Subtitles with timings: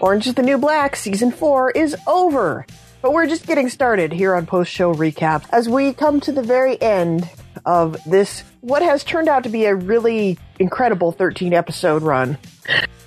[0.00, 2.64] Orange is the New Black season four is over.
[3.02, 6.42] But we're just getting started here on post show recap as we come to the
[6.42, 7.28] very end
[7.66, 12.38] of this, what has turned out to be a really incredible 13 episode run.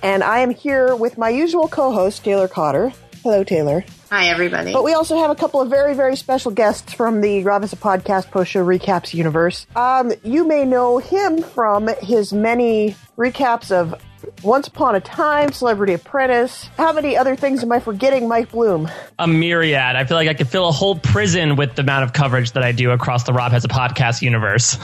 [0.02, 2.92] And I am here with my usual co host, Taylor Cotter.
[3.22, 3.84] Hello, Taylor.
[4.10, 4.72] Hi, everybody.
[4.72, 8.30] But we also have a couple of very, very special guests from the a Podcast
[8.30, 9.66] post show recaps universe.
[9.76, 13.94] Um, you may know him from his many recaps of
[14.42, 16.68] once Upon a Time, Celebrity Apprentice.
[16.76, 18.88] How many other things am I forgetting, Mike Bloom?
[19.18, 19.96] A myriad.
[19.96, 22.62] I feel like I could fill a whole prison with the amount of coverage that
[22.62, 24.76] I do across the Rob Has a Podcast universe.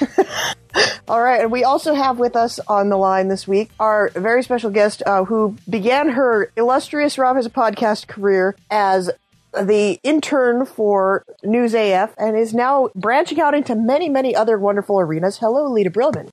[1.08, 4.42] All right, and we also have with us on the line this week our very
[4.42, 9.10] special guest uh, who began her illustrious Rob Has a Podcast career as
[9.52, 14.98] the intern for News AF and is now branching out into many, many other wonderful
[14.98, 15.38] arenas.
[15.38, 16.30] Hello, Lita Brillman.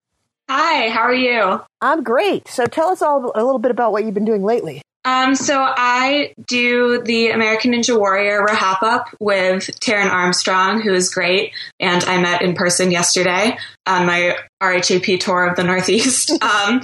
[0.49, 1.61] Hi, how are you?
[1.79, 2.47] I'm great.
[2.47, 4.81] So tell us all a little bit about what you've been doing lately.
[5.05, 11.13] Um, so I do the American Ninja Warrior Rahap Up with Taryn Armstrong, who is
[11.13, 16.31] great, and I met in person yesterday on my RHAP tour of the Northeast.
[16.41, 16.81] um,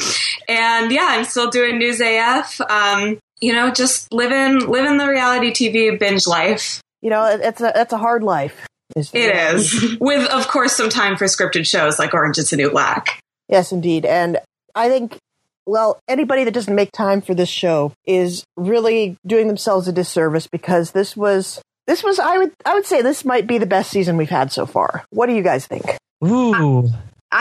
[0.47, 2.61] and yeah, I'm still doing News AF.
[2.61, 6.81] Um, you know, just living living the reality TV binge life.
[7.01, 8.67] You know, it's a it's a hard life.
[8.95, 12.57] Is it is with, of course, some time for scripted shows like Orange Is the
[12.57, 13.19] New Black.
[13.47, 14.05] Yes, indeed.
[14.05, 14.39] And
[14.73, 15.17] I think,
[15.65, 20.47] well, anybody that doesn't make time for this show is really doing themselves a disservice
[20.47, 23.91] because this was, this was, I would, I would say this might be the best
[23.91, 25.05] season we've had so far.
[25.09, 25.85] What do you guys think?
[26.23, 26.87] Ooh.
[26.87, 26.91] I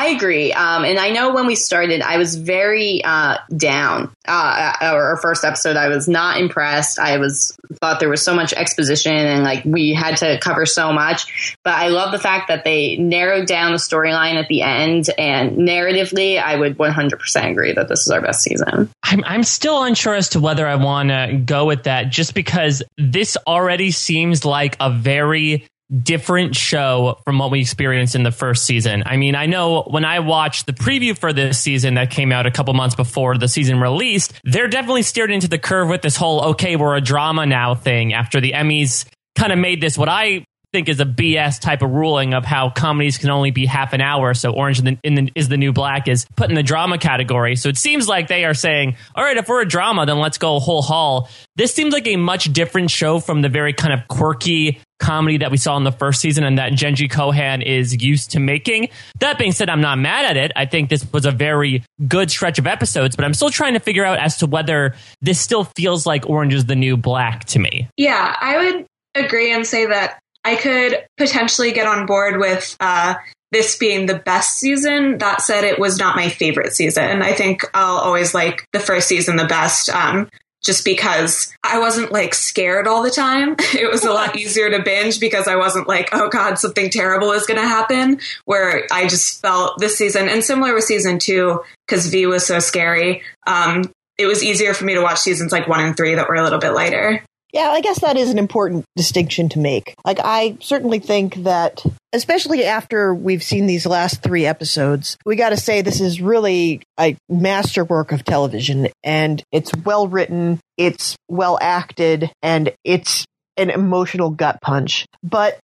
[0.08, 0.52] agree.
[0.52, 4.10] Um, and I know when we started, I was very uh, down.
[4.26, 6.98] Uh, our first episode, I was not impressed.
[6.98, 10.92] I was thought there was so much exposition and like we had to cover so
[10.92, 11.56] much.
[11.64, 15.10] But I love the fact that they narrowed down the storyline at the end.
[15.18, 18.90] And narratively, I would 100% agree that this is our best season.
[19.02, 22.82] I'm, I'm still unsure as to whether I want to go with that just because
[22.98, 25.66] this already seems like a very
[26.02, 29.02] different show from what we experienced in the first season.
[29.06, 32.46] I mean, I know when I watched the preview for this season that came out
[32.46, 36.16] a couple months before the season released, they're definitely steered into the curve with this
[36.16, 39.04] whole okay, we're a drama now thing after the Emmys
[39.36, 42.68] kind of made this what I think is a BS type of ruling of how
[42.68, 44.34] comedies can only be half an hour.
[44.34, 46.98] So Orange in the, in the, is the New Black is put in the drama
[46.98, 47.54] category.
[47.54, 50.36] So it seems like they are saying, all right, if we're a drama, then let's
[50.36, 51.28] go whole haul.
[51.54, 55.50] This seems like a much different show from the very kind of quirky comedy that
[55.50, 58.88] we saw in the first season and that Jenji Kohan is used to making.
[59.20, 60.52] That being said, I'm not mad at it.
[60.56, 63.80] I think this was a very good stretch of episodes, but I'm still trying to
[63.80, 67.58] figure out as to whether this still feels like Orange is the New Black to
[67.58, 67.88] me.
[67.96, 73.14] Yeah, I would agree and say that I could potentially get on board with uh,
[73.52, 75.18] this being the best season.
[75.18, 77.22] That said, it was not my favorite season.
[77.22, 79.88] I think I'll always like the first season the best.
[79.88, 80.28] Um,
[80.64, 83.56] just because I wasn't like scared all the time.
[83.74, 87.32] It was a lot easier to binge because I wasn't like, oh God, something terrible
[87.32, 88.20] is going to happen.
[88.46, 92.60] Where I just felt this season, and similar with season two, because V was so
[92.60, 96.28] scary, um, it was easier for me to watch seasons like one and three that
[96.28, 97.22] were a little bit lighter.
[97.54, 99.94] Yeah, I guess that is an important distinction to make.
[100.04, 105.50] Like, I certainly think that, especially after we've seen these last three episodes, we got
[105.50, 111.56] to say this is really a masterwork of television and it's well written, it's well
[111.62, 113.24] acted, and it's
[113.56, 115.06] an emotional gut punch.
[115.22, 115.60] But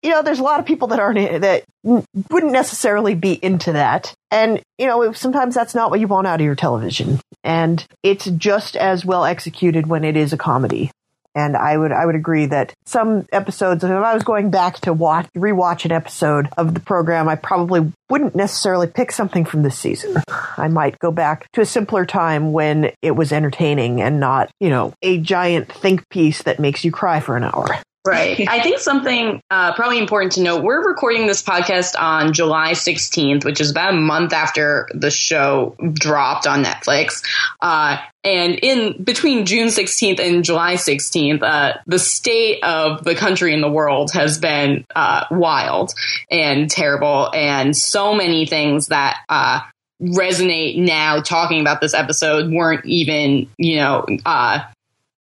[0.00, 4.14] you know, there's a lot of people that aren't that wouldn't necessarily be into that.
[4.30, 7.20] And, you know, sometimes that's not what you want out of your television.
[7.44, 10.90] And it's just as well executed when it is a comedy.
[11.34, 14.92] And I would I would agree that some episodes, if I was going back to
[14.92, 19.78] watch rewatch an episode of the program, I probably wouldn't necessarily pick something from this
[19.78, 20.22] season.
[20.28, 24.68] I might go back to a simpler time when it was entertaining and not, you
[24.68, 27.66] know, a giant think piece that makes you cry for an hour.
[28.04, 28.40] Right.
[28.48, 33.44] I think something uh, probably important to note we're recording this podcast on July 16th,
[33.44, 37.22] which is about a month after the show dropped on Netflix.
[37.60, 43.54] Uh, and in between June 16th and July 16th, uh, the state of the country
[43.54, 45.92] and the world has been uh, wild
[46.30, 49.60] and terrible, and so many things that uh,
[50.00, 54.60] resonate now talking about this episode weren't even, you know, uh,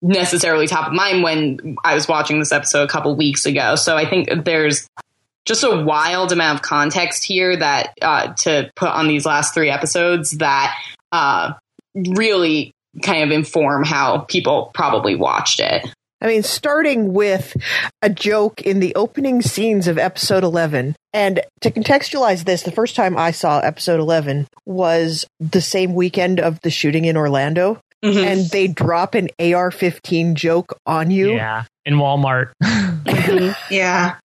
[0.02, 3.74] necessarily top of mind when I was watching this episode a couple weeks ago.
[3.74, 4.86] So I think there's
[5.44, 9.70] just a wild amount of context here that uh, to put on these last three
[9.70, 10.76] episodes that
[11.10, 11.54] uh,
[11.94, 12.72] really
[13.02, 15.86] kind of inform how people probably watched it.
[16.20, 17.56] I mean, starting with
[18.02, 20.96] a joke in the opening scenes of episode 11.
[21.12, 26.40] And to contextualize this, the first time I saw episode 11 was the same weekend
[26.40, 27.80] of the shooting in Orlando.
[28.04, 28.18] Mm-hmm.
[28.18, 31.34] and they drop an AR 15 joke on you.
[31.34, 32.52] Yeah, in Walmart.
[33.70, 34.16] yeah.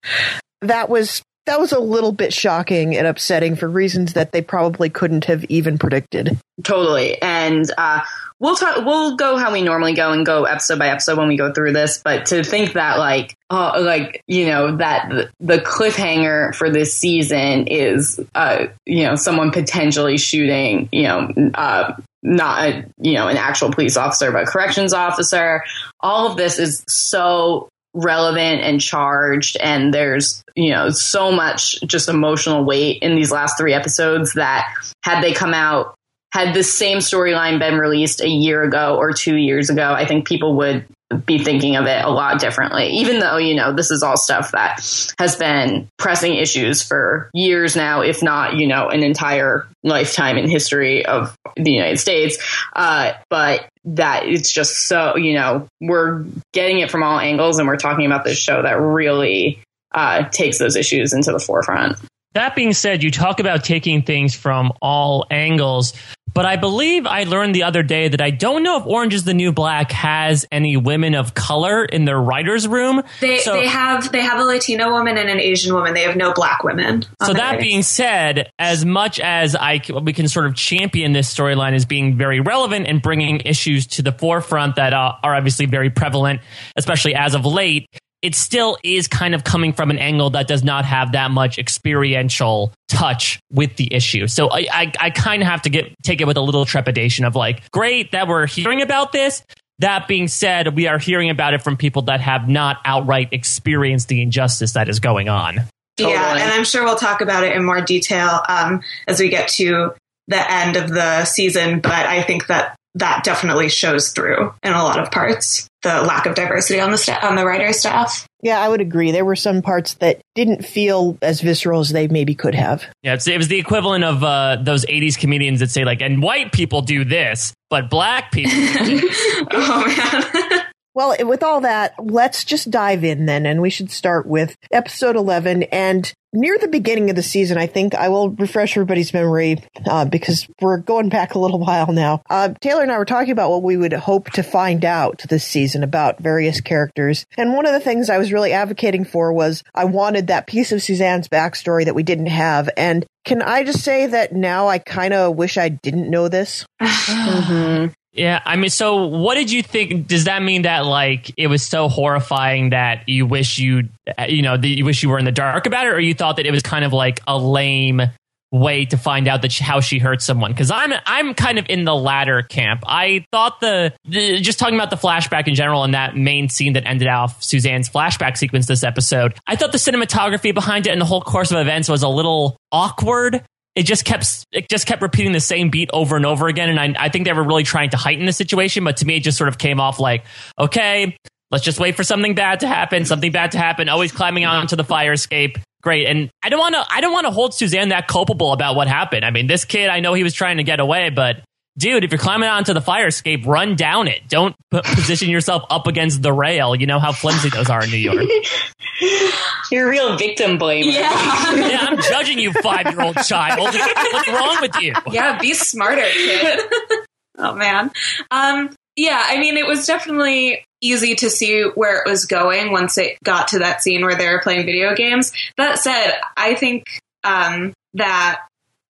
[0.61, 4.89] That was that was a little bit shocking and upsetting for reasons that they probably
[4.89, 6.37] couldn't have even predicted.
[6.63, 7.21] Totally.
[7.21, 7.99] And uh,
[8.39, 11.35] we'll talk we'll go how we normally go and go episode by episode when we
[11.35, 15.57] go through this, but to think that like uh, like you know that the, the
[15.57, 21.93] cliffhanger for this season is uh, you know someone potentially shooting, you know, uh,
[22.23, 25.63] not a, you know an actual police officer but corrections officer.
[25.99, 32.09] All of this is so relevant and charged and there's you know so much just
[32.09, 34.67] emotional weight in these last three episodes that
[35.03, 35.93] had they come out
[36.31, 40.27] had this same storyline been released a year ago or two years ago i think
[40.27, 44.03] people would be thinking of it a lot differently even though you know this is
[44.03, 44.79] all stuff that
[45.19, 50.49] has been pressing issues for years now if not you know an entire lifetime in
[50.49, 52.37] history of the united states.
[52.73, 57.67] Uh, but that it's just so you know we're getting it from all angles and
[57.67, 59.61] we're talking about this show that really
[59.93, 61.97] uh, takes those issues into the forefront
[62.33, 65.93] that being said you talk about taking things from all angles
[66.33, 69.23] but I believe I learned the other day that I don't know if Orange is
[69.23, 73.03] the New Black has any women of color in their writers' room.
[73.21, 75.93] They so, they have they have a Latino woman and an Asian woman.
[75.93, 77.03] They have no black women.
[77.23, 81.73] So that being said, as much as I we can sort of champion this storyline
[81.73, 85.91] as being very relevant and bringing issues to the forefront that uh, are obviously very
[85.91, 86.41] prevalent,
[86.75, 87.87] especially as of late
[88.23, 91.59] it still is kind of coming from an angle that does not have that much
[91.59, 94.27] experiential touch with the issue.
[94.27, 97.25] So I, I, I kind of have to get take it with a little trepidation
[97.25, 99.43] of like, great that we're hearing about this.
[99.79, 104.07] That being said, we are hearing about it from people that have not outright experienced
[104.07, 105.55] the injustice that is going on.
[105.97, 106.15] Totally.
[106.15, 109.49] Yeah, and I'm sure we'll talk about it in more detail um, as we get
[109.49, 109.93] to
[110.27, 111.81] the end of the season.
[111.81, 116.25] But I think that that definitely shows through in a lot of parts the lack
[116.25, 118.25] of diversity on the sta- on the writer staff.
[118.41, 119.11] Yeah, I would agree.
[119.11, 122.85] There were some parts that didn't feel as visceral as they maybe could have.
[123.01, 126.51] Yeah, it was the equivalent of uh, those '80s comedians that say like, "And white
[126.51, 128.51] people do this, but black people."
[129.51, 130.59] oh man.
[130.95, 135.15] Well, with all that, let's just dive in then, and we should start with episode
[135.15, 135.63] 11.
[135.63, 140.05] And near the beginning of the season, I think I will refresh everybody's memory uh,
[140.05, 142.21] because we're going back a little while now.
[142.29, 145.43] Uh, Taylor and I were talking about what we would hope to find out this
[145.43, 147.25] season about various characters.
[147.37, 150.71] And one of the things I was really advocating for was I wanted that piece
[150.71, 152.69] of Suzanne's backstory that we didn't have.
[152.77, 156.65] And can I just say that now I kind of wish I didn't know this?
[156.81, 157.93] mm-hmm.
[158.13, 160.07] Yeah, I mean, so what did you think?
[160.07, 163.89] Does that mean that like it was so horrifying that you wish you,
[164.27, 166.37] you know, that you wish you were in the dark about it, or you thought
[166.37, 168.03] that it was kind of like a lame
[168.51, 170.51] way to find out that she, how she hurt someone?
[170.51, 172.83] Because I'm I'm kind of in the latter camp.
[172.85, 176.73] I thought the, the just talking about the flashback in general and that main scene
[176.73, 179.33] that ended off Suzanne's flashback sequence this episode.
[179.47, 182.57] I thought the cinematography behind it and the whole course of events was a little
[182.71, 183.43] awkward
[183.75, 186.69] it just kept it just kept repeating the same beat over and over again.
[186.69, 189.17] And I, I think they were really trying to heighten the situation, but to me,
[189.17, 190.25] it just sort of came off like,
[190.59, 191.17] okay,
[191.51, 193.89] let's just wait for something bad to happen, something bad to happen.
[193.89, 195.57] Always climbing onto the fire escape.
[195.81, 196.07] Great.
[196.07, 198.87] And I don't want to I don't want to hold Suzanne that culpable about what
[198.87, 199.25] happened.
[199.25, 201.41] I mean, this kid, I know he was trying to get away, but
[201.77, 204.27] dude, if you're climbing onto the fire escape, run down it.
[204.27, 206.75] Don't position yourself up against the rail.
[206.75, 208.25] You know how flimsy those are in New York.
[209.71, 210.85] You're a real victim blamer.
[210.85, 211.55] Yeah.
[211.55, 213.59] yeah, I'm judging you, five year old child.
[213.59, 214.93] What's wrong with you?
[215.11, 216.59] Yeah, be smarter, kid.
[217.37, 217.91] oh, man.
[218.29, 222.97] Um, yeah, I mean, it was definitely easy to see where it was going once
[222.97, 225.31] it got to that scene where they were playing video games.
[225.57, 226.85] That said, I think
[227.23, 228.41] um, that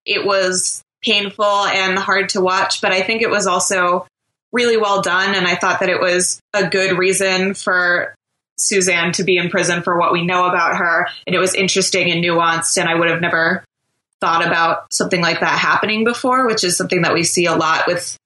[0.06, 4.08] it was painful and hard to watch, but I think it was also
[4.52, 5.36] really well done.
[5.36, 8.16] And I thought that it was a good reason for
[8.58, 11.08] Suzanne to be in prison for what we know about her.
[11.26, 12.78] And it was interesting and nuanced.
[12.78, 13.64] And I would have never
[14.22, 17.88] thought about something like that happening before, which is something that we see a lot
[17.88, 18.18] with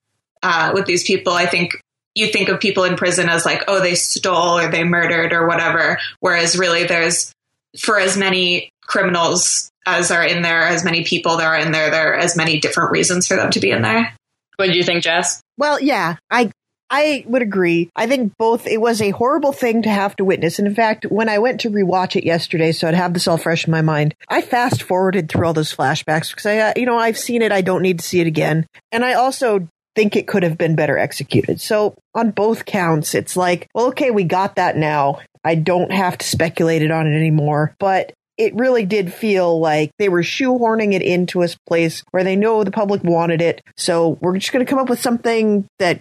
[0.44, 1.34] uh, with these people.
[1.34, 1.82] I think
[2.14, 5.48] you think of people in prison as like, oh, they stole or they murdered or
[5.48, 6.00] whatever.
[6.20, 7.34] Whereas really, there's
[7.80, 11.90] for as many criminals as are in there, as many people there are in there,
[11.90, 14.14] there are as many different reasons for them to be in there.
[14.58, 15.42] What do you think, Jess?
[15.58, 16.52] Well, yeah, I
[16.90, 17.90] I would agree.
[17.96, 20.60] I think both it was a horrible thing to have to witness.
[20.60, 23.38] And in fact, when I went to rewatch it yesterday, so I'd have this all
[23.38, 26.86] fresh in my mind, I fast forwarded through all those flashbacks because I, uh, you
[26.86, 27.52] know, I've seen it.
[27.52, 28.68] I don't need to see it again.
[28.92, 31.60] And I also think it could have been better executed.
[31.60, 35.20] So on both counts, it's like, well, okay, we got that now.
[35.44, 37.74] I don't have to speculate it on it anymore.
[37.80, 42.36] But it really did feel like they were shoehorning it into a place where they
[42.36, 43.62] know the public wanted it.
[43.76, 46.00] So we're just going to come up with something that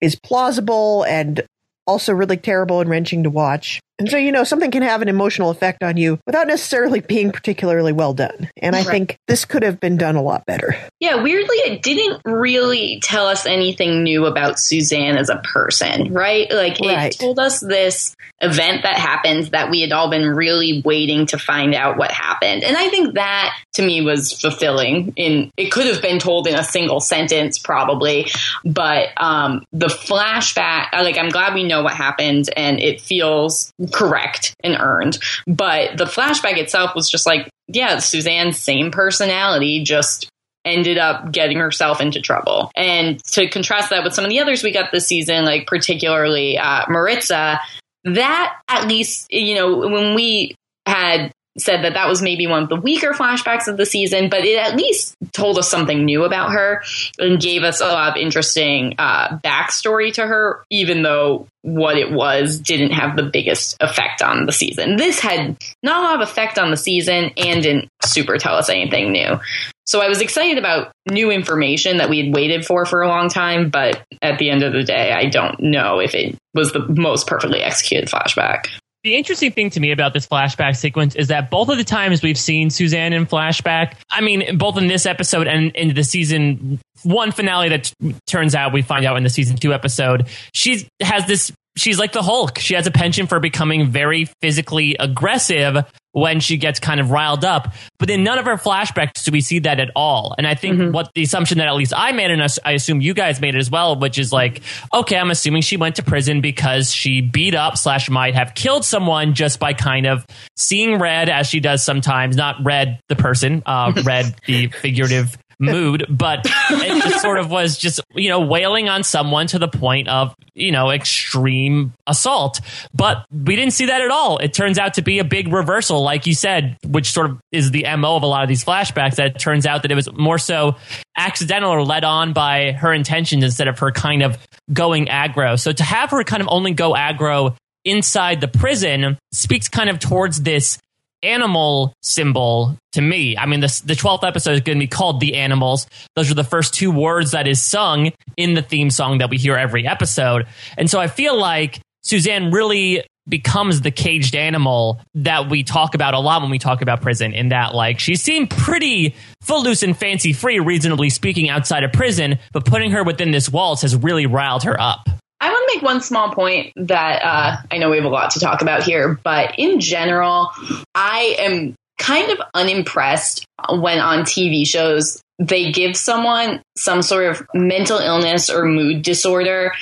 [0.00, 1.42] is plausible and
[1.86, 3.80] also really terrible and wrenching to watch.
[3.98, 7.32] And so, you know, something can have an emotional effect on you without necessarily being
[7.32, 8.48] particularly well done.
[8.56, 8.88] And I right.
[8.88, 10.76] think this could have been done a lot better.
[11.00, 16.50] Yeah, weirdly, it didn't really tell us anything new about Suzanne as a person, right?
[16.50, 17.12] Like, it right.
[17.12, 21.74] told us this event that happened that we had all been really waiting to find
[21.74, 22.62] out what happened.
[22.62, 26.54] And I think that to me was fulfilling in it could have been told in
[26.54, 28.30] a single sentence probably,
[28.64, 34.54] but um the flashback like I'm glad we know what happened and it feels correct
[34.62, 35.18] and earned.
[35.46, 40.28] But the flashback itself was just like, yeah, Suzanne's same personality, just
[40.64, 42.70] ended up getting herself into trouble.
[42.76, 46.58] And to contrast that with some of the others we got this season, like particularly
[46.58, 47.60] uh, Maritza,
[48.04, 50.54] that at least, you know, when we
[50.86, 54.44] had said that that was maybe one of the weaker flashbacks of the season, but
[54.44, 56.82] it at least told us something new about her
[57.18, 62.12] and gave us a lot of interesting uh, backstory to her, even though what it
[62.12, 64.96] was didn't have the biggest effect on the season.
[64.96, 68.68] This had not a lot of effect on the season and didn't super tell us
[68.70, 69.38] anything new.
[69.86, 73.30] So I was excited about new information that we had waited for for a long
[73.30, 76.86] time, but at the end of the day, I don't know if it was the
[76.88, 78.66] most perfectly executed flashback.
[79.04, 82.20] The interesting thing to me about this flashback sequence is that both of the times
[82.20, 86.80] we've seen Suzanne in flashback, I mean, both in this episode and in the season
[87.04, 87.92] one finale that
[88.26, 92.12] turns out we find out in the season two episode, she has this she's like
[92.12, 92.58] the Hulk.
[92.58, 97.44] She has a penchant for becoming very physically aggressive when she gets kind of riled
[97.44, 97.72] up.
[97.98, 100.34] But in none of her flashbacks do we see that at all.
[100.38, 100.92] And I think mm-hmm.
[100.92, 103.58] what the assumption that at least I made, and I assume you guys made it
[103.58, 104.62] as well, which is like,
[104.92, 108.84] okay, I'm assuming she went to prison because she beat up slash might have killed
[108.84, 110.24] someone just by kind of
[110.56, 116.06] seeing red as she does sometimes, not red the person, uh, red the figurative mood,
[116.08, 120.08] but it just sort of was just, you know, wailing on someone to the point
[120.08, 122.60] of, you know, extreme assault.
[122.94, 124.38] But we didn't see that at all.
[124.38, 127.70] It turns out to be a big reversal, like you said, which sort of is
[127.70, 129.16] the MO of a lot of these flashbacks.
[129.16, 130.76] That it turns out that it was more so
[131.16, 134.38] accidental or led on by her intentions instead of her kind of
[134.72, 135.58] going aggro.
[135.58, 139.98] So to have her kind of only go aggro inside the prison speaks kind of
[139.98, 140.78] towards this
[141.22, 143.36] animal symbol to me.
[143.36, 145.86] I mean, the, the 12th episode is going to be called The Animals.
[146.16, 149.36] Those are the first two words that is sung in the theme song that we
[149.36, 150.46] hear every episode.
[150.76, 156.14] And so I feel like Suzanne really becomes the caged animal that we talk about
[156.14, 159.96] a lot when we talk about prison in that like she seemed pretty footloose and
[159.96, 164.24] fancy free reasonably speaking outside of prison but putting her within this walls has really
[164.24, 165.08] riled her up
[165.40, 168.32] I want to make one small point that uh, I know we have a lot
[168.32, 170.50] to talk about here, but in general,
[170.94, 177.46] I am kind of unimpressed when on TV shows they give someone some sort of
[177.54, 179.72] mental illness or mood disorder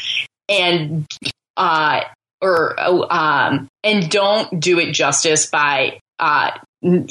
[0.48, 1.06] and
[1.56, 2.00] uh,
[2.42, 6.50] or oh, um, and don't do it justice by uh,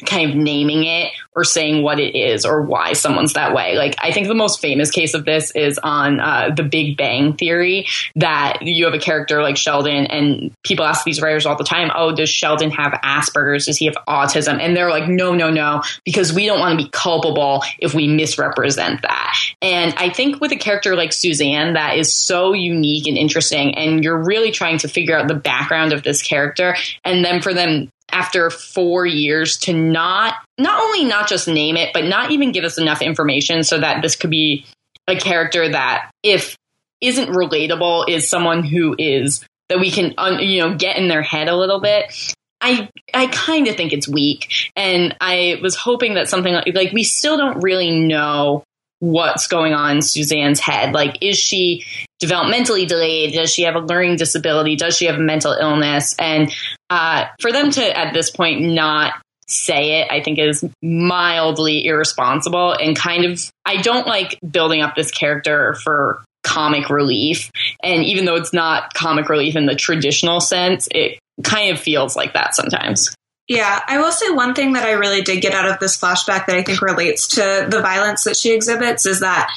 [0.06, 3.76] kind of naming it or saying what it is or why someone's that way.
[3.76, 7.34] Like, I think the most famous case of this is on uh, The Big Bang
[7.34, 11.64] Theory that you have a character like Sheldon, and people ask these writers all the
[11.64, 13.66] time, Oh, does Sheldon have Asperger's?
[13.66, 14.60] Does he have autism?
[14.60, 18.08] And they're like, No, no, no, because we don't want to be culpable if we
[18.08, 19.36] misrepresent that.
[19.62, 24.04] And I think with a character like Suzanne, that is so unique and interesting, and
[24.04, 27.90] you're really trying to figure out the background of this character, and then for them
[28.12, 32.64] after four years to not not only not just name it, but not even give
[32.64, 34.66] us enough information so that this could be
[35.08, 36.58] a character that if
[37.02, 41.48] isn't relatable is someone who is that we can you know get in their head
[41.48, 42.14] a little bit.
[42.62, 46.94] I I kind of think it's weak, and I was hoping that something like like
[46.94, 48.64] we still don't really know
[49.00, 50.94] what's going on in Suzanne's head.
[50.94, 51.86] Like, is she
[52.24, 53.34] developmentally delayed?
[53.34, 54.76] Does she have a learning disability?
[54.76, 56.16] Does she have a mental illness?
[56.18, 56.52] And
[56.96, 59.14] uh, for them to, at this point, not
[59.48, 64.96] say it, I think is mildly irresponsible and kind of, I don't like building up
[64.96, 67.52] this character for comic relief.
[67.84, 72.16] And even though it's not comic relief in the traditional sense, it kind of feels
[72.16, 73.14] like that sometimes.
[73.50, 76.48] Yeah, I will say one thing that I really did get out of this flashback
[76.48, 79.52] that I think relates to the violence that she exhibits is that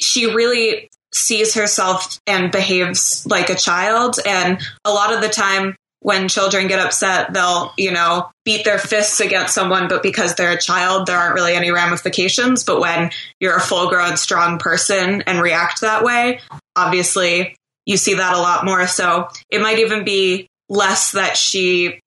[0.00, 4.16] she really sees herself and behaves like a child.
[4.26, 8.78] And a lot of the time, when children get upset, they'll, you know, beat their
[8.78, 12.64] fists against someone, but because they're a child, there aren't really any ramifications.
[12.64, 16.40] But when you're a full grown, strong person and react that way,
[16.74, 17.54] obviously
[17.84, 18.86] you see that a lot more.
[18.86, 22.00] So it might even be less that she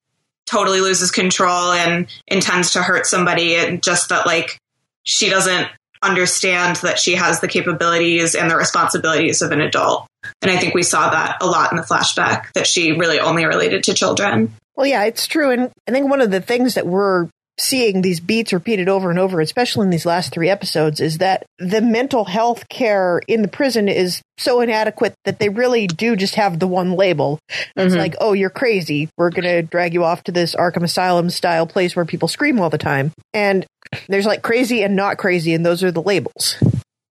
[0.45, 4.57] totally loses control and intends to hurt somebody and just that like
[5.03, 5.67] she doesn't
[6.01, 10.07] understand that she has the capabilities and the responsibilities of an adult.
[10.41, 13.45] And I think we saw that a lot in the flashback that she really only
[13.45, 14.53] related to children.
[14.75, 15.51] Well, yeah, it's true.
[15.51, 19.19] And I think one of the things that we're seeing these beats repeated over and
[19.19, 23.47] over, especially in these last three episodes, is that the mental health care in the
[23.47, 27.37] prison is so inadequate that they really do just have the one label.
[27.75, 27.99] It's Mhm.
[27.99, 29.07] like, oh, you're crazy.
[29.19, 32.59] We're going to drag you off to this Arkham Asylum style place where people scream
[32.59, 33.11] all the time.
[33.35, 33.67] And
[34.09, 36.57] there's like crazy and not crazy, and those are the labels.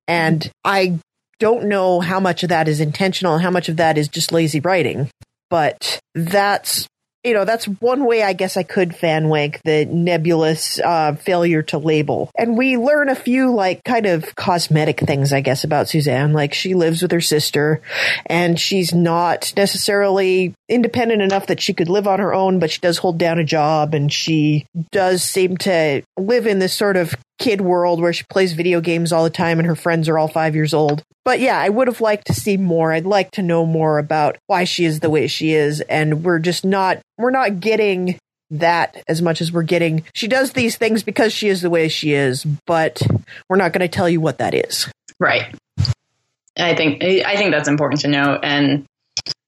[0.08, 0.98] And I
[1.42, 4.30] don't know how much of that is intentional and how much of that is just
[4.30, 5.10] lazy writing,
[5.50, 6.86] but that's
[7.24, 11.62] you know, that's one way I guess I could fan wank the nebulous uh, failure
[11.62, 12.30] to label.
[12.36, 16.32] And we learn a few like kind of cosmetic things, I guess, about Suzanne.
[16.32, 17.80] Like she lives with her sister
[18.26, 22.80] and she's not necessarily independent enough that she could live on her own, but she
[22.80, 27.14] does hold down a job and she does seem to live in this sort of
[27.38, 30.28] kid world where she plays video games all the time and her friends are all
[30.28, 31.04] five years old.
[31.24, 32.92] But yeah, I would have liked to see more.
[32.92, 35.80] I'd like to know more about why she is the way she is.
[35.82, 38.18] And we're just not, we're not getting
[38.50, 40.04] that as much as we're getting.
[40.14, 43.02] She does these things because she is the way she is, but
[43.48, 44.88] we're not going to tell you what that is.
[45.20, 45.54] Right.
[46.58, 48.84] I think I think that's important to know, and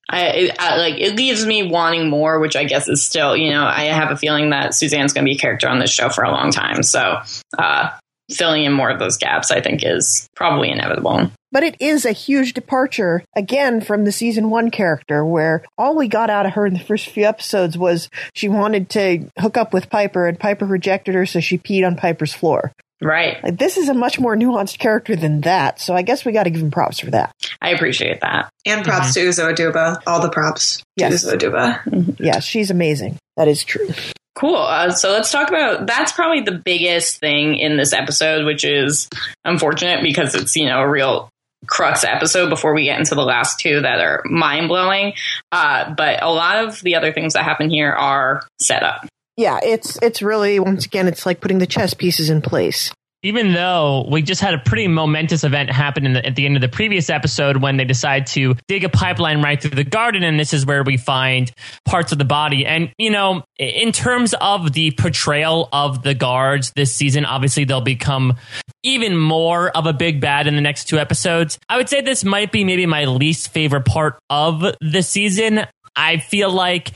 [0.09, 3.65] I, I like it leaves me wanting more, which I guess is still, you know,
[3.65, 6.25] I have a feeling that Suzanne's going to be a character on this show for
[6.25, 7.19] a long time, so
[7.59, 7.91] uh,
[8.31, 11.31] filling in more of those gaps, I think, is probably inevitable.
[11.53, 16.09] But it is a huge departure, again, from the season one character, where all we
[16.09, 19.73] got out of her in the first few episodes was she wanted to hook up
[19.73, 22.73] with Piper, and Piper rejected her, so she peed on Piper's floor.
[23.01, 23.43] Right.
[23.45, 26.45] Like, this is a much more nuanced character than that, so I guess we got
[26.45, 27.33] to give him props for that.
[27.61, 28.51] I appreciate that.
[28.67, 29.31] And props mm-hmm.
[29.31, 30.03] to Uzo Aduba.
[30.07, 31.23] All the props Yes.
[31.23, 31.85] to Uzo Aduba.
[31.85, 32.25] Mm-hmm.
[32.25, 33.19] Yeah, she's amazing.
[33.37, 33.89] That is true.
[34.35, 34.57] Cool.
[34.57, 39.09] Uh, so let's talk about that's probably the biggest thing in this episode, which is
[39.45, 41.29] unfortunate because it's, you know, a real
[41.67, 45.15] crux episode before we get into the last two that are mind blowing.
[45.53, 49.07] Uh, but a lot of the other things that happen here are set up.
[49.37, 52.93] Yeah, it's it's really once again, it's like putting the chess pieces in place.
[53.25, 56.61] Even though we just had a pretty momentous event happen the, at the end of
[56.61, 60.39] the previous episode when they decide to dig a pipeline right through the garden and
[60.39, 61.51] this is where we find
[61.85, 62.65] parts of the body.
[62.67, 67.81] And you know in terms of the portrayal of the guards this season obviously they'll
[67.81, 68.37] become
[68.83, 71.59] even more of a big bad in the next two episodes.
[71.69, 75.67] I would say this might be maybe my least favorite part of the season.
[75.97, 76.93] I feel like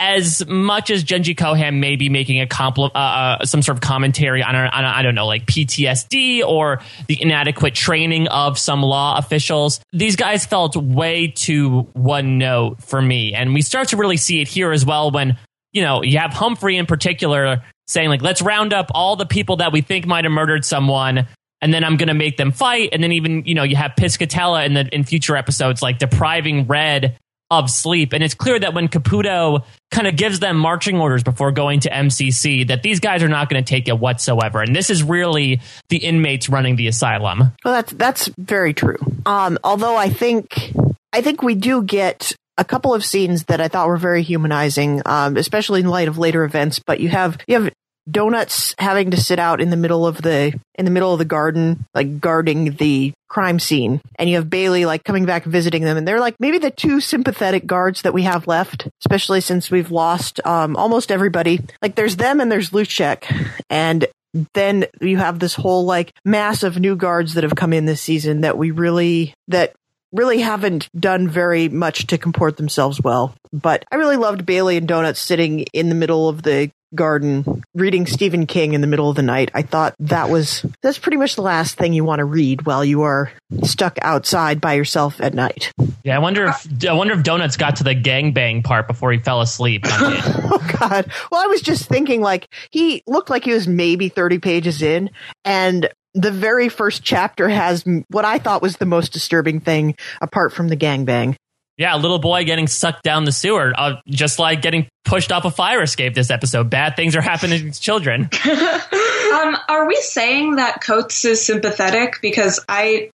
[0.00, 3.82] as much as Jenji Kohan may be making a compl- uh, uh, some sort of
[3.82, 9.18] commentary on, on, I don't know, like PTSD or the inadequate training of some law
[9.18, 13.34] officials, these guys felt way too one note for me.
[13.34, 15.36] And we start to really see it here as well when,
[15.72, 19.56] you know, you have Humphrey in particular saying, like, let's round up all the people
[19.56, 21.28] that we think might have murdered someone.
[21.60, 22.88] And then I'm going to make them fight.
[22.92, 26.66] And then even, you know, you have Piscatella in the in future episodes, like depriving
[26.66, 27.18] Red
[27.50, 28.12] of sleep.
[28.12, 31.90] And it's clear that when Caputo kind of gives them marching orders before going to
[31.90, 34.62] MCC, that these guys are not going to take it whatsoever.
[34.62, 37.52] And this is really the inmates running the asylum.
[37.64, 38.98] Well, that's that's very true.
[39.26, 40.72] Um, although I think
[41.12, 45.02] I think we do get a couple of scenes that I thought were very humanizing,
[45.06, 46.78] um, especially in light of later events.
[46.78, 47.72] But you have you have
[48.10, 51.24] donuts having to sit out in the middle of the in the middle of the
[51.24, 55.96] garden, like guarding the crime scene, and you have Bailey like coming back visiting them,
[55.96, 59.90] and they're like maybe the two sympathetic guards that we have left, especially since we've
[59.90, 61.60] lost um, almost everybody.
[61.82, 63.24] Like there's them and there's Luschek,
[63.68, 64.06] and
[64.54, 68.00] then you have this whole like mass of new guards that have come in this
[68.00, 69.74] season that we really that
[70.12, 73.34] really haven't done very much to comport themselves well.
[73.52, 78.06] But I really loved Bailey and Donuts sitting in the middle of the garden reading
[78.06, 79.50] Stephen King in the middle of the night.
[79.54, 82.84] I thought that was that's pretty much the last thing you want to read while
[82.84, 85.72] you are stuck outside by yourself at night.
[86.02, 89.18] Yeah, I wonder if I wonder if Donuts got to the gangbang part before he
[89.18, 89.82] fell asleep.
[89.88, 91.10] oh God!
[91.30, 95.10] Well, I was just thinking like he looked like he was maybe thirty pages in,
[95.44, 100.52] and the very first chapter has what I thought was the most disturbing thing apart
[100.52, 101.36] from the gangbang.
[101.76, 105.46] Yeah, a little boy getting sucked down the sewer, uh, just like getting pushed off
[105.46, 106.68] a fire escape this episode.
[106.68, 108.28] Bad things are happening to children.
[108.44, 112.16] um, are we saying that Coates is sympathetic?
[112.20, 113.10] Because I,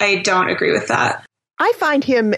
[0.00, 1.26] I don't agree with that.
[1.58, 2.34] I find him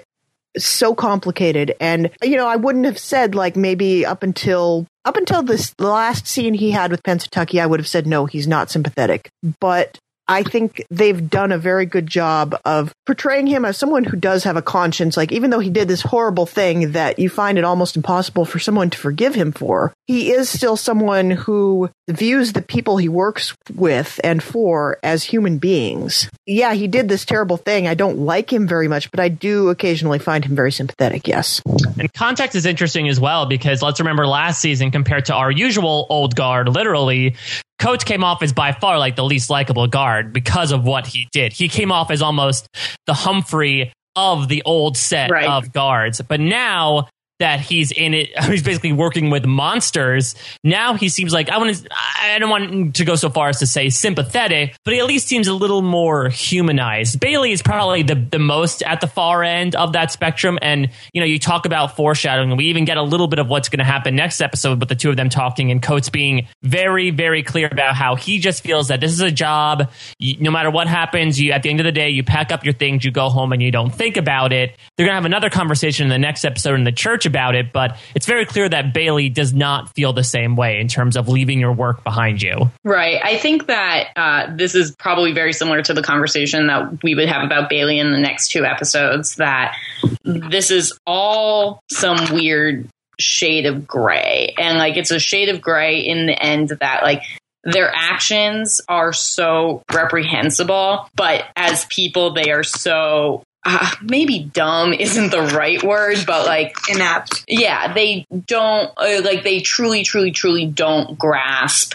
[0.64, 5.42] so complicated, and you know, I wouldn't have said like maybe up until up until
[5.42, 8.70] this the last scene he had with Pennsatucky, I would have said no, he's not
[8.70, 9.30] sympathetic.
[9.60, 14.16] But I think they've done a very good job of portraying him as someone who
[14.16, 15.16] does have a conscience.
[15.16, 18.58] Like, even though he did this horrible thing that you find it almost impossible for
[18.58, 23.54] someone to forgive him for, he is still someone who views the people he works
[23.74, 26.28] with and for as human beings.
[26.46, 27.86] Yeah, he did this terrible thing.
[27.86, 31.62] I don't like him very much, but I do occasionally find him very sympathetic, yes.
[31.98, 36.06] And context is interesting as well because let's remember last season compared to our usual
[36.10, 37.36] old guard, literally,
[37.78, 41.28] Coates came off as by far like the least likable guard because of what he
[41.32, 41.52] did.
[41.52, 42.68] He came off as almost
[43.06, 45.46] the Humphrey of the old set Right.
[45.48, 46.20] of guards.
[46.26, 47.08] But now
[47.38, 50.34] that he's in it, he's basically working with monsters.
[50.64, 51.88] Now he seems like I want to.
[51.90, 55.28] I don't want to go so far as to say sympathetic, but he at least
[55.28, 57.20] seems a little more humanized.
[57.20, 61.20] Bailey is probably the the most at the far end of that spectrum, and you
[61.20, 63.84] know you talk about foreshadowing, we even get a little bit of what's going to
[63.84, 67.68] happen next episode with the two of them talking, and Coates being very very clear
[67.70, 69.90] about how he just feels that this is a job.
[70.18, 72.64] You, no matter what happens, you at the end of the day you pack up
[72.64, 74.76] your things, you go home, and you don't think about it.
[74.96, 77.72] They're going to have another conversation in the next episode in the church about it,
[77.72, 81.28] but it's very clear that Bailey does not feel the same way in terms of
[81.28, 82.70] leaving your work behind you.
[82.82, 83.20] Right.
[83.22, 87.28] I think that uh, this is probably very similar to the conversation that we would
[87.28, 89.36] have about Bailey in the next two episodes.
[89.36, 89.76] That
[90.24, 92.88] this is all some weird
[93.20, 94.54] shade of gray.
[94.58, 97.22] And like it's a shade of gray in the end that like
[97.64, 103.42] their actions are so reprehensible, but as people, they are so.
[103.64, 107.44] Uh, maybe dumb isn't the right word, but like Inept.
[107.48, 111.94] yeah, they don't uh, like they truly, truly, truly don't grasp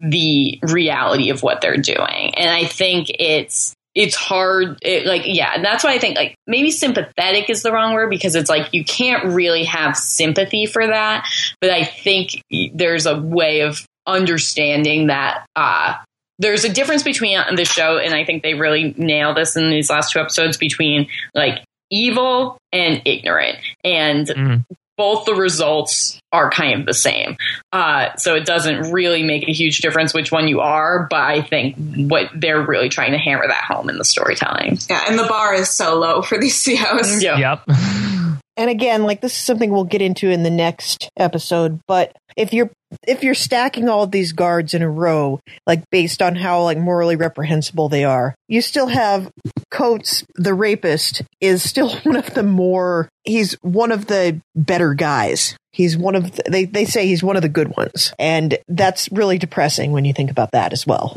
[0.00, 4.78] the reality of what they're doing, and I think it's it's hard.
[4.82, 8.10] It, like yeah, and that's why I think like maybe sympathetic is the wrong word
[8.10, 11.26] because it's like you can't really have sympathy for that,
[11.60, 12.42] but I think
[12.74, 15.46] there's a way of understanding that.
[15.56, 15.94] uh
[16.38, 19.90] there's a difference between the show, and I think they really nail this in these
[19.90, 23.56] last two episodes between like evil and ignorant.
[23.84, 24.64] And Mm.
[24.96, 27.36] both the results are kind of the same.
[27.72, 31.40] Uh, so it doesn't really make a huge difference which one you are, but I
[31.40, 34.76] think what they're really trying to hammer that home in the storytelling.
[34.90, 37.22] Yeah, and the bar is so low for these COs.
[37.22, 37.38] Yeah.
[37.38, 37.62] Yep.
[38.58, 42.52] And again, like this is something we'll get into in the next episode, but if
[42.52, 42.70] you're
[43.06, 47.14] if you're stacking all these guards in a row, like based on how like morally
[47.14, 49.30] reprehensible they are, you still have
[49.70, 55.56] Coates, the rapist, is still one of the more he's one of the better guys.
[55.70, 59.08] He's one of the, they they say he's one of the good ones, and that's
[59.12, 61.14] really depressing when you think about that as well.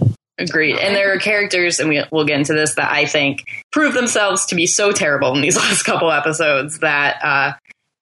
[0.50, 0.78] Agreed.
[0.78, 4.46] And there are characters, and we, we'll get into this, that I think prove themselves
[4.48, 7.54] to be so terrible in these last couple episodes that uh,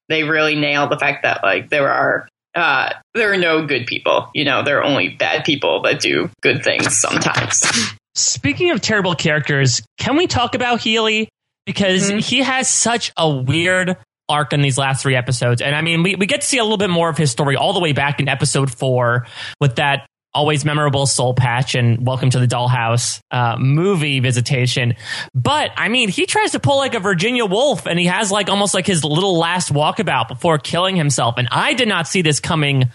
[0.07, 4.29] they really nail the fact that like there are uh, there are no good people.
[4.33, 7.61] You know, there are only bad people that do good things sometimes.
[8.15, 11.29] Speaking of terrible characters, can we talk about Healy?
[11.65, 12.19] Because Mhm.
[12.27, 13.97] he has such a weird
[14.27, 15.61] arc in these last three episodes.
[15.61, 17.55] And I mean, we, we get to see a little bit more of his story
[17.55, 19.25] all the way back in episode four
[19.59, 24.95] with that always memorable soul patch and welcome to the dollhouse uh, movie visitation.
[25.33, 28.49] But i mean he tries to pull like a Virginia Woolf and he has like
[28.49, 31.35] almost like his little last walkabout before killing himself.
[31.37, 32.89] And i did not see this coming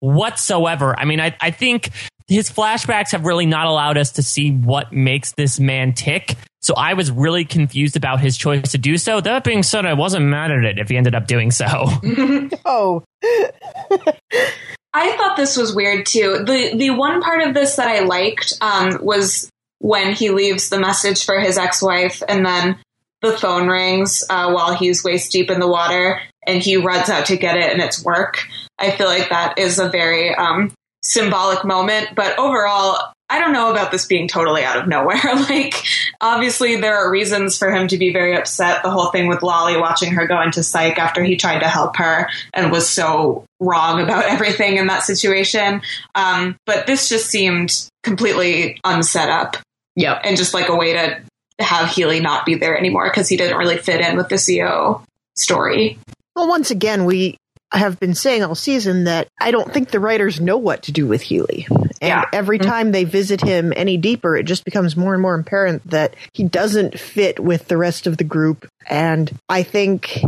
[0.00, 0.98] whatsoever.
[0.98, 1.90] I mean i, I think
[2.26, 6.36] his flashbacks have really not allowed us to see what makes this man tick.
[6.60, 9.20] So i was really confused about his choice to do so.
[9.20, 11.86] That being said i wasn't mad at it if he ended up doing so.
[12.64, 13.02] Oh,
[14.92, 16.44] I thought this was weird too.
[16.44, 19.48] The the one part of this that I liked um, was
[19.78, 22.78] when he leaves the message for his ex wife, and then
[23.22, 27.26] the phone rings uh, while he's waist deep in the water, and he runs out
[27.26, 28.46] to get it, and it's work.
[28.78, 30.72] I feel like that is a very um,
[31.02, 33.12] symbolic moment, but overall.
[33.32, 35.20] I don't know about this being totally out of nowhere.
[35.48, 35.84] like,
[36.20, 38.82] obviously, there are reasons for him to be very upset.
[38.82, 41.94] The whole thing with Lolly watching her go into psych after he tried to help
[41.98, 45.80] her and was so wrong about everything in that situation.
[46.16, 49.56] Um, but this just seemed completely unset up
[49.94, 50.22] Yep.
[50.24, 51.22] and just like a way to
[51.60, 55.04] have Healy not be there anymore because he didn't really fit in with the CO
[55.36, 56.00] story.
[56.34, 57.36] Well, once again, we
[57.72, 61.06] have been saying all season that I don't think the writers know what to do
[61.06, 61.66] with Healy.
[61.70, 62.24] And Yeah.
[62.32, 62.68] every mm-hmm.
[62.68, 66.44] time they visit him any deeper, it just becomes more and more apparent that he
[66.44, 68.66] doesn't fit with the rest of the group.
[68.88, 70.20] And I think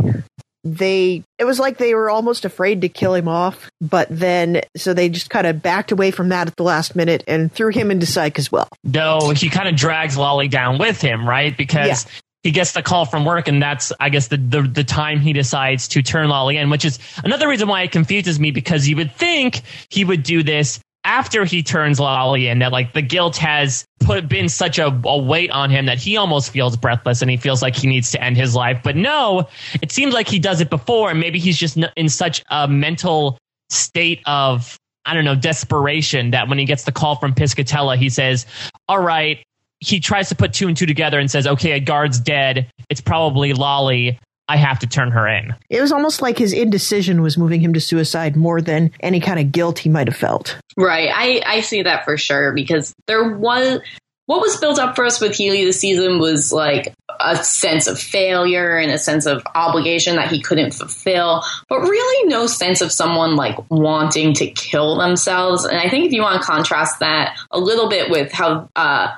[0.63, 4.93] they, it was like they were almost afraid to kill him off, but then, so
[4.93, 7.91] they just kind of backed away from that at the last minute and threw him
[7.91, 8.69] into psych as well.
[8.83, 11.57] no he kind of drags Lolly down with him, right?
[11.57, 12.05] Because
[12.43, 15.33] he gets the call from work, and that's, I guess, the, the the time he
[15.33, 18.97] decides to turn Lolly in, which is another reason why it confuses me because you
[18.97, 23.37] would think he would do this after he turns Lolly in that like the guilt
[23.37, 27.29] has put been such a, a, weight on him that he almost feels breathless and
[27.29, 28.79] he feels like he needs to end his life.
[28.83, 29.49] But no,
[29.81, 33.37] it seems like he does it before, and maybe he's just in such a mental
[33.69, 38.09] state of I don't know desperation that when he gets the call from Piscatella, he
[38.09, 38.45] says,
[38.87, 39.43] "All right."
[39.83, 42.69] He tries to put two and two together and says, "Okay, a guard's dead.
[42.89, 44.19] It's probably Lolly.
[44.47, 45.55] I have to turn her in.
[45.69, 49.39] It was almost like his indecision was moving him to suicide more than any kind
[49.39, 50.57] of guilt he might have felt.
[50.75, 51.09] Right.
[51.13, 53.79] I, I see that for sure because there was
[54.25, 57.99] what was built up for us with Healy this season was like a sense of
[57.99, 62.91] failure and a sense of obligation that he couldn't fulfill, but really no sense of
[62.91, 65.65] someone like wanting to kill themselves.
[65.65, 69.09] And I think if you want to contrast that a little bit with how uh,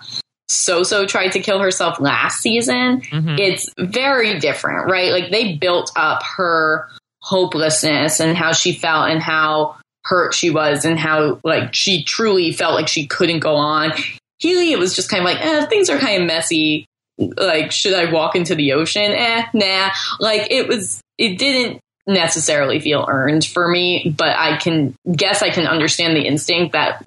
[0.49, 3.35] Soso tried to kill herself last season, mm-hmm.
[3.39, 5.11] it's very different, right?
[5.11, 6.87] Like they built up her
[7.21, 12.51] hopelessness and how she felt and how hurt she was and how like she truly
[12.51, 13.91] felt like she couldn't go on.
[14.37, 16.85] Healy, it was just kind of like, eh, things are kind of messy.
[17.17, 19.11] Like, should I walk into the ocean?
[19.11, 19.89] Eh, nah.
[20.19, 25.49] Like, it was, it didn't necessarily feel earned for me, but I can guess I
[25.49, 27.03] can understand the instinct that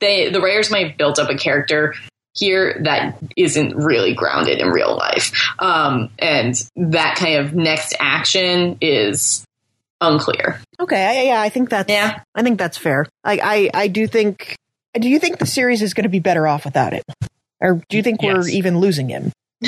[0.00, 1.94] they, the writers might have built up a character
[2.38, 5.32] here that isn't really grounded in real life.
[5.58, 9.44] Um, and that kind of next action is
[10.00, 10.60] unclear.
[10.80, 12.20] Okay, I, yeah, I think that's yeah.
[12.34, 13.06] I think that's fair.
[13.24, 14.56] I, I I do think.
[14.94, 17.04] Do you think the series is going to be better off without it,
[17.60, 18.34] or do you think yes.
[18.36, 19.32] we're even losing him?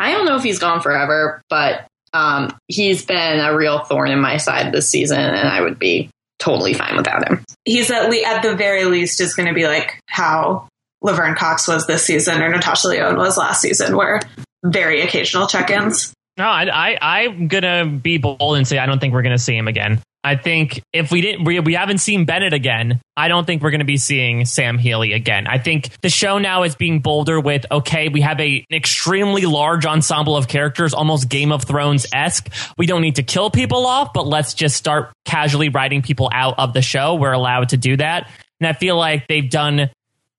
[0.00, 4.20] I don't know if he's gone forever, but um, he's been a real thorn in
[4.20, 7.44] my side this season, and I would be totally fine without him.
[7.64, 10.68] He's at le- at the very least is going to be like how
[11.02, 14.20] Laverne Cox was this season or Natasha Lyonne was last season, were
[14.64, 16.12] very occasional check-ins.
[16.36, 19.56] No, I, I am gonna be bold and say I don't think we're gonna see
[19.56, 20.00] him again.
[20.22, 23.00] I think if we didn't, we, we haven't seen Bennett again.
[23.16, 25.46] I don't think we're to be seeing Sam Healy again.
[25.46, 29.46] I think the show now is being bolder with okay, we have a, an extremely
[29.46, 32.48] large ensemble of characters, almost Game of Thrones esque.
[32.76, 36.58] We don't need to kill people off, but let's just start casually writing people out
[36.58, 37.14] of the show.
[37.14, 38.30] We're allowed to do that.
[38.60, 39.88] And I feel like they've done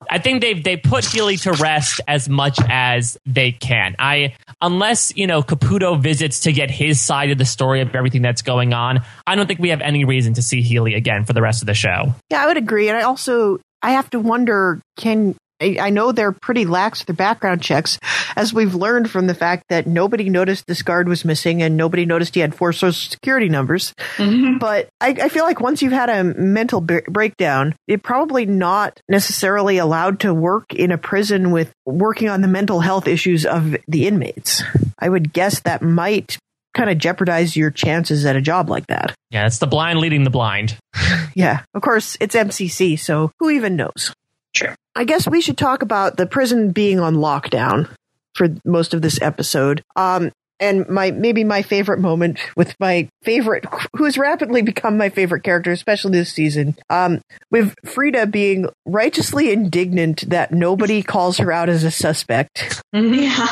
[0.09, 3.95] I think they've they put Healy to rest as much as they can.
[3.99, 8.21] I unless you know Caputo visits to get his side of the story of everything
[8.21, 9.01] that's going on.
[9.27, 11.65] I don't think we have any reason to see Healy again for the rest of
[11.65, 12.13] the show.
[12.29, 16.31] Yeah, I would agree, and I also I have to wonder can I know they're
[16.31, 17.99] pretty lax with their background checks,
[18.35, 22.05] as we've learned from the fact that nobody noticed this guard was missing and nobody
[22.05, 23.93] noticed he had four social security numbers.
[24.17, 24.57] Mm-hmm.
[24.57, 28.99] But I, I, feel like once you've had a mental b- breakdown, you're probably not
[29.07, 33.75] necessarily allowed to work in a prison with working on the mental health issues of
[33.87, 34.63] the inmates.
[34.99, 36.37] I would guess that might
[36.73, 39.13] kind of jeopardize your chances at a job like that.
[39.29, 40.77] Yeah, it's the blind leading the blind.
[41.35, 44.13] yeah, of course, it's MCC, so who even knows?
[44.53, 44.73] True.
[44.95, 47.89] I guess we should talk about the prison being on lockdown
[48.35, 49.83] for most of this episode.
[49.95, 55.09] Um, and my maybe my favorite moment with my favorite who has rapidly become my
[55.09, 56.77] favorite character especially this season.
[56.89, 62.81] Um, with Frieda being righteously indignant that nobody calls her out as a suspect.
[62.93, 63.47] Yeah.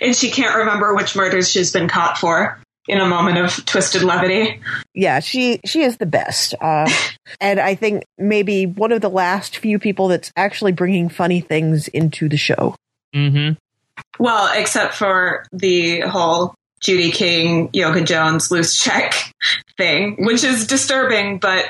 [0.00, 4.02] And she can't remember which murders she's been caught for in a moment of twisted
[4.02, 4.60] levity.
[4.94, 6.90] Yeah, she she is the best, uh,
[7.40, 11.88] and I think maybe one of the last few people that's actually bringing funny things
[11.88, 12.76] into the show.
[13.12, 13.50] hmm
[14.18, 19.32] Well, except for the whole Judy King, Yoga Jones Luschek
[19.76, 21.66] thing, which is disturbing, but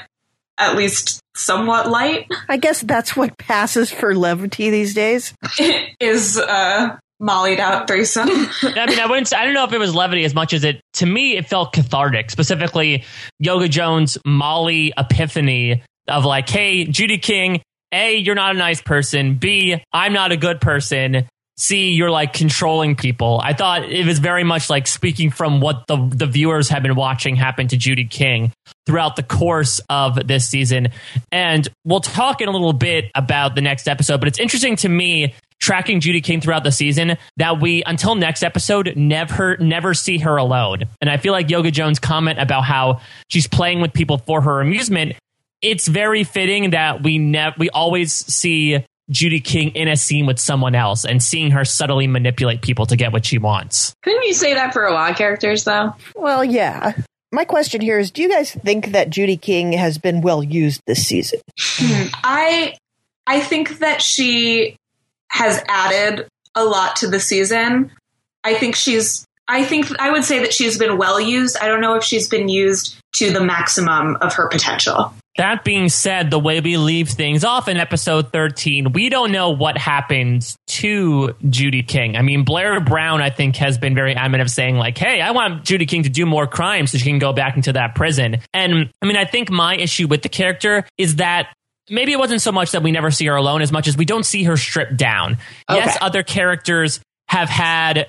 [0.59, 2.31] at least somewhat light.
[2.49, 5.35] I guess that's what passes for levity these days.
[6.01, 8.29] is uh, mollied out threesome.
[8.63, 9.35] I mean, I wouldn't.
[9.35, 10.81] I don't know if it was levity as much as it.
[10.95, 12.31] To me, it felt cathartic.
[12.31, 13.05] Specifically,
[13.39, 19.37] Yoga Jones' Molly epiphany of like, "Hey, Judy King, a, you're not a nice person.
[19.37, 21.29] B, I'm not a good person.
[21.57, 23.41] C, you're like controlling people.
[23.43, 26.97] I thought it was very much like speaking from what the the viewers have been
[26.97, 28.53] watching happen to Judy King
[28.87, 30.89] throughout the course of this season.
[31.31, 34.89] And we'll talk in a little bit about the next episode, but it's interesting to
[34.89, 40.19] me tracking Judy King throughout the season that we until next episode never never see
[40.19, 40.83] her alone.
[41.01, 44.61] And I feel like Yoga Jones' comment about how she's playing with people for her
[44.61, 45.15] amusement,
[45.63, 50.39] it's very fitting that we never we always see Judy King in a scene with
[50.39, 53.95] someone else and seeing her subtly manipulate people to get what she wants.
[54.03, 55.95] Couldn't you say that for a lot of characters though?
[56.15, 56.95] Well, yeah.
[57.33, 60.81] My question here is do you guys think that Judy King has been well used
[60.87, 61.41] this season?
[61.59, 62.09] Hmm.
[62.23, 62.77] I
[63.27, 64.77] I think that she
[65.31, 67.91] has added a lot to the season.
[68.45, 71.57] I think she's I think I would say that she's been well used.
[71.61, 75.13] I don't know if she's been used to the maximum of her potential.
[75.37, 79.51] That being said, the way we leave things off in episode 13, we don't know
[79.51, 82.17] what happened to Judy King.
[82.17, 85.33] I mean, Blair Brown, I think, has been very adamant of saying, like, hey, I
[85.33, 88.37] want Judy King to do more crimes so she can go back into that prison.
[88.53, 91.53] And I mean, I think my issue with the character is that
[91.91, 94.05] maybe it wasn't so much that we never see her alone as much as we
[94.05, 95.33] don't see her stripped down.
[95.69, 95.81] Okay.
[95.81, 98.09] Yes, other characters have had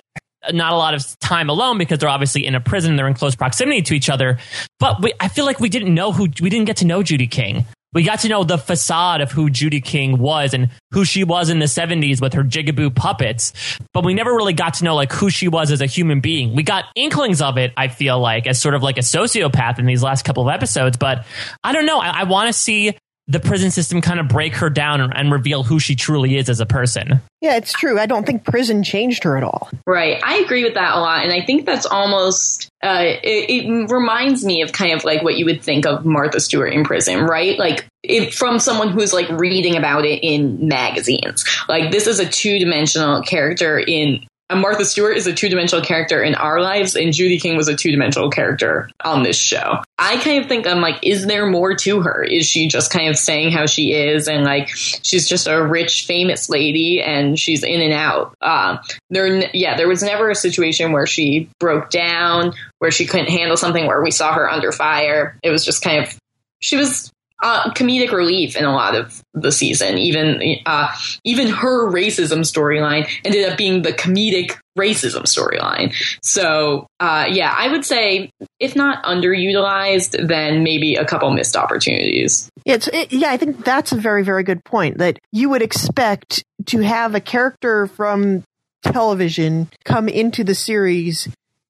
[0.53, 3.36] not a lot of time alone because they're obviously in a prison they're in close
[3.36, 4.38] proximity to each other
[4.79, 7.27] but we, i feel like we didn't know who we didn't get to know judy
[7.27, 11.23] king we got to know the facade of who Judy King was and who she
[11.23, 13.53] was in the 70s with her jigaboo puppets,
[13.93, 16.55] but we never really got to know like who she was as a human being.
[16.55, 19.86] We got inklings of it, I feel like, as sort of like a sociopath in
[19.86, 21.25] these last couple of episodes, but
[21.63, 21.99] I don't know.
[21.99, 25.31] I, I want to see the prison system kind of break her down and, and
[25.31, 27.21] reveal who she truly is as a person.
[27.41, 27.99] Yeah, it's true.
[27.99, 29.69] I don't think prison changed her at all.
[29.88, 30.21] Right.
[30.23, 31.23] I agree with that a lot.
[31.23, 35.38] And I think that's almost, uh, it, it reminds me of kind of like what
[35.38, 37.57] you would think of Martha Stewart in prison, right?
[37.57, 41.43] Like, if, from someone who's like reading about it in magazines.
[41.67, 46.21] Like, this is a two dimensional character in Martha Stewart is a two dimensional character
[46.21, 49.81] in our lives, and Judy King was a two dimensional character on this show.
[49.97, 52.23] I kind of think I'm like, is there more to her?
[52.23, 56.05] Is she just kind of saying how she is, and like she's just a rich,
[56.05, 58.36] famous lady, and she's in and out?
[58.39, 58.77] Uh,
[59.10, 63.58] there, yeah, there was never a situation where she broke down, where she couldn't handle
[63.58, 65.39] something, where we saw her under fire.
[65.41, 66.15] It was just kind of
[66.60, 69.97] she was uh, comedic relief in a lot of the season.
[69.97, 70.93] Even uh,
[71.23, 75.93] even her racism storyline ended up being the comedic racism storyline.
[76.23, 82.49] So uh, yeah, I would say if not underutilized, then maybe a couple missed opportunities.
[82.65, 84.97] It's it, yeah, I think that's a very very good point.
[84.97, 88.43] That you would expect to have a character from
[88.83, 91.27] television come into the series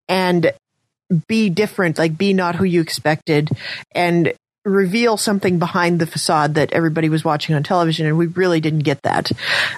[0.07, 0.51] and
[1.27, 3.49] be different, like be not who you expected,
[3.93, 4.33] and
[4.65, 8.79] reveal something behind the facade that everybody was watching on television and we really didn't
[8.79, 9.31] get that.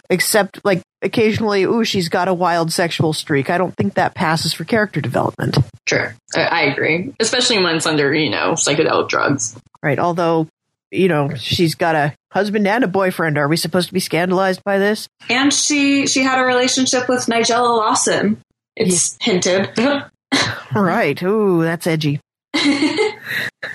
[0.10, 3.50] Except like occasionally ooh she's got a wild sexual streak.
[3.50, 5.58] I don't think that passes for character development.
[5.88, 9.56] Sure, I, I agree, especially when it's under you know psychedelic drugs.
[9.84, 10.48] right although
[10.90, 13.38] you know she's got a husband and a boyfriend.
[13.38, 15.08] Are we supposed to be scandalized by this?
[15.30, 18.42] And she she had a relationship with Nigella Lawson.
[18.76, 19.72] It's hinted.
[20.76, 21.22] right.
[21.24, 22.20] Ooh that's edgy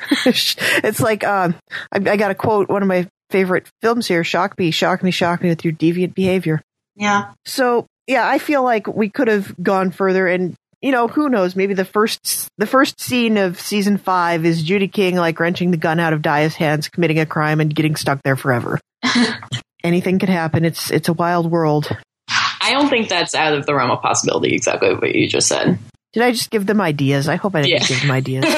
[0.26, 1.54] it's like um,
[1.92, 5.10] I, I got to quote one of my favorite films here shock me shock me
[5.10, 6.60] shock me with your deviant behavior
[6.94, 7.32] yeah.
[7.46, 11.56] So yeah, I feel like we could have gone further, and you know, who knows?
[11.56, 15.78] Maybe the first the first scene of season five is Judy King like wrenching the
[15.78, 18.78] gun out of Daya's hands, committing a crime, and getting stuck there forever.
[19.84, 20.64] Anything could happen.
[20.66, 21.88] It's it's a wild world.
[22.28, 24.54] I don't think that's out of the realm of possibility.
[24.54, 25.78] Exactly what you just said.
[26.12, 27.26] Did I just give them ideas?
[27.28, 27.86] I hope I didn't Yeah.
[27.86, 28.44] give them ideas.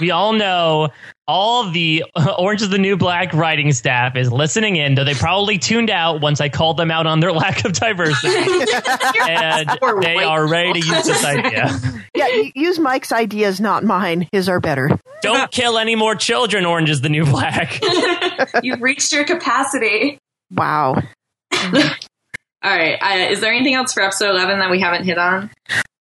[0.00, 0.88] We all know
[1.28, 2.04] all the
[2.38, 6.20] Orange is the New Black writing staff is listening in, though they probably tuned out
[6.20, 8.34] once I called them out on their lack of diversity.
[9.28, 11.70] and Poor they are ready to use this idea.
[12.14, 14.28] yeah, use Mike's ideas, not mine.
[14.32, 14.90] His are better.
[15.22, 17.80] Don't kill any more children, Orange is the New Black.
[18.62, 20.18] You've reached your capacity.
[20.50, 20.96] Wow.
[22.62, 22.98] All right.
[23.00, 25.50] Uh, is there anything else for episode eleven that we haven't hit on?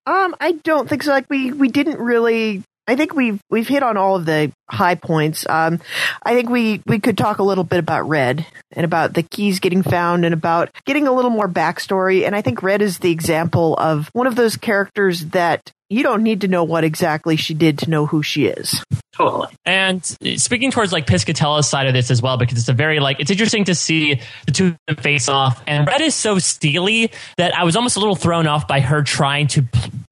[0.05, 1.11] Um, I don't think so.
[1.11, 2.63] Like we we didn't really.
[2.89, 5.45] I think we've we've hit on all of the high points.
[5.47, 5.79] Um,
[6.23, 9.59] I think we we could talk a little bit about Red and about the keys
[9.59, 12.25] getting found and about getting a little more backstory.
[12.25, 16.21] And I think Red is the example of one of those characters that you don't
[16.21, 18.83] need to know what exactly she did to know who she is.
[19.13, 19.47] Totally.
[19.65, 20.05] And
[20.37, 23.31] speaking towards like Piscatella's side of this as well, because it's a very like it's
[23.31, 25.61] interesting to see the two of them face off.
[25.67, 29.01] And Red is so steely that I was almost a little thrown off by her
[29.03, 29.65] trying to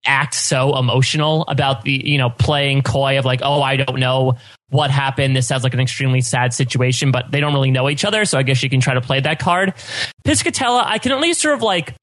[0.06, 4.38] act so emotional about the you know playing coy of like oh I don't know
[4.70, 5.36] what happened.
[5.36, 8.38] This sounds like an extremely sad situation, but they don't really know each other, so
[8.38, 9.74] I guess she can try to play that card.
[10.26, 11.94] Piscatella, I can at least sort of like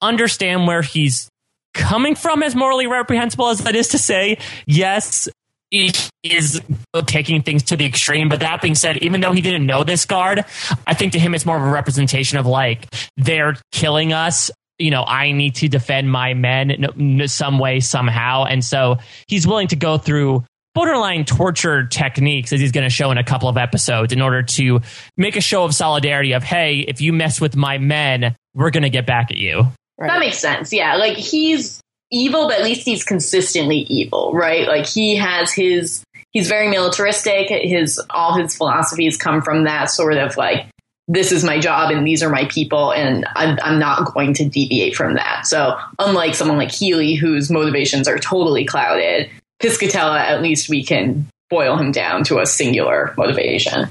[0.00, 1.28] understand where he's
[1.74, 4.38] coming from as morally reprehensible as that is to say.
[4.66, 5.28] Yes,
[5.70, 6.62] he is
[7.06, 8.28] taking things to the extreme.
[8.28, 10.44] But that being said, even though he didn't know this guard,
[10.86, 14.50] I think to him it's more of a representation of like they're killing us.
[14.78, 18.44] You know, I need to defend my men in some way, somehow.
[18.44, 18.98] And so
[19.28, 20.44] he's willing to go through
[20.74, 24.42] borderline torture techniques as he's going to show in a couple of episodes in order
[24.42, 24.80] to
[25.16, 28.82] make a show of solidarity of, hey, if you mess with my men, we're going
[28.82, 29.68] to get back at you.
[29.98, 30.72] That makes sense.
[30.72, 31.80] Yeah, like he's
[32.10, 34.66] evil, but at least he's consistently evil, right?
[34.66, 37.48] Like he has his he's very militaristic.
[37.48, 40.66] His all his philosophies come from that sort of like
[41.06, 44.48] this is my job and these are my people and I'm, I'm not going to
[44.48, 45.46] deviate from that.
[45.46, 49.30] So unlike someone like Healy whose motivations are totally clouded,
[49.62, 53.88] Piscatella at least we can boil him down to a singular motivation.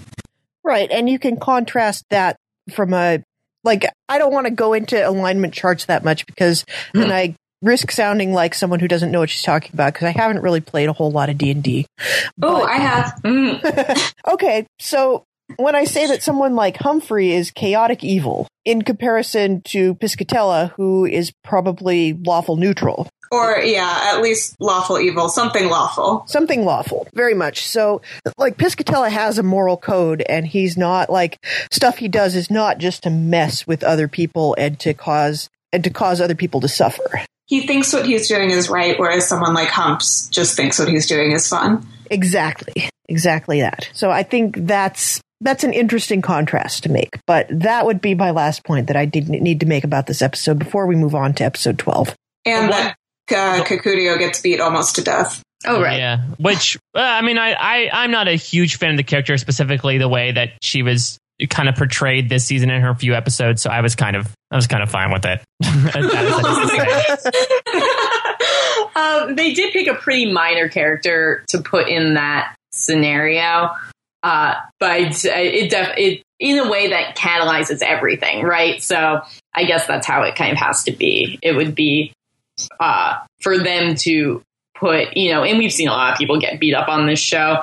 [0.63, 0.89] Right.
[0.89, 2.35] And you can contrast that
[2.71, 3.21] from a,
[3.63, 7.91] like, I don't want to go into alignment charts that much because then I risk
[7.91, 10.89] sounding like someone who doesn't know what she's talking about because I haven't really played
[10.89, 11.87] a whole lot of D&D.
[12.41, 13.21] Oh, I have.
[13.23, 14.13] Mm.
[14.33, 14.67] okay.
[14.79, 15.23] So
[15.57, 21.05] when I say that someone like Humphrey is chaotic evil in comparison to Piscatella, who
[21.05, 26.23] is probably lawful neutral, Or, yeah, at least lawful evil, something lawful.
[26.27, 27.67] something lawful, very much.
[27.67, 28.01] So,
[28.37, 31.37] like Piscatella has a moral code, and he's not like
[31.71, 35.83] stuff he does is not just to mess with other people and to cause and
[35.83, 37.25] to cause other people to suffer.
[37.47, 41.07] He thinks what he's doing is right, whereas someone like Humps just thinks what he's
[41.07, 41.85] doing is fun.
[42.09, 43.89] Exactly, exactly that.
[43.93, 47.19] So I think that's that's an interesting contrast to make.
[47.27, 50.21] But that would be my last point that I didn't need to make about this
[50.21, 52.15] episode before we move on to episode twelve.
[52.45, 52.95] And What-
[53.29, 55.41] that uh, Kukudio gets beat almost to death.
[55.65, 55.97] Oh, right.
[55.97, 59.37] Yeah, which uh, I mean, I, I I'm not a huge fan of the character,
[59.37, 61.17] specifically the way that she was
[61.49, 63.61] kind of portrayed this season in her few episodes.
[63.61, 65.39] So I was kind of I was kind of fine with it.
[65.63, 68.99] That is- that is to say.
[68.99, 73.69] um, they did pick a pretty minor character to put in that scenario,
[74.23, 78.81] uh, but it, def- it in a way that catalyzes everything, right?
[78.81, 79.21] So
[79.53, 81.37] I guess that's how it kind of has to be.
[81.41, 82.13] It would be
[82.79, 84.41] uh, for them to
[84.75, 87.19] put, you know, and we've seen a lot of people get beat up on this
[87.19, 87.61] show,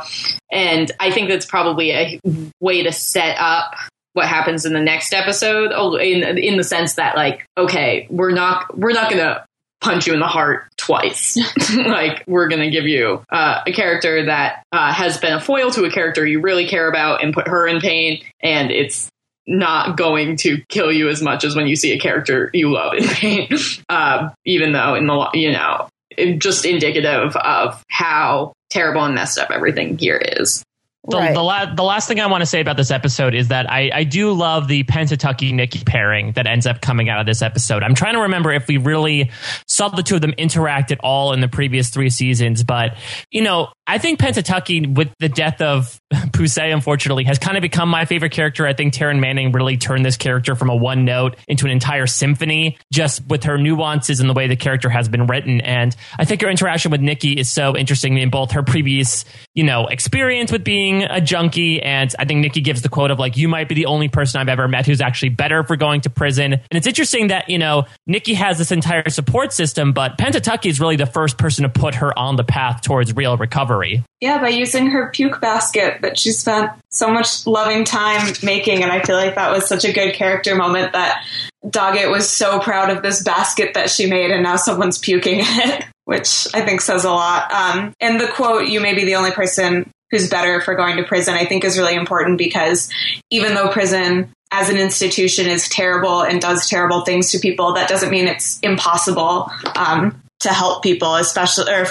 [0.53, 2.21] and I think that's probably a
[2.61, 3.75] way to set up
[4.13, 8.33] what happens in the next episode oh, in in the sense that like okay we're
[8.33, 9.47] not we're not gonna
[9.81, 11.39] punch you in the heart twice.
[11.91, 15.85] Like we're gonna give you uh, a character that uh, has been a foil to
[15.85, 19.09] a character you really care about and put her in pain and it's
[19.47, 22.95] not going to kill you as much as when you see a character you love
[22.95, 23.49] in pain.
[23.89, 25.89] Uh, even though in the you know
[26.39, 30.65] just indicative of how terrible and messed up everything here is
[31.09, 31.33] The, Right.
[31.35, 33.91] the, la- the last thing I want to say about this episode is that I,
[33.93, 37.83] I do love the Pennsatucky Nikki pairing that ends up coming out of this episode.
[37.83, 39.31] I'm trying to remember if we really
[39.67, 42.97] saw the two of them interact at all in the previous three seasons, but
[43.31, 47.89] you know, I think Pennsatucky, with the death of Poussey, unfortunately, has kind of become
[47.89, 48.65] my favorite character.
[48.65, 52.07] I think Taryn Manning really turned this character from a one note into an entire
[52.07, 55.61] symphony, just with her nuances and the way the character has been written.
[55.61, 59.25] And I think her interaction with Nikki is so interesting in both her previous,
[59.57, 63.19] you know, experience with being a junkie, and I think Nikki gives the quote of
[63.19, 66.03] like, "You might be the only person I've ever met who's actually better for going
[66.03, 70.17] to prison." And it's interesting that you know Nikki has this entire support system, but
[70.17, 73.80] Pennsatucky is really the first person to put her on the path towards real recovery.
[74.21, 78.83] Yeah, by using her puke basket that she spent so much loving time making.
[78.83, 81.25] And I feel like that was such a good character moment that
[81.65, 85.45] Doggett was so proud of this basket that she made and now someone's puking in
[85.49, 87.53] it, which I think says a lot.
[87.53, 91.05] Um, and the quote, you may be the only person who's better for going to
[91.05, 92.91] prison, I think is really important because
[93.31, 97.89] even though prison as an institution is terrible and does terrible things to people, that
[97.89, 101.87] doesn't mean it's impossible um, to help people, especially, or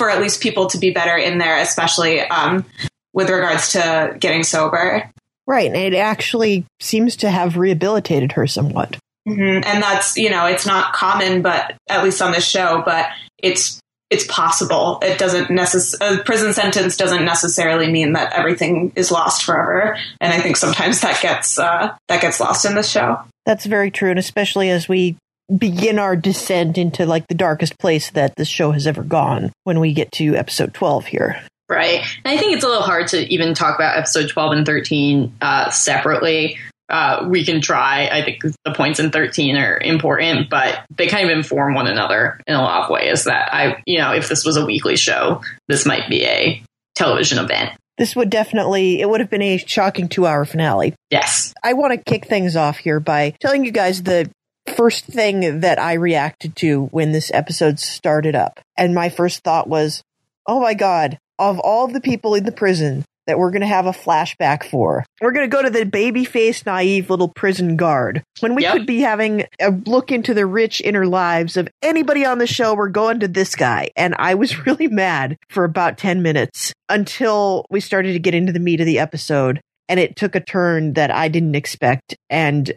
[0.00, 2.64] for at least people to be better in there, especially um,
[3.12, 5.10] with regards to getting sober.
[5.46, 5.66] Right.
[5.66, 8.96] And it actually seems to have rehabilitated her somewhat.
[9.28, 13.08] hmm And that's you know it's not common, but at least on this show, but
[13.36, 13.78] it's
[14.08, 15.00] it's possible.
[15.02, 19.98] It doesn't necess- a prison sentence doesn't necessarily mean that everything is lost forever.
[20.18, 23.18] And I think sometimes that gets uh, that gets lost in the show.
[23.44, 24.08] That's very true.
[24.08, 25.18] And especially as we
[25.56, 29.80] begin our descent into like the darkest place that this show has ever gone when
[29.80, 31.42] we get to episode 12 here.
[31.68, 32.04] Right.
[32.24, 35.34] And I think it's a little hard to even talk about episode 12 and 13
[35.40, 36.58] uh, separately.
[36.88, 38.08] Uh, we can try.
[38.10, 42.40] I think the points in 13 are important, but they kind of inform one another
[42.48, 45.42] in a lot of ways that I, you know, if this was a weekly show,
[45.68, 46.60] this might be a
[46.96, 47.70] television event.
[47.96, 50.94] This would definitely, it would have been a shocking two hour finale.
[51.10, 51.54] Yes.
[51.62, 54.28] I want to kick things off here by telling you guys the
[54.70, 58.60] first thing that I reacted to when this episode started up.
[58.76, 60.02] And my first thought was,
[60.46, 63.86] oh my God, of all the people in the prison that we're going to have
[63.86, 68.22] a flashback for, we're going to go to the baby faced, naive little prison guard.
[68.40, 68.72] When we Yep.
[68.72, 72.74] could be having a look into the rich inner lives of anybody on the show,
[72.74, 73.90] we're going to this guy.
[73.96, 78.52] And I was really mad for about 10 minutes until we started to get into
[78.52, 82.16] the meat of the episode and it took a turn that I didn't expect.
[82.30, 82.72] And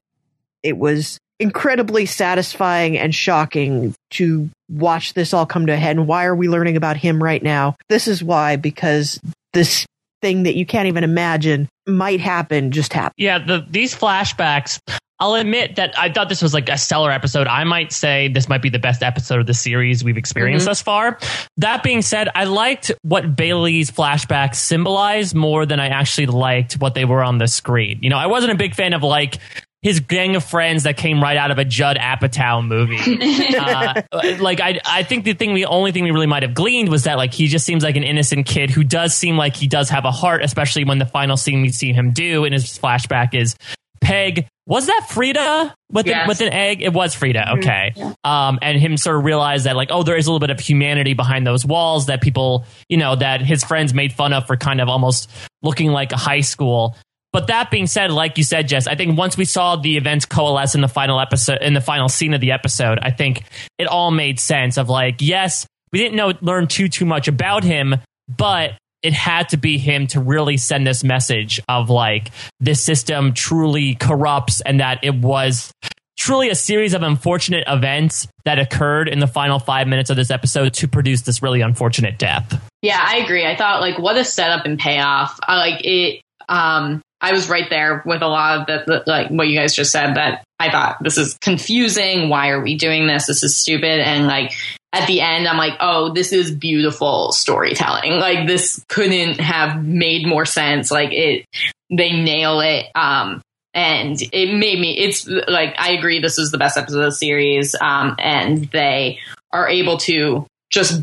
[0.64, 5.98] it was incredibly satisfying and shocking to watch this all come to a head.
[5.98, 7.76] And why are we learning about him right now?
[7.90, 9.20] This is why, because
[9.52, 9.86] this
[10.22, 13.16] thing that you can't even imagine might happen just happened.
[13.18, 14.80] Yeah, the, these flashbacks.
[15.20, 17.48] I'll admit that I thought this was like a stellar episode.
[17.48, 20.72] I might say this might be the best episode of the series we've experienced mm-hmm.
[20.72, 21.20] thus far.
[21.58, 26.94] That being said, I liked what Bailey's flashbacks symbolized more than I actually liked what
[26.94, 28.00] they were on the screen.
[28.02, 29.40] You know, I wasn't a big fan of like
[29.84, 32.98] his gang of friends that came right out of a Judd Apatow movie.
[33.58, 34.02] uh,
[34.40, 37.04] like I, I think the thing, the only thing we really might have gleaned was
[37.04, 39.90] that like he just seems like an innocent kid who does seem like he does
[39.90, 43.34] have a heart, especially when the final scene we see him do in his flashback
[43.34, 43.58] is
[44.00, 44.48] Peg.
[44.66, 46.28] Was that Frieda with yes.
[46.30, 46.82] with an egg?
[46.82, 47.40] It was Frieda.
[47.40, 47.60] Mm-hmm.
[47.60, 47.94] Okay.
[47.96, 48.14] Yeah.
[48.24, 50.60] Um, and him sort of realized that like, oh, there is a little bit of
[50.60, 54.56] humanity behind those walls that people, you know, that his friends made fun of for
[54.56, 55.30] kind of almost
[55.62, 56.96] looking like a high school.
[57.34, 60.26] But that being said, like you said, Jess, I think once we saw the events
[60.26, 63.44] coalesce in the final episode, in the final scene of the episode, I think
[63.80, 67.64] it all made sense of like, yes, we didn't know, learn too, too much about
[67.64, 67.96] him,
[68.30, 72.30] but it had to be him to really send this message of like,
[72.60, 75.72] this system truly corrupts and that it was
[76.18, 80.30] truly a series of unfortunate events that occurred in the final five minutes of this
[80.32, 82.62] episode to produce this really unfortunate death.
[82.82, 83.46] Yeah, I agree.
[83.46, 85.38] I thought like what a setup and payoff.
[85.48, 89.30] Uh, like it, um, I was right there with a lot of the, the, like
[89.30, 92.28] what you guys just said that I thought this is confusing.
[92.28, 93.28] Why are we doing this?
[93.28, 94.02] This is stupid.
[94.02, 94.52] And like
[94.92, 98.20] at the end, I'm like, oh, this is beautiful storytelling.
[98.20, 100.92] Like this couldn't have made more sense.
[100.92, 101.46] Like it,
[101.90, 102.88] they nail it.
[102.94, 103.42] Um,
[103.74, 106.20] and it made me, it's like, I agree.
[106.20, 107.74] This is the best episode of the series.
[107.80, 109.20] Um, and they
[109.54, 111.02] are able to just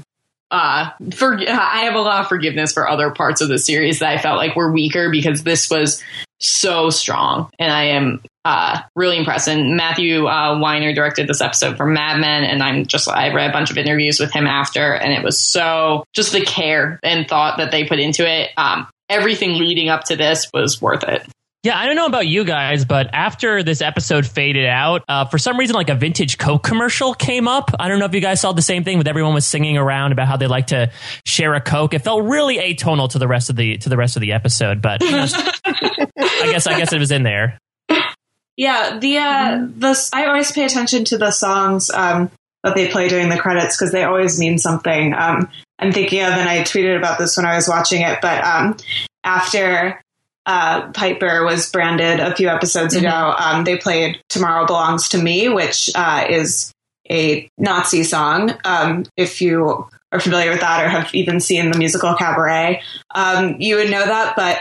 [0.50, 4.08] uh, for I have a lot of forgiveness for other parts of the series that
[4.08, 6.02] I felt like were weaker because this was
[6.40, 9.48] so strong, and I am uh, really impressed.
[9.48, 13.50] And Matthew uh, Weiner directed this episode for Mad Men, and I'm just I read
[13.50, 17.28] a bunch of interviews with him after, and it was so just the care and
[17.28, 18.50] thought that they put into it.
[18.56, 21.22] Um, everything leading up to this was worth it.
[21.62, 25.36] Yeah, I don't know about you guys, but after this episode faded out, uh, for
[25.36, 27.70] some reason, like a vintage Coke commercial came up.
[27.78, 30.12] I don't know if you guys saw the same thing, but everyone was singing around
[30.12, 30.90] about how they like to
[31.26, 31.92] share a Coke.
[31.92, 34.80] It felt really atonal to the rest of the to the rest of the episode,
[34.80, 37.58] but I guess I guess it was in there.
[38.56, 42.30] Yeah, the uh, the I always pay attention to the songs um,
[42.64, 45.12] that they play during the credits because they always mean something.
[45.12, 48.42] Um, I'm thinking of, and I tweeted about this when I was watching it, but
[48.44, 48.78] um,
[49.24, 50.00] after
[50.50, 53.06] uh, Piper was branded a few episodes mm-hmm.
[53.06, 56.72] ago, um, they played "Tomorrow Belongs to Me," which uh, is
[57.08, 58.52] a Nazi song.
[58.64, 62.82] Um, if you are familiar with that or have even seen the musical Cabaret,
[63.14, 64.34] um, you would know that.
[64.34, 64.58] But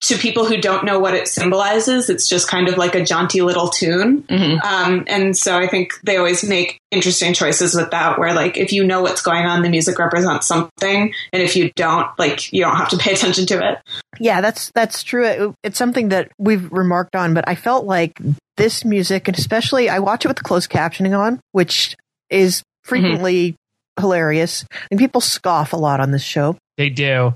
[0.00, 3.42] to people who don't know what it symbolizes, it's just kind of like a jaunty
[3.42, 4.22] little tune.
[4.22, 4.60] Mm-hmm.
[4.64, 8.72] Um, and so I think they always make interesting choices with that, where like if
[8.72, 12.62] you know what's going on, the music represents something, and if you don't, like you
[12.62, 13.78] don't have to pay attention to it.
[14.20, 15.24] Yeah, that's that's true.
[15.24, 18.20] It, it's something that we've remarked on, but I felt like
[18.56, 21.96] this music, and especially I watch it with the closed captioning on, which
[22.30, 23.56] is frequently mm-hmm.
[23.98, 26.56] Hilarious, and people scoff a lot on this show.
[26.76, 27.34] They do.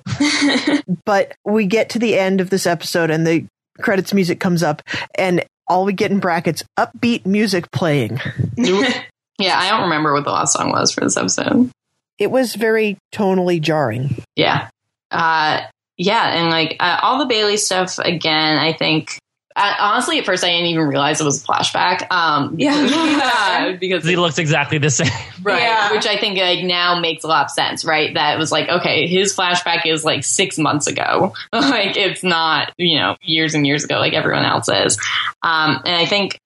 [1.05, 3.47] but we get to the end of this episode and the
[3.81, 4.83] credits music comes up
[5.17, 8.21] and all we get in brackets upbeat music playing.
[8.57, 11.71] yeah, I don't remember what the last song was for this episode.
[12.19, 14.23] It was very tonally jarring.
[14.37, 14.69] Yeah.
[15.11, 15.63] Uh,
[15.97, 19.19] yeah, and like uh, all the Bailey stuff again, I think
[19.55, 22.11] I, honestly, at first, I didn't even realize it was a flashback.
[22.11, 25.09] Um, yeah, yeah because he looks exactly the same,
[25.42, 25.62] right?
[25.62, 25.92] Yeah.
[25.92, 28.14] Which I think like now makes a lot of sense, right?
[28.14, 32.98] That was like, okay, his flashback is like six months ago, like it's not you
[32.98, 34.98] know years and years ago, like everyone else is.
[35.42, 36.38] Um, and I think,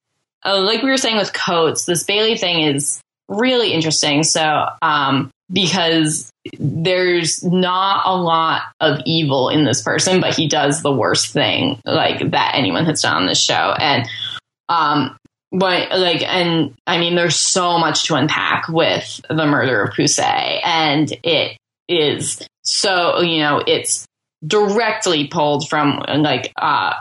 [0.45, 4.23] uh, like we were saying with Coates, this Bailey thing is really interesting.
[4.23, 10.83] So, um, because there's not a lot of evil in this person, but he does
[10.83, 13.75] the worst thing like that anyone has done on this show.
[13.79, 14.09] And
[14.69, 15.17] um
[15.53, 20.61] but like and I mean there's so much to unpack with the murder of Poussey
[20.65, 21.57] and it
[21.89, 24.07] is so you know it's
[24.47, 26.95] directly pulled from like uh,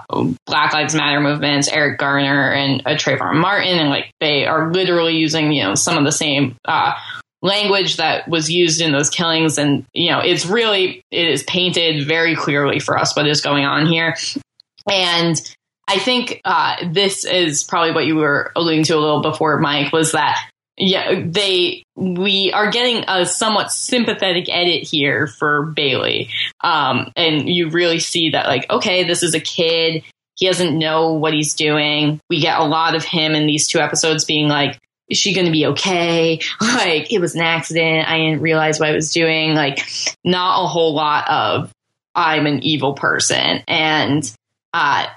[0.45, 5.15] Black Lives Matter movements, Eric Garner and uh, Trayvon Martin, and like they are literally
[5.15, 6.93] using you know some of the same uh,
[7.45, 9.57] language that was used in those killings.
[9.57, 13.65] And you know it's really it is painted very clearly for us what is going
[13.65, 14.15] on here.
[14.89, 15.39] And
[15.87, 19.93] i think uh, this is probably what you were alluding to a little before mike
[19.93, 26.29] was that yeah they we are getting a somewhat sympathetic edit here for bailey.
[26.61, 30.03] Um, and you really see that like okay this is a kid.
[30.37, 32.19] He doesn't know what he's doing.
[32.29, 34.77] We get a lot of him in these two episodes being like
[35.09, 36.39] is she going to be okay?
[36.61, 38.07] Like, it was an accident.
[38.07, 39.53] I didn't realize what I was doing.
[39.53, 39.79] Like,
[40.23, 41.71] not a whole lot of
[42.15, 43.63] I'm an evil person.
[43.67, 44.23] And
[44.73, 45.07] uh,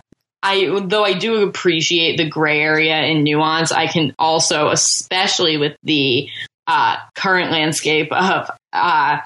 [0.42, 5.76] I though I do appreciate the gray area and nuance, I can also, especially with
[5.82, 6.28] the
[6.66, 9.18] uh, current landscape of uh,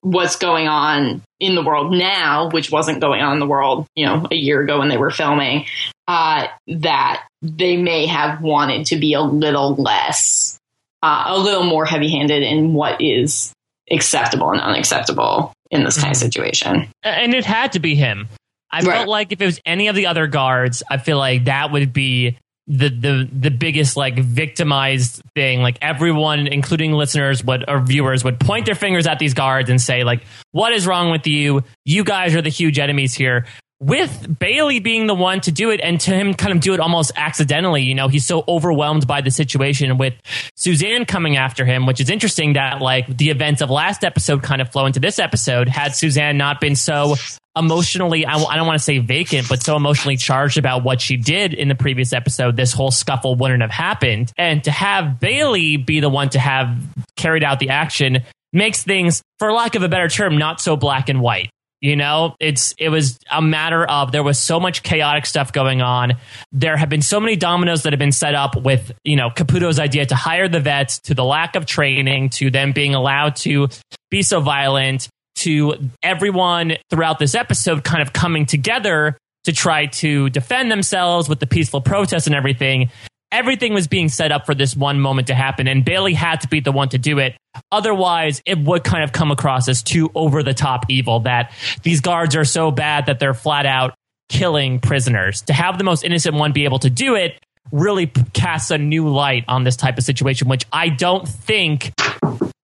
[0.00, 4.06] what's going on in the world now, which wasn't going on in the world, you
[4.06, 5.66] know, a year ago when they were filming,
[6.06, 10.58] uh, that they may have wanted to be a little less,
[11.02, 13.52] uh, a little more heavy handed in what is
[13.90, 16.24] acceptable and unacceptable in this kind of mm-hmm.
[16.24, 16.88] situation.
[17.02, 18.28] And it had to be him.
[18.70, 18.96] I right.
[18.98, 21.92] felt like if it was any of the other guards, I feel like that would
[21.92, 22.36] be
[22.66, 25.62] the the the biggest like victimized thing.
[25.62, 29.80] Like everyone, including listeners, would or viewers would point their fingers at these guards and
[29.80, 30.22] say, like,
[30.52, 31.64] "What is wrong with you?
[31.86, 33.46] You guys are the huge enemies here."
[33.80, 36.80] With Bailey being the one to do it and to him kind of do it
[36.80, 37.82] almost accidentally.
[37.82, 40.14] You know, he's so overwhelmed by the situation with
[40.56, 44.60] Suzanne coming after him, which is interesting that like the events of last episode kind
[44.60, 45.68] of flow into this episode.
[45.68, 47.14] Had Suzanne not been so
[47.56, 51.16] emotionally, I, I don't want to say vacant, but so emotionally charged about what she
[51.16, 54.32] did in the previous episode, this whole scuffle wouldn't have happened.
[54.36, 56.76] And to have Bailey be the one to have
[57.16, 61.08] carried out the action makes things, for lack of a better term, not so black
[61.08, 61.50] and white.
[61.80, 65.80] You know, it's it was a matter of there was so much chaotic stuff going
[65.80, 66.14] on.
[66.50, 69.78] There have been so many dominoes that have been set up with, you know, Caputo's
[69.78, 73.68] idea to hire the vets, to the lack of training, to them being allowed to
[74.10, 80.28] be so violent, to everyone throughout this episode kind of coming together to try to
[80.30, 82.90] defend themselves with the peaceful protests and everything
[83.30, 86.48] everything was being set up for this one moment to happen, and Bailey had to
[86.48, 87.36] be the one to do it.
[87.72, 91.52] Otherwise, it would kind of come across as too over the top evil that
[91.82, 93.94] these guards are so bad that they're flat out
[94.28, 95.42] killing prisoners.
[95.42, 97.40] To have the most innocent one be able to do it
[97.72, 101.92] really casts a new light on this type of situation, which I don't think,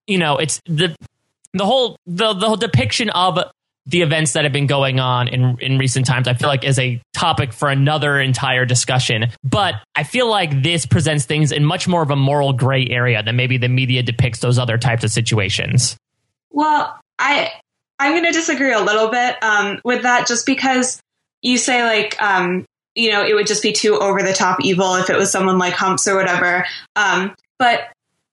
[0.06, 0.94] you know, it's the
[1.52, 3.38] the whole the the whole depiction of
[3.86, 6.78] the events that have been going on in in recent times i feel like is
[6.78, 9.30] a topic for another entire discussion.
[9.42, 13.22] But i feel like this presents things in much more of a moral gray area
[13.22, 15.96] than maybe the media depicts those other types of situations.
[16.50, 17.50] Well i
[17.98, 21.00] i'm going to disagree a little bit um, with that just because
[21.42, 22.64] you say like um,
[22.94, 25.58] you know it would just be too over the top evil if it was someone
[25.58, 26.66] like humps or whatever.
[26.96, 27.88] Um, but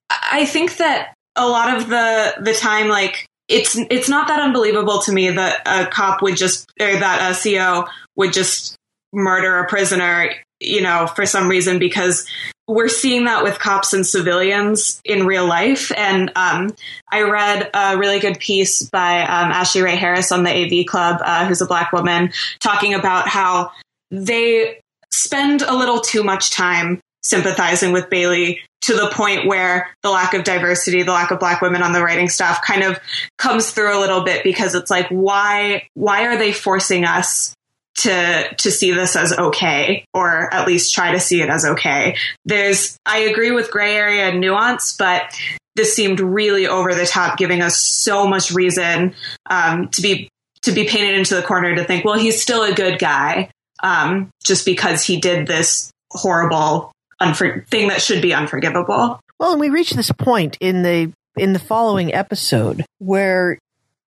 [0.09, 5.01] i think that a lot of the the time like it's it's not that unbelievable
[5.01, 8.75] to me that a cop would just or that a CO would just
[9.13, 12.25] murder a prisoner, you know, for some reason because
[12.67, 15.91] we're seeing that with cops and civilians in real life.
[15.97, 16.73] And um,
[17.11, 21.19] I read a really good piece by um, Ashley Ray Harris on the AV Club,
[21.23, 23.71] uh, who's a black woman, talking about how
[24.09, 24.79] they
[25.11, 30.33] spend a little too much time sympathizing with Bailey to the point where the lack
[30.33, 32.99] of diversity, the lack of black women on the writing staff kind of
[33.37, 37.55] comes through a little bit because it's like, why, why are they forcing us
[37.99, 42.17] to, to see this as okay, or at least try to see it as okay?
[42.45, 45.31] There's, I agree with gray area and nuance, but
[45.75, 49.13] this seemed really over the top, giving us so much reason,
[49.49, 50.27] um, to be,
[50.63, 53.49] to be painted into the corner to think, well, he's still a good guy.
[53.83, 56.91] Um, just because he did this horrible
[57.21, 59.19] unfor- thing that should be unforgivable.
[59.39, 63.57] Well, and we reach this point in the in the following episode where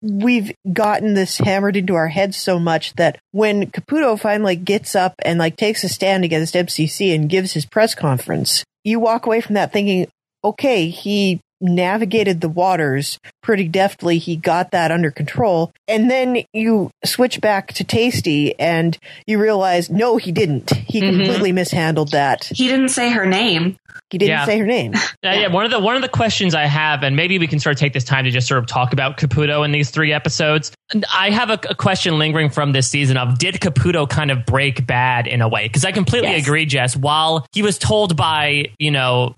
[0.03, 5.15] we've gotten this hammered into our heads so much that when Caputo finally gets up
[5.25, 9.41] and like takes a stand against MCC and gives his press conference, you walk away
[9.41, 10.07] from that thinking,
[10.45, 14.19] okay, he navigated the waters pretty deftly.
[14.19, 15.73] He got that under control.
[15.89, 18.97] And then you switch back to Tasty and
[19.27, 20.71] you realize, no, he didn't.
[20.71, 21.17] He mm-hmm.
[21.17, 22.45] completely mishandled that.
[22.45, 23.77] He didn't say her name.
[24.11, 24.45] He didn't yeah.
[24.45, 24.92] say her name.
[25.22, 25.34] yeah.
[25.34, 27.74] yeah, one of the one of the questions I have, and maybe we can sort
[27.74, 30.72] of take this time to just sort of talk about Caputo in these three episodes.
[31.12, 34.86] I have a, a question lingering from this season of did Caputo kind of break
[34.86, 35.66] bad in a way?
[35.66, 36.47] Because I completely yes.
[36.47, 36.97] agree, Jess.
[36.97, 39.34] While he was told by you know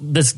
[0.00, 0.34] this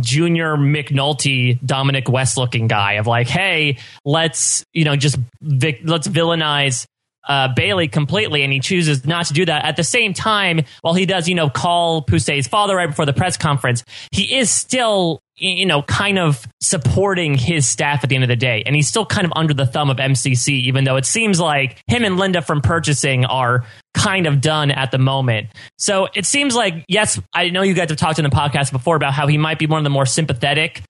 [0.00, 6.08] junior McNulty Dominic West looking guy of like, hey, let's you know just vic- let's
[6.08, 6.86] villainize
[7.26, 9.64] uh, Bailey completely, and he chooses not to do that.
[9.64, 13.12] At the same time, while he does, you know, call Poussey's father right before the
[13.12, 18.24] press conference, he is still, you know, kind of supporting his staff at the end
[18.24, 20.96] of the day, and he's still kind of under the thumb of MCC, even though
[20.96, 25.48] it seems like him and Linda from purchasing are kind of done at the moment.
[25.78, 28.96] So it seems like, yes, I know you guys have talked in the podcast before
[28.96, 30.82] about how he might be one of the more sympathetic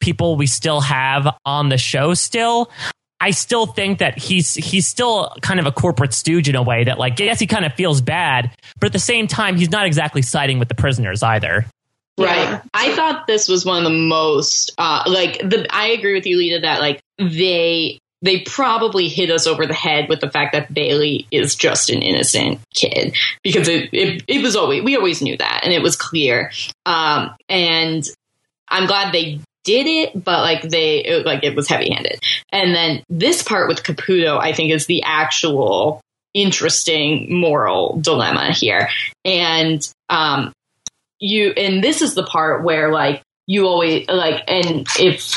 [0.00, 2.70] people we still have on the show still.
[3.22, 6.82] I still think that he's he's still kind of a corporate stooge in a way
[6.82, 8.50] that like yes he kind of feels bad,
[8.80, 11.64] but at the same time he's not exactly siding with the prisoners either.
[12.18, 12.36] Right.
[12.36, 12.62] Yeah.
[12.74, 16.36] I thought this was one of the most uh like the I agree with you,
[16.36, 20.74] Lita, that like they they probably hit us over the head with the fact that
[20.74, 25.36] Bailey is just an innocent kid because it, it, it was always, we always knew
[25.36, 26.52] that and it was clear.
[26.86, 28.04] Um, and
[28.68, 32.18] I'm glad they did it, but like they, it, like it was heavy handed.
[32.50, 36.00] And then this part with Caputo, I think is the actual
[36.34, 38.88] interesting moral dilemma here.
[39.24, 40.52] And, um,
[41.20, 45.32] you, and this is the part where like you always like, and if,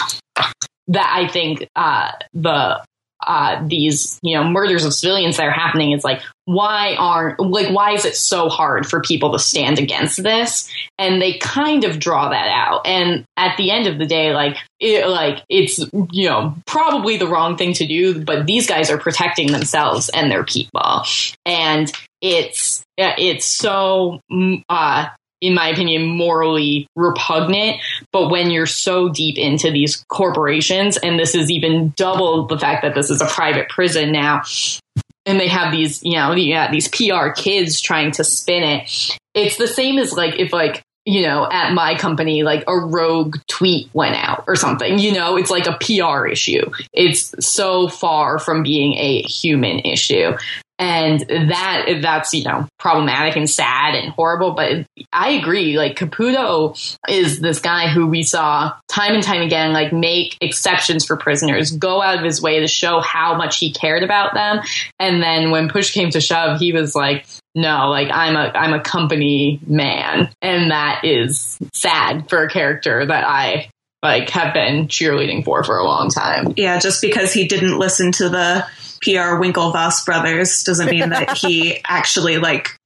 [0.88, 2.84] that I think uh, the
[3.26, 7.70] uh, these you know murders of civilians that are happening is like why aren't like
[7.70, 10.72] why is it so hard for people to stand against this?
[10.98, 12.86] And they kind of draw that out.
[12.86, 15.80] And at the end of the day like it, like it's
[16.12, 20.32] you know probably the wrong thing to do but these guys are protecting themselves and
[20.32, 21.04] their people.
[21.46, 21.92] And
[22.22, 25.08] it's it's so mm, uh
[25.42, 27.80] in my opinion, morally repugnant.
[28.12, 32.82] But when you're so deep into these corporations, and this is even double the fact
[32.82, 34.42] that this is a private prison now,
[35.26, 39.18] and they have these, you know, these PR kids trying to spin it.
[39.34, 43.38] It's the same as like if like you know, at my company, like a rogue
[43.48, 44.98] tweet went out or something.
[44.98, 46.72] You know, it's like a PR issue.
[46.94, 50.36] It's so far from being a human issue
[50.78, 56.98] and that that's you know problematic and sad and horrible but i agree like caputo
[57.08, 61.72] is this guy who we saw time and time again like make exceptions for prisoners
[61.72, 64.62] go out of his way to show how much he cared about them.
[65.00, 68.74] And then when push came to shove he was like no like i'm a i'm
[68.74, 70.30] a company man.
[70.42, 73.70] And that is sad for a character that i
[74.04, 76.54] like have been cheerleading for for a long time.
[76.58, 78.66] Yeah just because he didn't listen to the
[79.06, 82.78] PR Winklevoss brothers doesn't mean that he actually like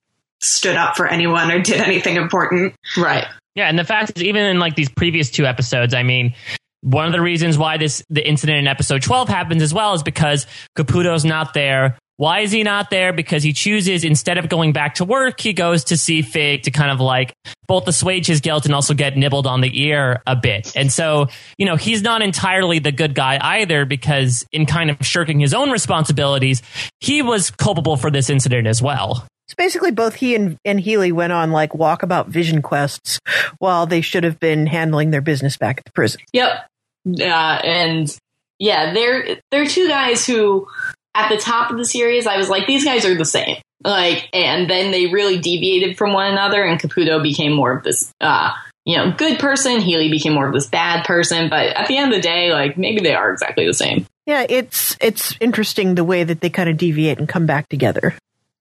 [0.42, 2.76] stood up for anyone or did anything important.
[2.98, 3.26] Right.
[3.56, 6.36] Yeah, and the fact is, even in like these previous two episodes, I mean,
[6.82, 10.04] one of the reasons why this the incident in episode 12 happens as well is
[10.04, 10.46] because
[10.76, 13.14] Caputo's not there why is he not there?
[13.14, 16.72] Because he chooses, instead of going back to work, he goes to see Fig to
[16.72, 17.34] kind of like
[17.66, 20.76] both assuage his guilt and also get nibbled on the ear a bit.
[20.76, 24.98] And so, you know, he's not entirely the good guy either because in kind of
[25.00, 26.62] shirking his own responsibilities,
[27.00, 29.26] he was culpable for this incident as well.
[29.48, 33.22] It's basically both he and, and Healy went on like walkabout vision quests
[33.60, 36.20] while they should have been handling their business back at the prison.
[36.34, 36.68] Yep.
[37.06, 38.14] Yeah, and
[38.60, 40.68] yeah, they're they're two guys who
[41.16, 43.57] at the top of the series, I was like, these guys are the same.
[43.84, 48.12] Like, and then they really deviated from one another, and Caputo became more of this,
[48.20, 48.51] uh,
[48.86, 49.80] you know, good person.
[49.80, 51.49] Healy became more of this bad person.
[51.49, 54.05] But at the end of the day, like, maybe they are exactly the same.
[54.26, 58.14] Yeah, it's it's interesting the way that they kind of deviate and come back together.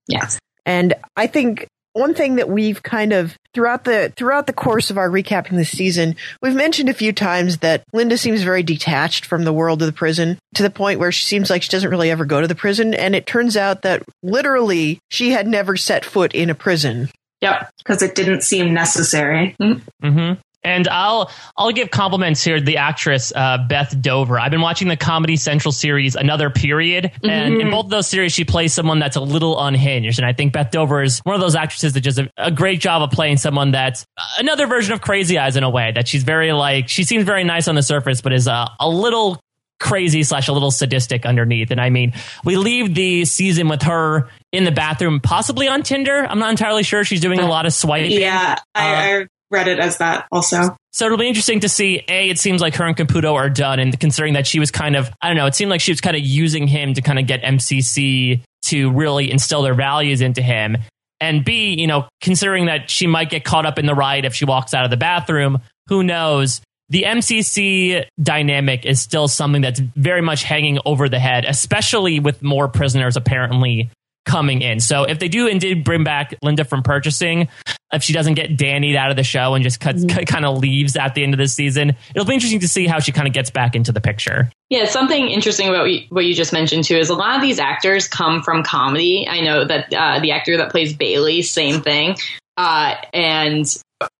[0.07, 0.39] Yes.
[0.65, 4.97] And I think one thing that we've kind of throughout the throughout the course of
[4.97, 9.43] our recapping this season, we've mentioned a few times that Linda seems very detached from
[9.43, 12.11] the world of the prison to the point where she seems like she doesn't really
[12.11, 12.93] ever go to the prison.
[12.93, 17.09] And it turns out that literally she had never set foot in a prison.
[17.41, 19.55] Yep, because it didn't seem necessary.
[19.59, 20.33] Mm-hmm.
[20.63, 24.37] And I'll I'll give compliments here to the actress uh, Beth Dover.
[24.37, 27.61] I've been watching the Comedy Central series Another Period, and mm-hmm.
[27.61, 30.19] in both of those series, she plays someone that's a little unhinged.
[30.19, 32.81] And I think Beth Dover is one of those actresses that does a, a great
[32.81, 34.05] job of playing someone that's
[34.37, 35.93] another version of Crazy Eyes in a way.
[35.93, 38.89] That she's very like she seems very nice on the surface, but is a, a
[38.89, 39.39] little
[39.79, 41.71] crazy slash a little sadistic underneath.
[41.71, 46.25] And I mean, we leave the season with her in the bathroom, possibly on Tinder.
[46.27, 47.03] I'm not entirely sure.
[47.03, 48.11] She's doing a lot of swiping.
[48.11, 50.75] Yeah, I, uh, I read it as that also.
[50.91, 52.03] So it'll be interesting to see.
[52.07, 54.95] A, it seems like her and Caputo are done, and considering that she was kind
[54.95, 57.19] of, I don't know, it seemed like she was kind of using him to kind
[57.19, 60.77] of get MCC to really instill their values into him.
[61.21, 64.33] And B, you know, considering that she might get caught up in the riot if
[64.33, 66.61] she walks out of the bathroom, who knows?
[66.89, 72.41] The MCC dynamic is still something that's very much hanging over the head, especially with
[72.41, 73.89] more prisoners apparently
[74.29, 74.79] coming in.
[74.79, 77.47] So if they do indeed bring back Linda from purchasing,
[77.91, 80.23] if she doesn't get Danny out of the show and just cuts, mm-hmm.
[80.25, 82.99] kind of leaves at the end of the season, it'll be interesting to see how
[82.99, 84.51] she kind of gets back into the picture.
[84.69, 88.07] Yeah, something interesting about what you just mentioned too is a lot of these actors
[88.07, 89.27] come from comedy.
[89.27, 92.15] I know that uh, the actor that plays Bailey, same thing.
[92.55, 93.65] Uh, and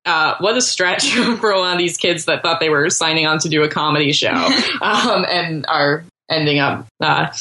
[0.06, 3.28] uh, what a stretch for a lot of these kids that thought they were signing
[3.28, 4.30] on to do a comedy show
[4.82, 7.32] um, and are ending up uh,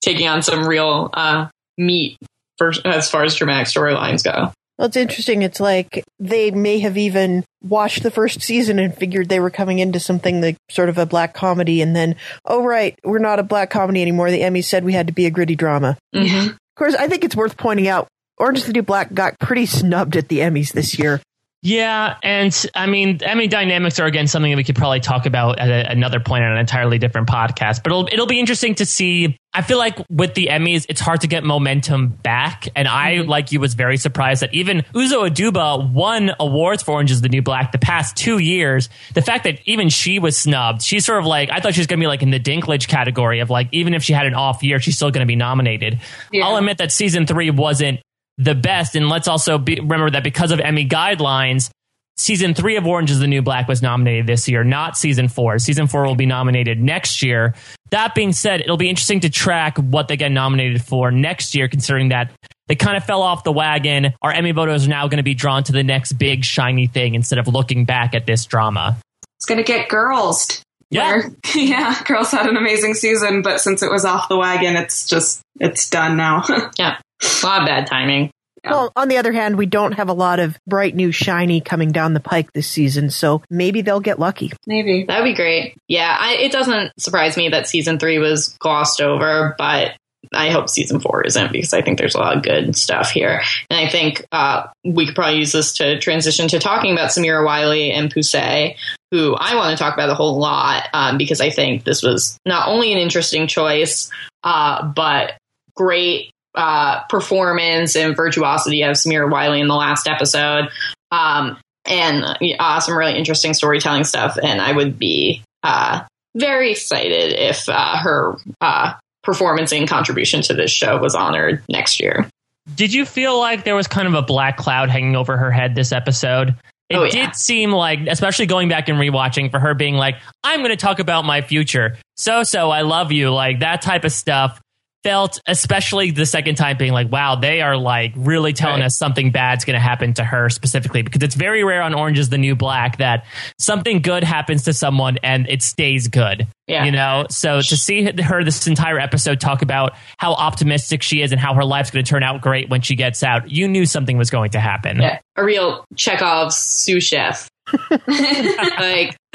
[0.00, 1.48] taking on some real uh,
[1.78, 2.18] meat
[2.58, 4.52] for as far as dramatic storylines go.
[4.78, 5.42] Well, it's interesting.
[5.42, 9.80] It's like they may have even watched the first season and figured they were coming
[9.80, 12.14] into something like sort of a black comedy, and then,
[12.44, 14.30] oh right, we're not a black comedy anymore.
[14.30, 15.96] The Emmys said we had to be a gritty drama.
[16.14, 16.50] Mm-hmm.
[16.50, 18.06] Of course, I think it's worth pointing out
[18.38, 21.20] Orange is the New Black got pretty snubbed at the Emmys this year.
[21.60, 25.58] Yeah, and I mean, Emmy dynamics are again something that we could probably talk about
[25.58, 27.82] at a, another point on an entirely different podcast.
[27.82, 29.36] But it'll it'll be interesting to see.
[29.58, 33.28] I feel like with the Emmys, it's hard to get momentum back, and I, mm-hmm.
[33.28, 37.28] like you, was very surprised that even Uzo Aduba won awards for Orange Is the
[37.28, 38.88] New Black the past two years.
[39.14, 41.88] The fact that even she was snubbed, she's sort of like I thought she was
[41.88, 44.34] going to be like in the Dinklage category of like even if she had an
[44.34, 45.98] off year, she's still going to be nominated.
[46.30, 46.46] Yeah.
[46.46, 47.98] I'll admit that season three wasn't
[48.36, 48.94] the best.
[48.94, 51.70] And let's also be, remember that because of Emmy guidelines,
[52.18, 55.58] season three of Orange is the New Black was nominated this year, not season four.
[55.58, 57.54] Season four will be nominated next year.
[57.90, 61.68] That being said, it'll be interesting to track what they get nominated for next year,
[61.68, 62.30] considering that
[62.66, 64.12] they kind of fell off the wagon.
[64.20, 67.14] Our Emmy voters are now going to be drawn to the next big shiny thing
[67.14, 68.98] instead of looking back at this drama.
[69.38, 70.62] It's going to get girls.
[70.90, 71.08] Yeah.
[71.08, 75.08] Where, yeah, girls had an amazing season, but since it was off the wagon, it's
[75.08, 76.44] just, it's done now.
[76.78, 76.98] yeah.
[77.22, 78.30] A lot of bad timing.
[78.70, 81.92] Well, on the other hand, we don't have a lot of bright new shiny coming
[81.92, 84.52] down the pike this season, so maybe they'll get lucky.
[84.66, 85.04] Maybe.
[85.04, 85.76] That'd be great.
[85.88, 89.92] Yeah, I, it doesn't surprise me that season three was glossed over, but
[90.34, 93.42] I hope season four isn't because I think there's a lot of good stuff here.
[93.70, 97.44] And I think uh, we could probably use this to transition to talking about Samira
[97.44, 98.76] Wiley and Poussey,
[99.10, 102.38] who I want to talk about a whole lot um, because I think this was
[102.44, 104.10] not only an interesting choice,
[104.42, 105.34] uh, but
[105.74, 110.68] great uh, performance and virtuosity of Samira Wiley in the last episode,
[111.12, 111.56] um,
[111.86, 112.24] and
[112.58, 114.36] uh, some really interesting storytelling stuff.
[114.42, 116.00] And I would be uh,
[116.36, 122.00] very excited if uh, her uh, performance and contribution to this show was honored next
[122.00, 122.28] year.
[122.74, 125.76] Did you feel like there was kind of a black cloud hanging over her head
[125.76, 126.56] this episode?
[126.90, 127.26] It oh, yeah.
[127.26, 130.76] did seem like, especially going back and rewatching, for her being like, I'm going to
[130.76, 131.98] talk about my future.
[132.16, 133.30] So, so, I love you.
[133.30, 134.60] Like that type of stuff
[135.04, 138.86] felt, especially the second time, being like, wow, they are like really telling right.
[138.86, 142.18] us something bad's going to happen to her specifically because it's very rare on Orange
[142.18, 143.24] is the New Black that
[143.58, 146.46] something good happens to someone and it stays good.
[146.66, 146.84] Yeah.
[146.84, 151.32] You know, so to see her this entire episode talk about how optimistic she is
[151.32, 153.86] and how her life's going to turn out great when she gets out, you knew
[153.86, 155.00] something was going to happen.
[155.00, 155.18] Yeah.
[155.36, 157.48] A real Chekhov's sous chef.
[158.06, 159.16] like,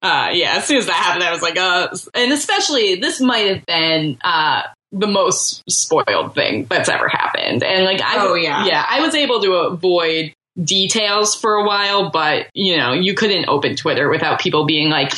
[0.00, 3.48] uh, yeah, as soon as that happened, I was like, uh, and especially this might
[3.48, 7.64] have been uh, the most spoiled thing that's ever happened.
[7.64, 12.10] And like, I, oh yeah, yeah, I was able to avoid details for a while,
[12.10, 15.12] but you know, you couldn't open Twitter without people being like,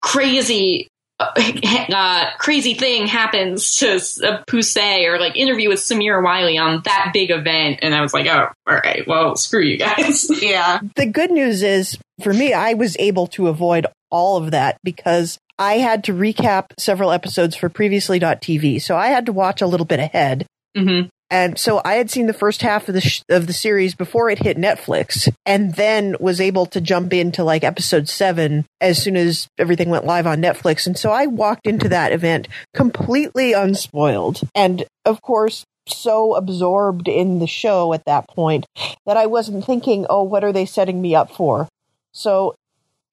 [0.00, 0.88] crazy.
[1.20, 1.32] Uh,
[1.92, 7.10] uh crazy thing happens to uh, Poussey or like interview with Samira Wiley on that
[7.12, 7.80] big event.
[7.82, 10.30] And I was like, oh, all right, well, screw you guys.
[10.42, 10.78] yeah.
[10.94, 15.38] The good news is for me, I was able to avoid all of that because
[15.58, 18.80] I had to recap several episodes for previously.tv.
[18.80, 20.46] So I had to watch a little bit ahead.
[20.76, 21.08] Mm-hmm.
[21.30, 24.30] And so I had seen the first half of the sh- of the series before
[24.30, 29.14] it hit Netflix, and then was able to jump into like episode seven as soon
[29.16, 30.86] as everything went live on Netflix.
[30.86, 37.38] And so I walked into that event completely unspoiled, and of course so absorbed in
[37.38, 38.66] the show at that point
[39.06, 41.68] that I wasn't thinking, "Oh, what are they setting me up for?"
[42.12, 42.54] So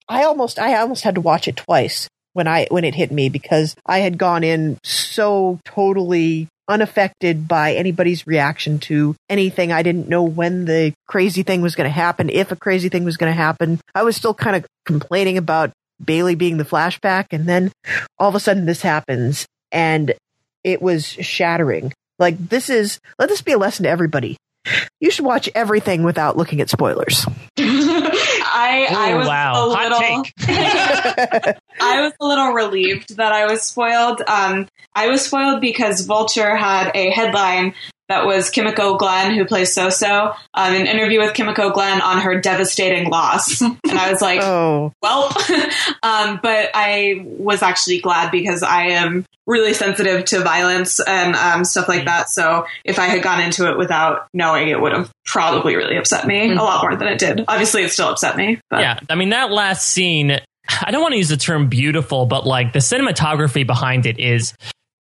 [0.08, 3.28] I almost I almost had to watch it twice when I when it hit me
[3.28, 9.72] because I had gone in so totally unaffected by anybody's reaction to anything.
[9.72, 13.04] I didn't know when the crazy thing was going to happen, if a crazy thing
[13.04, 13.80] was going to happen.
[13.94, 15.70] I was still kind of complaining about
[16.04, 17.72] Bailey being the flashback and then
[18.18, 20.12] all of a sudden this happens and
[20.62, 21.92] it was shattering.
[22.18, 24.36] Like this is let this be a lesson to everybody.
[25.00, 27.24] You should watch everything without looking at spoilers.
[28.58, 29.52] I, I was wow.
[29.52, 29.98] a little,
[31.78, 34.22] I was a little relieved that I was spoiled.
[34.26, 37.74] Um, I was spoiled because Vulture had a headline
[38.08, 42.40] that was Kimiko Glenn, who plays Soso, um, an interview with Kimiko Glenn on her
[42.40, 43.60] devastating loss.
[43.60, 44.92] and I was like, oh.
[45.02, 45.24] well,
[46.02, 51.64] um, but I was actually glad because I am really sensitive to violence and um,
[51.64, 52.28] stuff like that.
[52.28, 56.26] So if I had gone into it without knowing, it would have probably really upset
[56.26, 56.58] me mm-hmm.
[56.58, 57.44] a lot more than it did.
[57.46, 58.60] Obviously, it still upset me.
[58.70, 58.80] But.
[58.80, 59.00] Yeah.
[59.08, 60.32] I mean, that last scene,
[60.68, 64.54] I don't want to use the term beautiful, but like the cinematography behind it is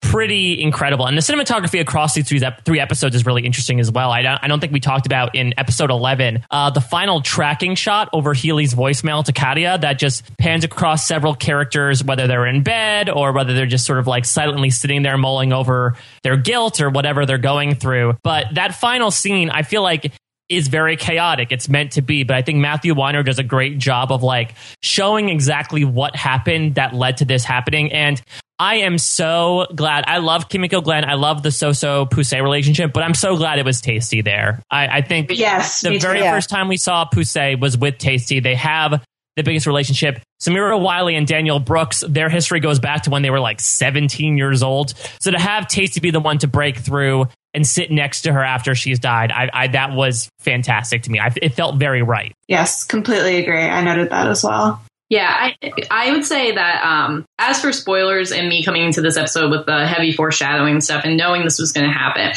[0.04, 1.06] pretty incredible.
[1.06, 4.10] And the cinematography across these three, episodes is really interesting as well.
[4.10, 7.74] I don't, I don't think we talked about in episode 11 uh, the final tracking
[7.74, 12.62] shot over Healy's voicemail to Katia that just pans across several characters, whether they're in
[12.62, 16.80] bed or whether they're just sort of like silently sitting there mulling over their guilt
[16.80, 18.16] or whatever they're going through.
[18.22, 20.12] But that final scene, I feel like
[20.48, 21.52] is very chaotic.
[21.52, 24.54] It's meant to be, but I think Matthew Weiner does a great job of like
[24.82, 27.92] showing exactly what happened that led to this happening.
[27.92, 28.20] And
[28.58, 30.04] I am so glad.
[30.06, 31.04] I love Kimiko Glenn.
[31.04, 34.62] I love the Soso Poussey relationship, but I'm so glad it was Tasty there.
[34.70, 36.24] I, I think yes, the very too.
[36.26, 38.40] first time we saw Poussey was with Tasty.
[38.40, 39.02] They have
[39.36, 40.20] the biggest relationship.
[40.40, 44.36] Samira Wiley and Danielle Brooks, their history goes back to when they were like 17
[44.36, 44.94] years old.
[45.20, 48.42] So to have Tasty be the one to break through and sit next to her
[48.42, 51.20] after she's died, I, I that was fantastic to me.
[51.20, 52.32] I, it felt very right.
[52.48, 53.62] Yes, completely agree.
[53.62, 54.82] I noted that as well.
[55.08, 59.16] Yeah, I I would say that um, as for spoilers and me coming into this
[59.16, 62.32] episode with the heavy foreshadowing stuff and knowing this was going to happen,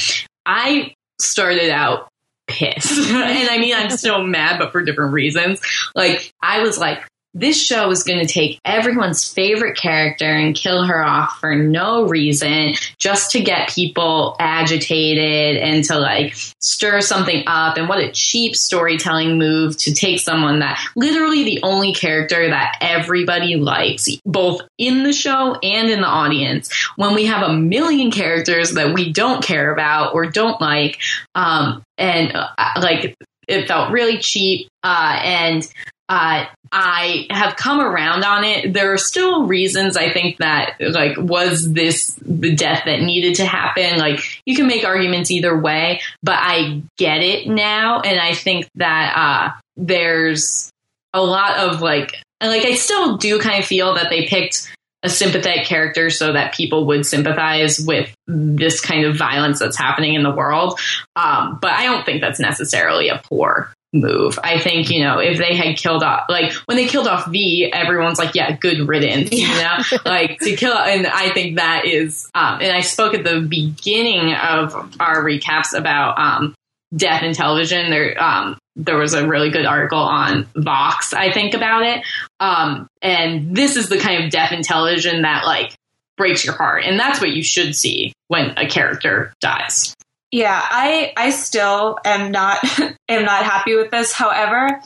[0.45, 2.09] I started out
[2.47, 2.97] pissed.
[3.11, 5.61] and I mean, I'm still mad, but for different reasons.
[5.95, 7.03] Like, I was like,
[7.39, 12.07] this show is going to take everyone's favorite character and kill her off for no
[12.07, 17.77] reason just to get people agitated and to like stir something up.
[17.77, 22.77] And what a cheap storytelling move to take someone that literally the only character that
[22.81, 28.11] everybody likes, both in the show and in the audience, when we have a million
[28.11, 30.99] characters that we don't care about or don't like.
[31.35, 32.47] Um, and uh,
[32.81, 33.15] like,
[33.47, 34.67] it felt really cheap.
[34.83, 35.67] Uh, and
[36.09, 38.73] uh, I have come around on it.
[38.73, 43.45] There are still reasons I think that, like, was this the death that needed to
[43.45, 43.99] happen?
[43.99, 48.01] Like, you can make arguments either way, but I get it now.
[48.01, 50.71] And I think that, uh, there's
[51.13, 55.09] a lot of, like, like, I still do kind of feel that they picked a
[55.09, 60.23] sympathetic character so that people would sympathize with this kind of violence that's happening in
[60.23, 60.79] the world.
[61.15, 64.37] Um, but I don't think that's necessarily a poor move.
[64.43, 67.71] I think, you know, if they had killed off, like when they killed off V,
[67.71, 70.77] everyone's like, yeah, good riddance, you know, like to kill.
[70.77, 75.73] And I think that is, um, and I spoke at the beginning of our recaps
[75.77, 76.55] about, um,
[76.95, 77.89] death in television.
[77.89, 82.05] There, um, there was a really good article on Vox, I think, about it.
[82.39, 85.75] Um, and this is the kind of death in television that like
[86.15, 86.83] breaks your heart.
[86.85, 89.96] And that's what you should see when a character dies.
[90.31, 92.59] Yeah, I I still am not
[93.09, 94.11] am not happy with this.
[94.11, 94.81] However,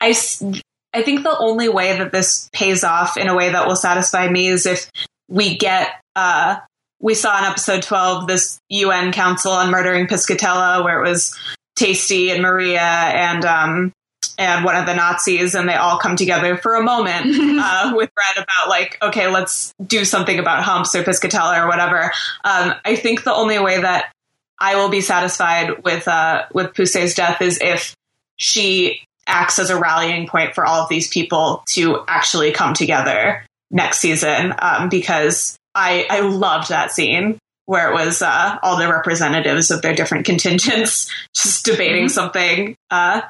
[0.00, 0.14] I
[0.92, 4.28] I think the only way that this pays off in a way that will satisfy
[4.28, 4.90] me is if
[5.28, 6.56] we get uh
[7.00, 11.36] we saw in episode 12 this UN council on murdering Piscatella where it was
[11.76, 13.92] Tasty and Maria and um
[14.38, 17.26] and one of the Nazis, and they all come together for a moment
[17.60, 22.04] uh, with Red about like, okay, let's do something about humps or Piscatella or whatever.
[22.44, 24.12] Um, I think the only way that
[24.58, 27.94] I will be satisfied with uh, with Poussey's death is if
[28.36, 33.44] she acts as a rallying point for all of these people to actually come together
[33.70, 34.54] next season.
[34.58, 39.82] Um, because I I loved that scene where it was uh, all the representatives of
[39.82, 42.08] their different contingents just debating mm-hmm.
[42.08, 42.76] something.
[42.90, 43.22] Uh,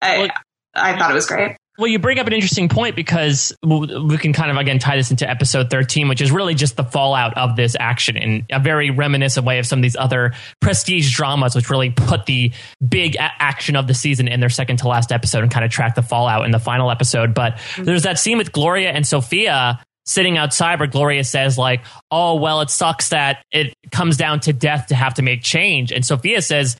[0.00, 0.28] I, well,
[0.74, 1.56] I thought it was great.
[1.76, 5.10] Well, you bring up an interesting point because we can kind of again tie this
[5.10, 8.90] into episode 13, which is really just the fallout of this action in a very
[8.90, 12.52] reminiscent way of some of these other prestige dramas, which really put the
[12.86, 15.72] big a- action of the season in their second to last episode and kind of
[15.72, 17.34] track the fallout in the final episode.
[17.34, 17.84] But mm-hmm.
[17.84, 22.60] there's that scene with Gloria and Sophia sitting outside where Gloria says like, "Oh, well,
[22.60, 26.40] it sucks that it comes down to death to have to make change." And Sophia
[26.40, 26.76] says,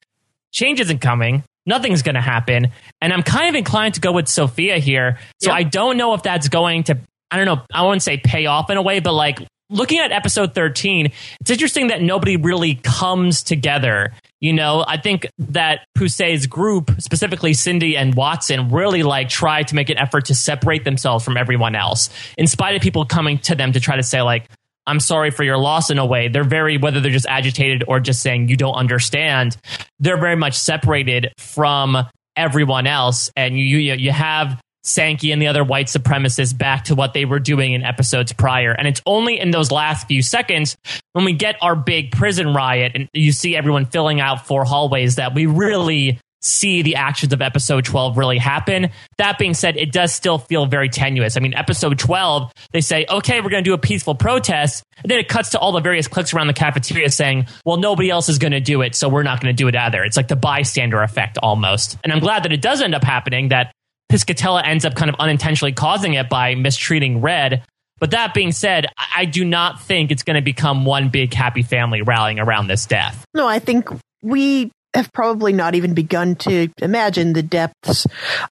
[0.53, 2.69] "Change isn't coming nothing's going to happen.
[3.01, 5.19] And I'm kind of inclined to go with Sophia here.
[5.43, 6.99] So I don't know if that's going to,
[7.31, 9.39] I don't know, I wouldn't say pay off in a way, but like
[9.71, 14.13] looking at episode 13, it's interesting that nobody really comes together.
[14.41, 19.75] You know, I think that Poussey's group, specifically Cindy and Watson, really like try to
[19.75, 23.55] make an effort to separate themselves from everyone else, in spite of people coming to
[23.55, 24.49] them to try to say, like,
[24.87, 26.29] I'm sorry for your loss in a way.
[26.29, 29.57] They're very, whether they're just agitated or just saying you don't understand,
[29.99, 31.97] they're very much separated from
[32.37, 33.31] everyone else.
[33.37, 37.39] And you, you, have Sankey and the other white supremacists back to what they were
[37.39, 38.73] doing in episodes prior.
[38.73, 40.77] And it's only in those last few seconds
[41.13, 45.17] when we get our big prison riot and you see everyone filling out four hallways
[45.17, 48.91] that we really see the actions of episode 12 really happen.
[49.19, 51.37] That being said, it does still feel very tenuous.
[51.37, 54.85] I mean, episode 12, they say, okay, we're going to do a peaceful protest.
[55.03, 58.11] And then it cuts to all the various clicks around the cafeteria saying, well, nobody
[58.11, 60.05] else is going to do it, so we're not going to do it either.
[60.05, 61.99] It's like the bystander effect almost.
[62.05, 63.73] And I'm glad that it does end up happening, that
[64.13, 67.65] Piscatella ends up kind of unintentionally causing it by mistreating Red.
[67.99, 68.87] But that being said,
[69.17, 72.87] I do not think it's going to become one big happy family rallying around this
[72.87, 73.25] death.
[73.35, 73.89] No, I think
[74.23, 78.07] we have probably not even begun to imagine the depths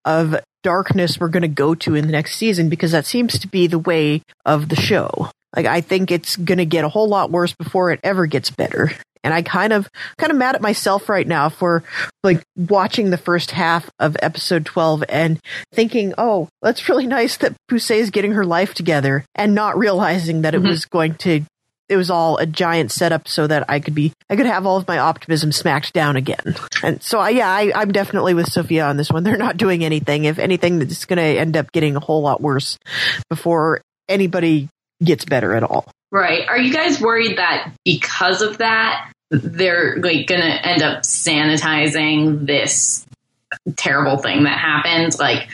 [0.05, 3.49] of darkness we're going to go to in the next season because that seems to
[3.49, 5.31] be the way of the show.
[5.55, 8.51] Like, I think it's going to get a whole lot worse before it ever gets
[8.51, 8.93] better.
[9.25, 9.89] And I kind of
[10.19, 11.85] kind of mad at myself right now for
[12.25, 15.39] like watching the first half of episode 12 and
[15.73, 20.43] thinking, "Oh, that's really nice that Poussey is getting her life together," and not realizing
[20.43, 20.71] that it mm-hmm.
[20.71, 21.45] was going to
[21.93, 24.79] it was all a giant setup so that I could be I could have all
[24.79, 26.57] of my optimism smacked down again.
[26.83, 29.23] And so I, yeah, I, I'm definitely with Sophia on this one.
[29.25, 30.25] They're not doing anything.
[30.25, 32.79] If anything, it's going to end up getting a whole lot worse
[33.29, 34.69] before anybody
[35.05, 35.87] gets better at all.
[36.11, 36.49] Right.
[36.49, 42.47] Are you guys worried that because of that, they're like going to end up sanitizing
[42.47, 43.07] this
[43.77, 45.19] terrible thing that happened?
[45.19, 45.49] Like,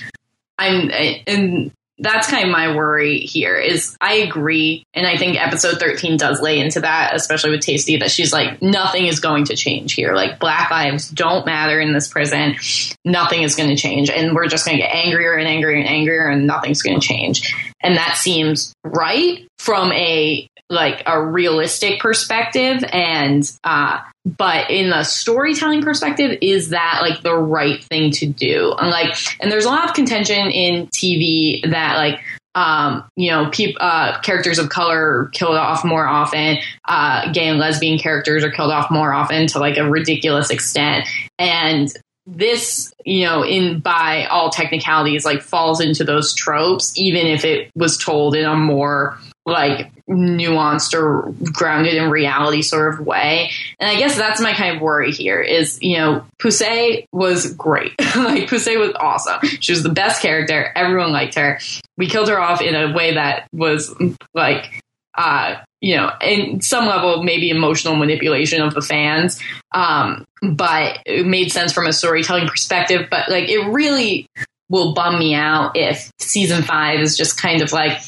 [0.57, 0.91] I'm,
[1.27, 4.85] and that's kind of my worry here is I agree.
[4.95, 8.63] And I think episode 13 does lay into that, especially with Tasty, that she's like,
[8.63, 10.15] nothing is going to change here.
[10.15, 12.57] Like black lives don't matter in this prison.
[13.05, 14.11] Nothing is going to change.
[14.11, 17.07] And we're just going to get angrier and angrier and angrier and nothing's going to
[17.07, 17.55] change.
[17.83, 24.01] And that seems right from a like a realistic perspective and uh
[24.37, 29.17] but in the storytelling perspective is that like the right thing to do and like
[29.41, 32.21] and there's a lot of contention in tv that like
[32.55, 36.59] um, you know, peop, uh, characters of color killed off more often.
[36.89, 41.07] Uh, gay and lesbian characters are killed off more often to like a ridiculous extent.
[41.39, 41.89] And
[42.27, 47.71] this, you know, in by all technicalities, like falls into those tropes, even if it
[47.77, 53.51] was told in a more like nuanced or grounded in reality sort of way.
[53.79, 57.93] And I guess that's my kind of worry here is, you know, Poussey was great.
[58.17, 59.41] like Poussey was awesome.
[59.61, 60.73] She was the best character.
[60.75, 61.61] Everyone liked her.
[61.97, 63.95] We killed her off in a way that was
[64.35, 64.83] like
[65.19, 69.41] uh, you know, in some level, maybe emotional manipulation of the fans.
[69.75, 73.09] Um, but it made sense from a storytelling perspective.
[73.11, 74.27] But like, it really
[74.69, 78.01] will bum me out if season five is just kind of like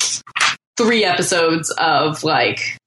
[0.80, 2.78] three episodes of like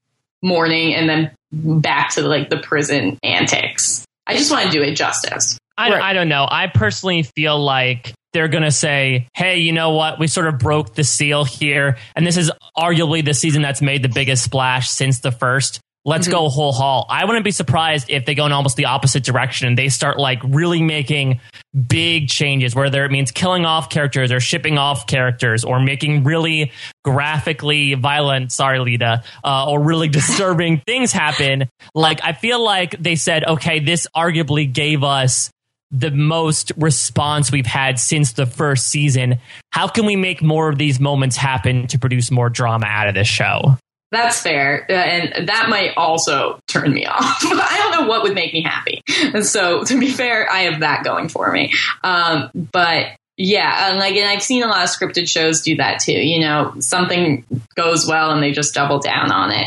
[0.41, 4.06] mourning and then back to like the prison antics.
[4.26, 5.58] I just want to do it justice.
[5.78, 6.02] I, right.
[6.02, 6.48] I don't know.
[6.50, 10.20] I personally feel like they're going to say, hey, you know what?
[10.20, 11.98] We sort of broke the seal here.
[12.16, 15.80] And this is arguably the season that's made the biggest splash since the first.
[16.06, 16.36] Let's mm-hmm.
[16.36, 17.06] go whole haul.
[17.10, 20.20] I wouldn't be surprised if they go in almost the opposite direction and they start
[20.20, 21.39] like really making
[21.88, 26.72] big changes, whether it means killing off characters or shipping off characters or making really
[27.06, 31.70] graphically violent, sorry, Lita, uh, or really disturbing things happen.
[31.95, 35.49] Like, I feel like they said, okay, this arguably gave us
[35.93, 39.39] the most response we've had since the first season.
[39.70, 43.14] How can we make more of these moments happen to produce more drama out of
[43.14, 43.78] this show?
[44.14, 44.86] That's fair.
[44.88, 47.43] Uh, and that might also turn me off.
[47.43, 49.01] I don't know what would make me happy.
[49.34, 51.74] And so, to be fair, I have that going for me.
[52.03, 53.07] Um, but
[53.38, 56.11] yeah, and like, and I've seen a lot of scripted shows do that too.
[56.11, 57.43] You know, something
[57.76, 59.66] goes well and they just double down on it.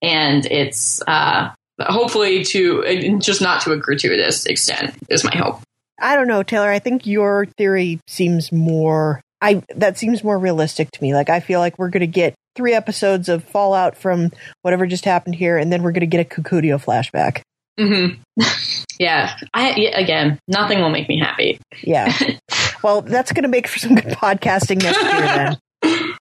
[0.00, 5.60] And it's, uh, hopefully to just not to a gratuitous extent is my hope.
[6.00, 6.70] I don't know, Taylor.
[6.70, 11.14] I think your theory seems more I that seems more realistic to me.
[11.14, 14.32] Like I feel like we're going to get three episodes of fallout from
[14.62, 17.42] whatever just happened here, and then we're going to get a Kukudio flashback.
[17.78, 18.42] Mm-hmm.
[18.98, 19.36] yeah.
[19.54, 21.60] I again, nothing will make me happy.
[21.82, 22.12] Yeah.
[22.82, 25.56] well, that's going to make for some good podcasting next year.
[25.82, 26.14] Then.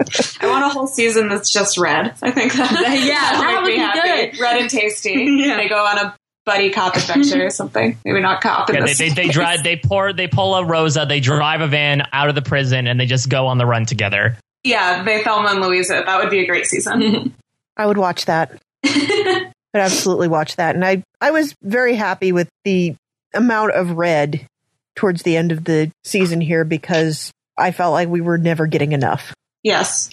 [0.40, 2.16] I want a whole season that's just red.
[2.20, 4.32] I think that, yeah, that, that would be happy.
[4.32, 4.40] Good.
[4.40, 5.12] Red and tasty.
[5.12, 5.56] yeah.
[5.56, 7.96] They go on a buddy cop adventure or something.
[8.04, 8.70] Maybe not cop.
[8.70, 9.62] Yeah, they, they, they, drive.
[9.62, 10.12] They pour.
[10.12, 11.06] They pull a Rosa.
[11.06, 13.86] They drive a van out of the prison, and they just go on the run
[13.86, 14.36] together.
[14.62, 15.88] Yeah, they Thelma and Louise.
[15.88, 17.34] That would be a great season.
[17.76, 18.60] I would watch that.
[18.84, 22.94] I'd absolutely watch that, and I I was very happy with the
[23.34, 24.46] amount of red
[24.94, 28.92] towards the end of the season here because I felt like we were never getting
[28.92, 29.34] enough.
[29.62, 30.10] Yes.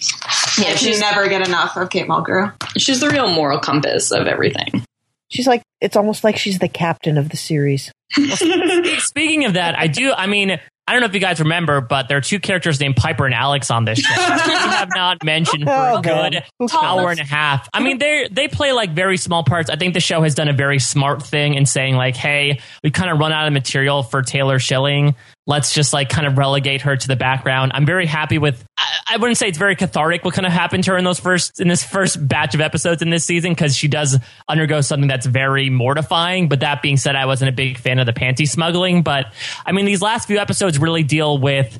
[0.58, 2.52] Yeah, she's never get enough of Kate Mulgrew.
[2.78, 4.84] She's the real moral compass of everything.
[5.32, 7.90] She's like, it's almost like she's the captain of the series.
[8.12, 10.12] Speaking of that, I do.
[10.12, 12.96] I mean, I don't know if you guys remember, but there are two characters named
[12.96, 14.14] Piper and Alex on this show.
[14.20, 17.68] we have not mentioned for oh, a good hour and a half.
[17.72, 19.70] I mean, they they play like very small parts.
[19.70, 22.90] I think the show has done a very smart thing in saying like, "Hey, we
[22.90, 25.14] kind of run out of material for Taylor Schilling
[25.46, 27.72] let's just like kind of relegate her to the background.
[27.74, 28.64] I'm very happy with.
[29.06, 31.60] I, wouldn't say it's very cathartic what kind of happened to her in those first
[31.60, 35.26] in this first batch of episodes in this season because she does undergo something that's
[35.26, 36.48] very mortifying.
[36.48, 39.02] But that being said, I wasn't a big fan of the panty smuggling.
[39.02, 39.32] But
[39.66, 41.78] I mean, these last few episodes really deal with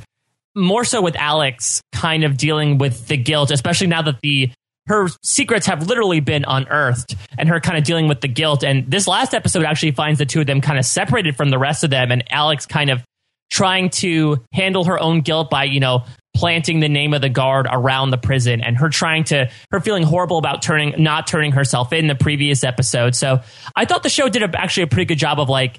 [0.54, 4.50] more so with Alex kind of dealing with the guilt, especially now that the
[4.86, 8.64] her secrets have literally been unearthed and her kind of dealing with the guilt.
[8.64, 11.58] And this last episode actually finds the two of them kind of separated from the
[11.58, 12.10] rest of them.
[12.10, 13.02] And Alex kind of
[13.52, 16.04] trying to handle her own guilt by, you know,
[16.34, 20.02] planting the name of the guard around the prison and her trying to her feeling
[20.02, 23.14] horrible about turning not turning herself in the previous episode.
[23.14, 23.40] So
[23.76, 25.78] I thought the show did a, actually a pretty good job of like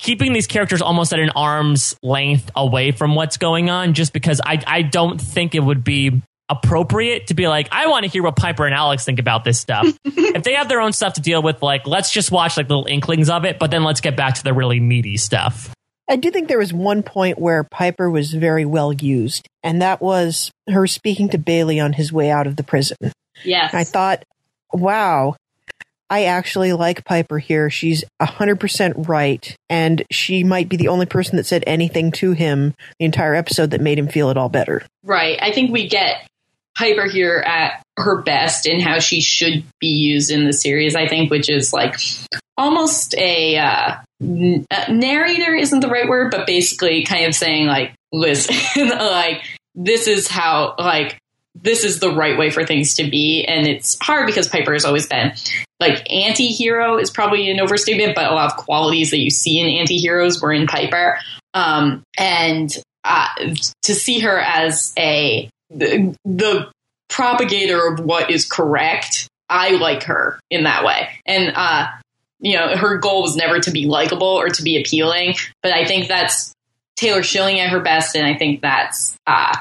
[0.00, 4.40] keeping these characters almost at an arm's length away from what's going on just because
[4.44, 8.24] I I don't think it would be appropriate to be like, I want to hear
[8.24, 9.86] what Piper and Alex think about this stuff.
[10.04, 12.86] if they have their own stuff to deal with, like, let's just watch like little
[12.86, 15.72] inklings of it, but then let's get back to the really meaty stuff.
[16.12, 20.02] I do think there was one point where Piper was very well used, and that
[20.02, 22.98] was her speaking to Bailey on his way out of the prison.
[23.44, 23.72] Yes.
[23.72, 24.22] I thought,
[24.74, 25.36] wow,
[26.10, 27.70] I actually like Piper here.
[27.70, 32.74] She's 100% right, and she might be the only person that said anything to him
[32.98, 34.82] the entire episode that made him feel it all better.
[35.02, 35.38] Right.
[35.40, 36.28] I think we get
[36.76, 41.08] Piper here at her best and how she should be used in the series, I
[41.08, 41.94] think, which is like
[42.62, 47.94] almost a uh, uh, narrator isn't the right word, but basically kind of saying, like,
[48.12, 49.42] listen, like,
[49.74, 51.18] this is how, like,
[51.54, 53.44] this is the right way for things to be.
[53.44, 55.32] And it's hard because Piper has always been
[55.82, 59.58] like anti hero is probably an overstatement, but a lot of qualities that you see
[59.58, 61.18] in anti heroes were in Piper.
[61.54, 62.74] Um, and
[63.04, 63.28] uh,
[63.82, 66.70] to see her as a the, the
[67.10, 69.28] propagator of what is correct.
[69.50, 71.08] I like her in that way.
[71.26, 71.88] And, uh,
[72.42, 75.86] you know, her goal was never to be likable or to be appealing, but I
[75.86, 76.52] think that's
[76.96, 78.14] Taylor Schilling at her best.
[78.16, 79.56] And I think that's, uh,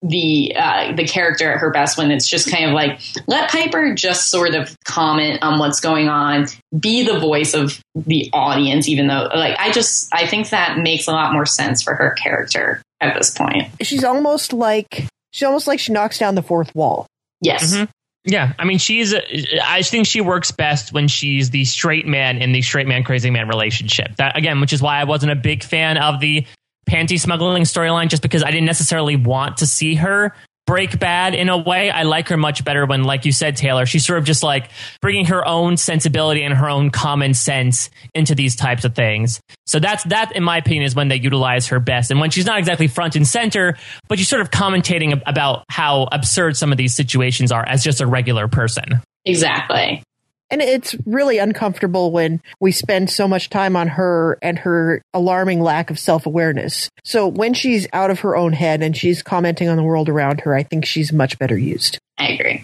[0.00, 3.94] the uh, the character at her best when it's just kind of like let Piper
[3.94, 6.46] just sort of comment on what's going on,
[6.78, 11.08] be the voice of the audience, even though like I just I think that makes
[11.08, 13.72] a lot more sense for her character at this point.
[13.82, 17.06] She's almost like she's almost like she knocks down the fourth wall.
[17.40, 17.74] Yes.
[17.74, 17.88] Mhm.
[18.28, 19.14] Yeah, I mean, she's.
[19.14, 19.22] Uh,
[19.64, 23.30] I think she works best when she's the straight man in the straight man crazy
[23.30, 24.16] man relationship.
[24.16, 26.46] That again, which is why I wasn't a big fan of the
[26.88, 30.34] panty smuggling storyline, just because I didn't necessarily want to see her
[30.68, 31.90] break bad in a way.
[31.90, 34.68] I like her much better when, like you said, Taylor, she's sort of just like
[35.00, 39.40] bringing her own sensibility and her own common sense into these types of things.
[39.66, 42.44] So that's that, in my opinion, is when they utilize her best, and when she's
[42.44, 43.78] not exactly front and center,
[44.10, 48.02] but she's sort of commentating about how absurd some of these situations are as just
[48.02, 49.00] a regular person.
[49.24, 50.02] Exactly.
[50.50, 55.60] And it's really uncomfortable when we spend so much time on her and her alarming
[55.60, 56.88] lack of self awareness.
[57.04, 60.40] So when she's out of her own head and she's commenting on the world around
[60.42, 61.98] her, I think she's much better used.
[62.18, 62.62] I agree.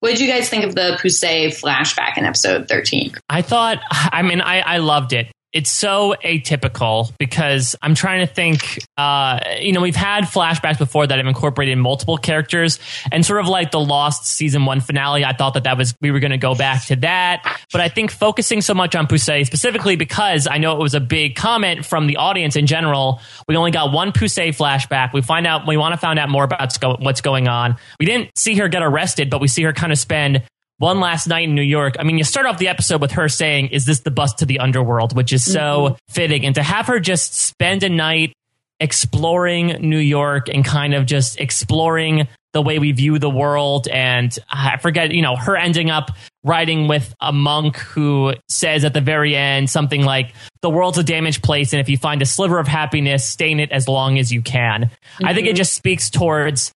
[0.00, 3.14] What did you guys think of the Poussey flashback in episode 13?
[3.28, 5.30] I thought, I mean, I, I loved it.
[5.52, 11.08] It's so atypical because I'm trying to think, uh, you know, we've had flashbacks before
[11.08, 12.78] that have incorporated multiple characters
[13.10, 15.24] and sort of like the Lost season one finale.
[15.24, 17.42] I thought that that was, we were going to go back to that.
[17.72, 21.00] But I think focusing so much on Poussey specifically because I know it was a
[21.00, 23.20] big comment from the audience in general.
[23.48, 25.12] We only got one Poussey flashback.
[25.12, 26.60] We find out, we want to find out more about
[27.00, 27.76] what's going on.
[27.98, 30.44] We didn't see her get arrested, but we see her kind of spend
[30.80, 31.96] one last night in New York.
[31.98, 34.46] I mean, you start off the episode with her saying, Is this the bus to
[34.46, 35.14] the underworld?
[35.14, 35.94] which is so mm-hmm.
[36.08, 36.46] fitting.
[36.46, 38.32] And to have her just spend a night
[38.80, 43.88] exploring New York and kind of just exploring the way we view the world.
[43.88, 46.12] And I forget, you know, her ending up
[46.42, 50.32] riding with a monk who says at the very end something like,
[50.62, 51.74] The world's a damaged place.
[51.74, 54.40] And if you find a sliver of happiness, stay in it as long as you
[54.40, 54.84] can.
[54.84, 55.26] Mm-hmm.
[55.26, 56.72] I think it just speaks towards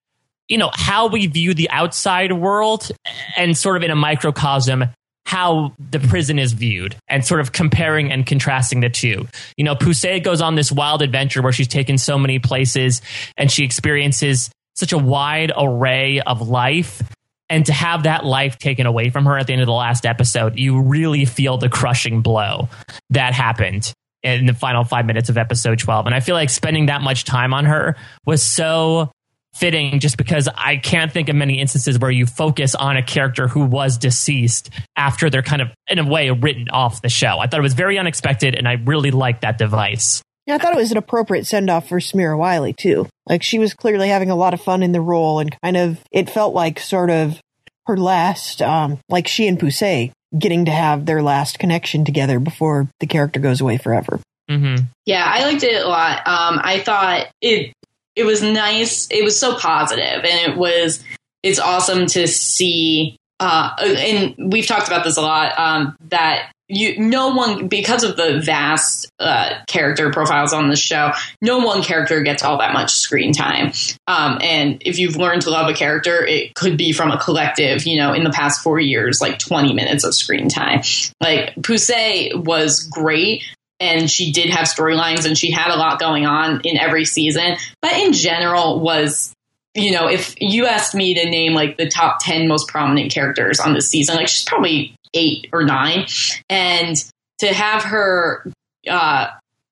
[0.49, 2.91] you know, how we view the outside world
[3.37, 4.85] and sort of in a microcosm,
[5.27, 9.27] how the prison is viewed and sort of comparing and contrasting the two.
[9.57, 13.01] You know, Poussey goes on this wild adventure where she's taken so many places
[13.37, 17.03] and she experiences such a wide array of life.
[17.49, 20.07] And to have that life taken away from her at the end of the last
[20.07, 22.69] episode, you really feel the crushing blow
[23.11, 23.93] that happened
[24.23, 26.07] in the final five minutes of episode 12.
[26.07, 29.13] And I feel like spending that much time on her was so
[29.55, 33.49] fitting just because I can't think of many instances where you focus on a character
[33.49, 37.39] who was deceased after they're kind of, in a way, written off the show.
[37.39, 40.23] I thought it was very unexpected, and I really liked that device.
[40.47, 43.07] Yeah, I thought it was an appropriate send off for Samira Wiley, too.
[43.27, 45.99] Like, she was clearly having a lot of fun in the role, and kind of,
[46.13, 47.41] it felt like sort of
[47.87, 52.89] her last, um, like she and Poussey getting to have their last connection together before
[52.99, 54.21] the character goes away forever.
[54.51, 54.85] Mm-hmm.
[55.07, 56.19] Yeah, I liked it a lot.
[56.27, 57.73] Um, I thought it
[58.17, 59.09] it was nice.
[59.11, 61.03] It was so positive, and it was
[61.43, 63.17] it's awesome to see.
[63.41, 65.59] Uh, and we've talked about this a lot.
[65.59, 71.13] Um, that you no one because of the vast uh, character profiles on the show
[71.43, 73.73] no one character gets all that much screen time
[74.07, 77.85] um, and if you've learned to love a character it could be from a collective
[77.85, 80.81] you know in the past four years like 20 minutes of screen time
[81.21, 83.45] like Poussey was great
[83.85, 87.57] and she did have storylines and she had a lot going on in every season,
[87.81, 89.33] but in general was
[89.77, 93.59] you know, if you asked me to name like the top 10 most prominent characters
[93.59, 96.07] on this season, like she's probably eight or nine.
[96.49, 96.97] And
[97.39, 98.51] to have her
[98.89, 99.29] uh,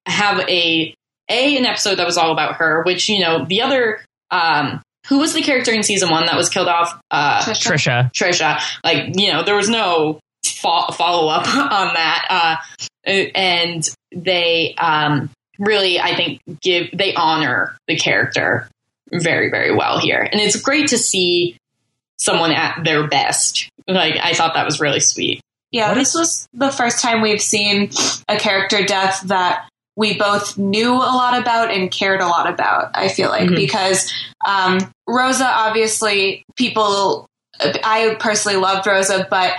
[0.06, 0.94] have a
[1.28, 5.18] a an episode that was all about her, which you know the other um, who
[5.18, 7.00] was the character in season one that was killed off?
[7.10, 8.12] Uh, Trisha.
[8.12, 8.60] Trisha.
[8.84, 12.56] Like you know there was no fo- follow up on that, uh,
[13.06, 18.68] and they um, really I think give they honor the character
[19.12, 21.56] very very well here, and it's great to see
[22.18, 23.68] someone at their best.
[23.88, 25.40] Like I thought that was really sweet.
[25.70, 27.90] Yeah, What this was the first time we've seen
[28.28, 29.66] a character death that
[29.96, 32.90] we both knew a lot about and cared a lot about.
[32.94, 33.56] I feel like Mhm.
[33.56, 34.12] because
[34.46, 34.78] um,
[35.08, 37.26] Rosa, obviously, people.
[37.60, 39.52] I personally loved Rosa, but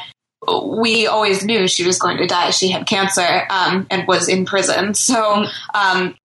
[0.66, 2.52] we always knew she was going to die.
[2.52, 5.46] She had cancer um, and was in prison, so.
[5.74, 6.16] Um,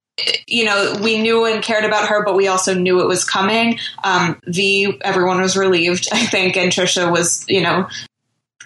[0.49, 3.79] you know, we knew and cared about her, but we also knew it was coming.
[4.03, 7.89] Um, v, everyone was relieved, I think, and Trisha was, you know,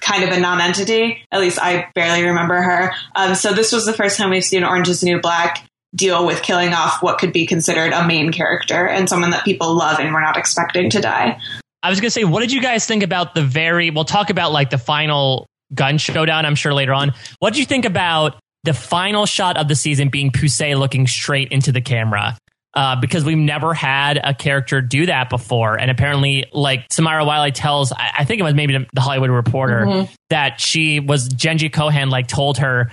[0.00, 1.22] kind of a non-entity.
[1.30, 2.92] At least I barely remember her.
[3.14, 6.42] Um, so this was the first time we've seen Orange is New Black deal with
[6.42, 10.12] killing off what could be considered a main character and someone that people love and
[10.12, 11.38] we're not expecting to die.
[11.82, 13.90] I was gonna say, what did you guys think about the very?
[13.90, 16.46] We'll talk about like the final gun showdown.
[16.46, 17.12] I'm sure later on.
[17.38, 21.50] What did you think about the final shot of the season being Poussey looking straight
[21.50, 22.38] into the camera?
[22.74, 27.52] Uh, because we've never had a character do that before, and apparently, like Samira Wiley
[27.52, 29.84] tells, I, I think it was maybe the, the Hollywood Reporter
[30.30, 32.90] that she was Jenji Kohan like told her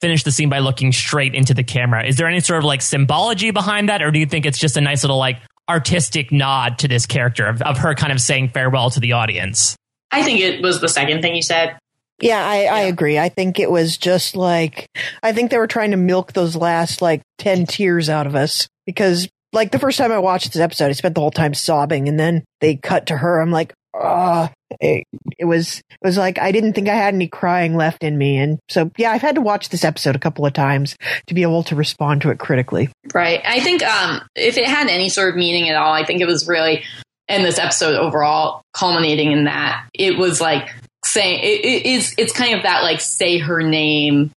[0.00, 2.06] finish the scene by looking straight into the camera.
[2.06, 4.76] Is there any sort of like symbology behind that, or do you think it's just
[4.76, 5.38] a nice little like
[5.68, 9.76] artistic nod to this character of, of her kind of saying farewell to the audience?
[10.10, 11.78] I think it was the second thing you said.
[12.20, 13.18] Yeah, I, I agree.
[13.18, 14.88] I think it was just like,
[15.22, 18.66] I think they were trying to milk those last like 10 tears out of us
[18.86, 22.08] because like the first time I watched this episode, I spent the whole time sobbing
[22.08, 23.40] and then they cut to her.
[23.40, 24.50] I'm like, ah,
[24.80, 25.04] it,
[25.38, 28.36] it was, it was like, I didn't think I had any crying left in me.
[28.38, 30.96] And so, yeah, I've had to watch this episode a couple of times
[31.26, 32.90] to be able to respond to it critically.
[33.12, 33.40] Right.
[33.44, 36.26] I think um, if it had any sort of meaning at all, I think it
[36.26, 36.84] was really,
[37.28, 40.68] in this episode overall, culminating in that it was like
[41.04, 42.14] saying it, it is.
[42.16, 44.32] It's kind of that like say her name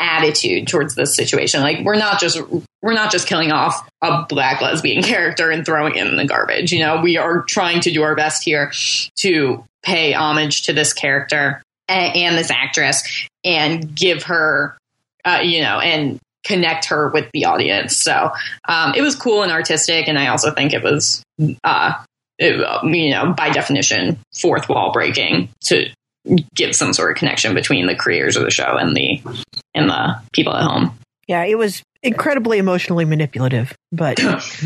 [0.00, 1.60] attitude towards this situation.
[1.60, 2.40] Like we're not just
[2.82, 6.72] we're not just killing off a black lesbian character and throwing it in the garbage.
[6.72, 8.72] You know, we are trying to do our best here
[9.16, 14.76] to pay homage to this character and, and this actress and give her,
[15.24, 17.96] uh, you know, and connect her with the audience.
[17.96, 18.30] So
[18.68, 21.22] um, it was cool and artistic, and I also think it was,
[21.64, 21.92] uh,
[22.38, 25.90] it, you know, by definition, fourth wall breaking to
[26.54, 29.20] give some sort of connection between the creators of the show and the
[29.74, 30.96] and the people at home.
[31.28, 34.16] Yeah, it was incredibly emotionally manipulative, but,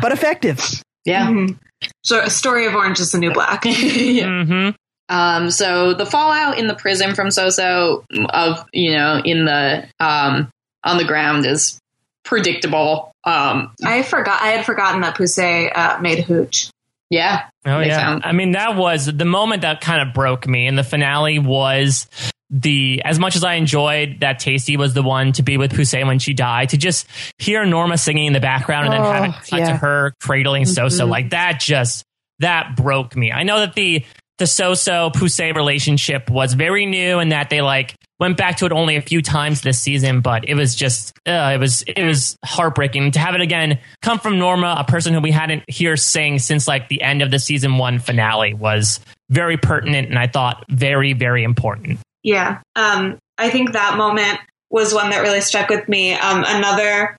[0.00, 0.60] but effective.
[1.04, 1.26] Yeah.
[1.28, 1.58] Mhm.
[2.02, 3.62] So, a story of Orange is the New Black.
[3.66, 4.70] hmm
[5.08, 10.50] Um, so the fallout in the prison from Soso of you know in the um,
[10.84, 11.78] on the ground is
[12.24, 13.12] predictable.
[13.24, 14.42] Um, I forgot.
[14.42, 16.70] I had forgotten that Poussey uh, made hooch.
[17.10, 17.98] yeah, Oh yeah.
[18.00, 20.66] found- I mean, that was the moment that kind of broke me.
[20.66, 22.06] And the finale was
[22.50, 26.06] the as much as I enjoyed that Tasty was the one to be with Hussein
[26.06, 26.70] when she died.
[26.70, 27.06] To just
[27.38, 29.66] hear Norma singing in the background and then have it Oh, cut yeah.
[29.72, 31.10] to her cradling Soso Mhm.
[31.10, 32.04] like that just
[32.38, 33.32] that broke me.
[33.32, 34.04] I know that the
[34.38, 38.72] the Soso Poussey relationship was very new and that they like went back to it
[38.72, 42.36] only a few times this season, but it was just uh, it was it was
[42.44, 46.38] heartbreaking to have it again come from Norma, a person who we hadn't hear sing
[46.38, 50.64] since like the end of the season one finale was very pertinent and I thought
[50.70, 51.98] very very important.
[52.28, 52.60] Yeah.
[52.76, 54.38] Um, I think that moment
[54.70, 56.12] was one that really stuck with me.
[56.12, 57.16] Um, another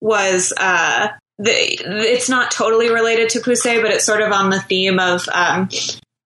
[0.00, 1.08] was uh,
[1.38, 5.28] the, it's not totally related to Poussey, but it's sort of on the theme of
[5.32, 5.68] um,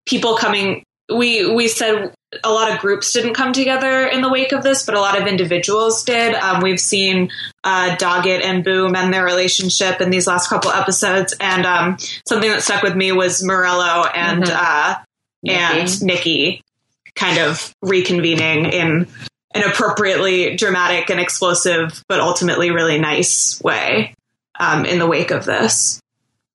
[0.07, 0.83] people coming.
[1.11, 2.13] We we said
[2.45, 5.19] a lot of groups didn't come together in the wake of this, but a lot
[5.19, 6.35] of individuals did.
[6.35, 7.31] Um, we've seen
[7.65, 11.97] uh, Doggett and Boom and their relationship in these last couple episodes, and um,
[12.29, 14.55] something that stuck with me was Morello and Mhm.
[14.55, 14.97] uh,
[15.47, 16.61] and Nikki
[17.19, 19.07] kind of reconvening in
[19.55, 24.15] an appropriately dramatic and explosive, but ultimately really nice way
[24.59, 26.01] um, in the wake of this.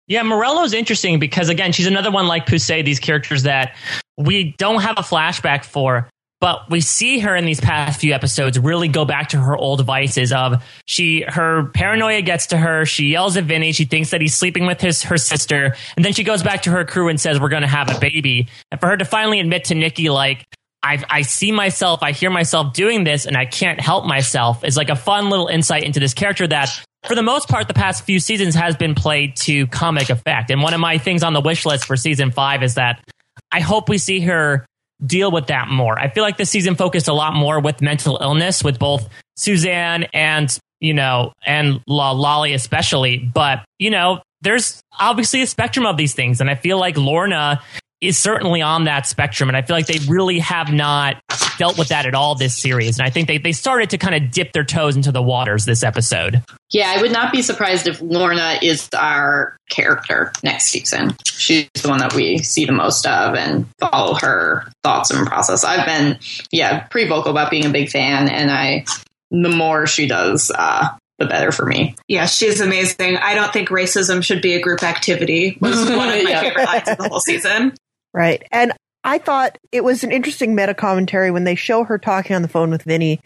[0.08, 3.76] Yeah, Morello's interesting because again, she's another one like Poussey, these characters that
[4.18, 6.10] we don't have a flashback for,
[6.44, 9.86] but we see her in these past few episodes really go back to her old
[9.86, 14.20] vices of she her paranoia gets to her, she yells at Vinny, she thinks that
[14.20, 17.18] he's sleeping with his her sister, and then she goes back to her crew and
[17.18, 18.50] says, We're gonna have a baby.
[18.72, 20.46] And for her to finally admit to Nikki, like,
[20.84, 24.76] I, I see myself, I hear myself doing this, and I can't help myself is
[24.76, 26.68] like a fun little insight into this character that
[27.06, 30.52] for the most part, the past few seasons has been played to comic effect.
[30.52, 33.02] And one of my things on the wish list for season five is that
[33.50, 34.66] I hope we see her
[35.06, 35.98] deal with that more.
[35.98, 40.08] I feel like this season focused a lot more with mental illness with both Suzanne
[40.14, 43.18] and, you know, and La Lolly especially.
[43.18, 46.42] But, you know, there's obviously a spectrum of these things.
[46.42, 47.62] And I feel like Lorna
[48.04, 49.50] is certainly on that spectrum.
[49.50, 51.22] And I feel like they really have not
[51.58, 53.00] dealt with that at all this series.
[53.00, 55.66] And I think they, they started to kind of dip their toes into the waters
[55.66, 56.42] this episode.
[56.72, 61.16] Yeah, I would not be surprised if Lorna is our character next season.
[61.26, 65.64] She's the one that we see the most of and follow her thoughts and process.
[65.64, 66.20] I've been,
[66.52, 68.28] yeah, pretty vocal about being a big fan.
[68.28, 68.86] And I,
[69.30, 70.90] the more she does, uh,
[71.20, 71.96] the better for me.
[72.08, 73.18] Yeah, she's amazing.
[73.18, 76.42] I don't think racism should be a group activity was one of my yeah.
[76.42, 77.74] favorite lines of the whole season.
[78.14, 78.44] Right.
[78.52, 78.74] And
[79.04, 82.48] I thought it was an interesting meta commentary when they show her talking on the
[82.48, 83.20] phone with Vinny,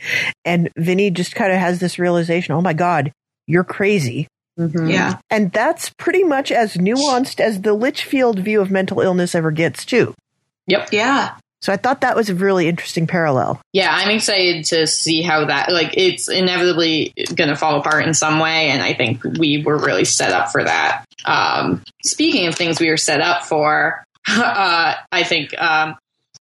[0.44, 3.12] and Vinny just kind of has this realization oh my God,
[3.46, 4.28] you're crazy.
[4.58, 4.90] Mm-hmm.
[4.90, 5.20] Yeah.
[5.30, 9.86] And that's pretty much as nuanced as the Litchfield view of mental illness ever gets,
[9.86, 10.16] too.
[10.66, 10.90] Yep.
[10.92, 11.36] Yeah.
[11.62, 13.60] So I thought that was a really interesting parallel.
[13.74, 18.14] Yeah, I'm excited to see how that like it's inevitably going to fall apart in
[18.14, 21.04] some way, and I think we were really set up for that.
[21.26, 25.96] Um, speaking of things we were set up for, uh, I think um,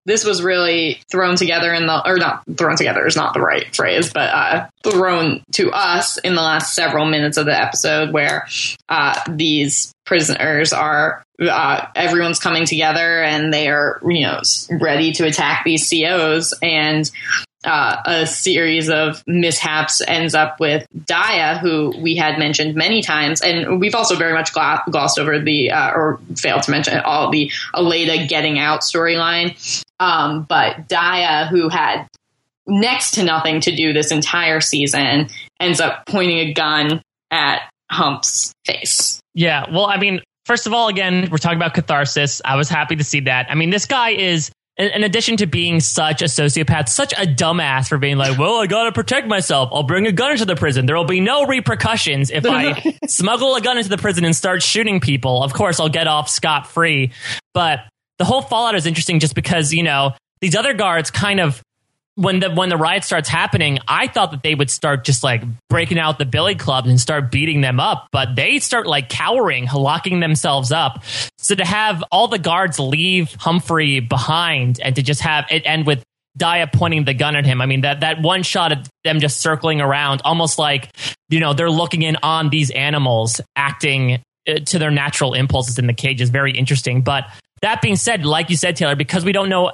[0.07, 3.75] this was really thrown together in the, or not thrown together is not the right
[3.75, 8.47] phrase, but uh, thrown to us in the last several minutes of the episode where
[8.89, 14.41] uh, these prisoners are, uh, everyone's coming together and they are, you know,
[14.71, 16.55] ready to attack these COs.
[16.63, 17.11] And
[17.65, 23.41] uh, a series of mishaps ends up with Daya, who we had mentioned many times,
[23.41, 27.51] and we've also very much glossed over the uh, or failed to mention all the
[27.75, 29.57] Aleida getting out storyline.
[29.99, 32.07] Um, but Daya, who had
[32.67, 35.29] next to nothing to do this entire season,
[35.61, 39.21] ends up pointing a gun at Hump's face.
[39.35, 42.43] Yeah, well, I mean, first of all, again, we're talking about catharsis.
[42.45, 43.47] I was happy to see that.
[43.51, 47.89] I mean, this guy is in, addition to being such a sociopath, such a dumbass
[47.89, 49.71] for being like, well, I gotta protect myself.
[49.73, 50.87] I'll bring a gun into the prison.
[50.87, 54.63] There will be no repercussions if I smuggle a gun into the prison and start
[54.63, 55.43] shooting people.
[55.43, 57.13] Of course, I'll get off scot free.
[57.55, 57.81] But
[58.19, 61.63] the whole fallout is interesting just because, you know, these other guards kind of
[62.17, 65.43] when the when the riot starts happening, I thought that they would start just like
[65.69, 69.69] breaking out the billy clubs and start beating them up, but they start like cowering,
[69.73, 71.05] locking themselves up.
[71.39, 75.87] So to have all the guards leave Humphrey behind and to just have it end
[75.87, 76.03] with
[76.39, 77.61] Daya pointing the gun at him.
[77.61, 80.91] I mean that that one shot of them just circling around, almost like
[81.29, 85.87] you know they're looking in on these animals acting uh, to their natural impulses in
[85.87, 87.03] the cage is very interesting.
[87.03, 87.25] But
[87.63, 89.73] that being said, like you said, Taylor, because we don't know uh,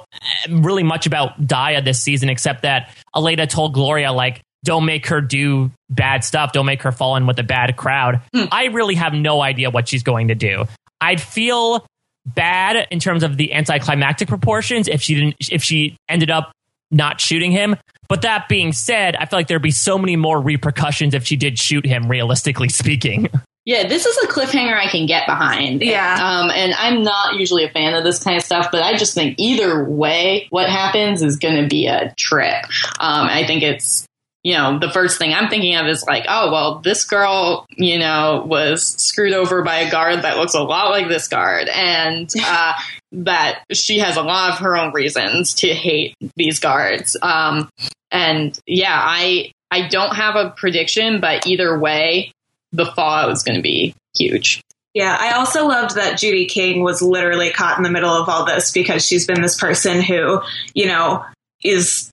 [0.49, 5.19] really much about Daya this season, except that Aleida told Gloria, like, don't make her
[5.21, 6.53] do bad stuff.
[6.53, 8.21] Don't make her fall in with a bad crowd.
[8.33, 8.45] Hmm.
[8.51, 10.65] I really have no idea what she's going to do.
[11.01, 11.85] I'd feel
[12.25, 16.53] bad in terms of the anticlimactic proportions if she didn't, if she ended up
[16.91, 17.75] not shooting him.
[18.07, 21.35] But that being said, I feel like there'd be so many more repercussions if she
[21.35, 23.29] did shoot him, realistically speaking.
[23.65, 25.81] Yeah, this is a cliffhanger I can get behind.
[25.81, 26.15] Yeah.
[26.15, 29.13] Um, and I'm not usually a fan of this kind of stuff, but I just
[29.13, 32.65] think either way, what happens is going to be a trip.
[32.99, 34.05] Um, I think it's,
[34.43, 37.97] you know, the first thing I'm thinking of is like, oh, well, this girl, you
[37.97, 41.69] know, was screwed over by a guard that looks a lot like this guard.
[41.69, 42.73] And, uh,
[43.13, 47.15] that she has a lot of her own reasons to hate these guards.
[47.21, 47.69] Um,
[48.11, 52.33] and yeah, I, I don't have a prediction, but either way,
[52.73, 54.61] the fallout is going to be huge.
[54.93, 58.45] Yeah, I also loved that Judy King was literally caught in the middle of all
[58.45, 60.41] this because she's been this person who,
[60.75, 61.25] you know,
[61.63, 62.11] is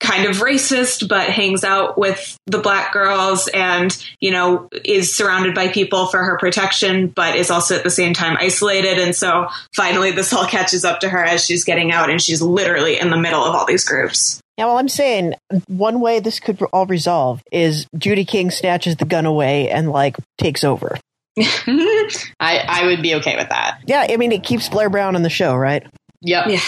[0.00, 5.54] kind of racist but hangs out with the black girls and you know is surrounded
[5.54, 9.46] by people for her protection but is also at the same time isolated and so
[9.74, 13.08] finally this all catches up to her as she's getting out and she's literally in
[13.08, 15.34] the middle of all these groups yeah, well, I'm saying
[15.66, 20.16] one way this could all resolve is Judy King snatches the gun away and like
[20.38, 20.98] takes over.
[21.38, 23.80] I I would be okay with that.
[23.86, 25.84] Yeah, I mean it keeps Blair Brown on the show, right?
[26.22, 26.46] Yep.
[26.48, 26.60] Yeah.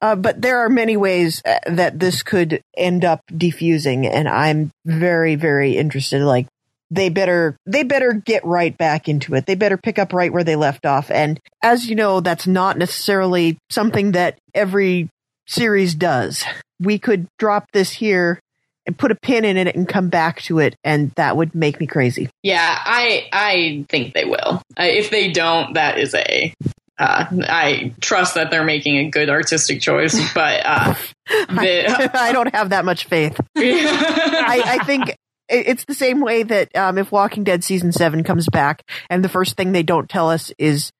[0.00, 4.70] Uh, but there are many ways uh, that this could end up defusing, and I'm
[4.86, 6.22] very, very interested.
[6.22, 6.46] Like
[6.90, 9.46] they better they better get right back into it.
[9.46, 11.10] They better pick up right where they left off.
[11.10, 15.08] And as you know, that's not necessarily something that every
[15.48, 16.44] series does
[16.80, 18.38] we could drop this here
[18.86, 21.80] and put a pin in it and come back to it and that would make
[21.80, 26.54] me crazy yeah i i think they will if they don't that is a
[26.98, 30.94] uh, I trust that they're making a good artistic choice, but uh,
[31.28, 33.38] the, I, I, don't have that much faith.
[33.56, 35.16] I, I, think
[35.48, 39.28] it's the same way that um, if Walking Dead season seven comes back and the
[39.28, 40.90] first thing they don't tell us is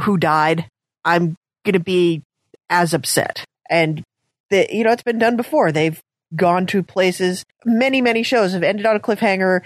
[0.00, 0.68] who died,
[1.04, 2.22] I'm gonna be
[2.68, 3.44] as upset.
[3.68, 4.02] And
[4.50, 5.72] you know, it's been done before.
[5.72, 6.00] They've
[6.34, 7.44] gone to places.
[7.64, 9.62] Many, many shows have ended on a cliffhanger,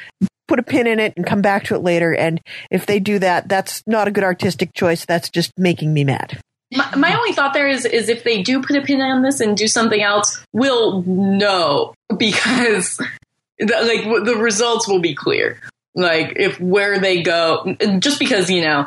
[0.49, 2.15] put a pin in it, and come back to it later.
[2.15, 5.05] And if they do that, that's not a good artistic choice.
[5.05, 6.41] That's just making me mad.
[6.73, 9.41] My, my only thought there is is if they do put a pin on this
[9.41, 12.97] and do something else, we'll know because
[13.59, 15.61] the, like the results will be clear.
[15.95, 18.87] Like if where they go, just because you know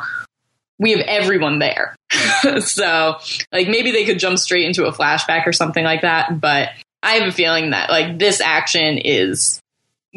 [0.78, 1.96] we have everyone there.
[2.60, 3.16] so
[3.52, 6.40] like maybe they could jump straight into a flashback or something like that.
[6.40, 6.70] But
[7.02, 9.60] I have a feeling that like this action is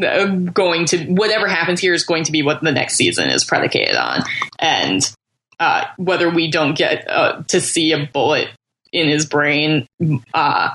[0.03, 3.44] uh, going to whatever happens here is going to be what the next season is
[3.44, 4.23] predicated on,
[4.57, 5.14] and
[5.60, 8.49] uh, whether we don't get uh, to see a bullet
[8.91, 9.88] in his brain,
[10.34, 10.69] uh,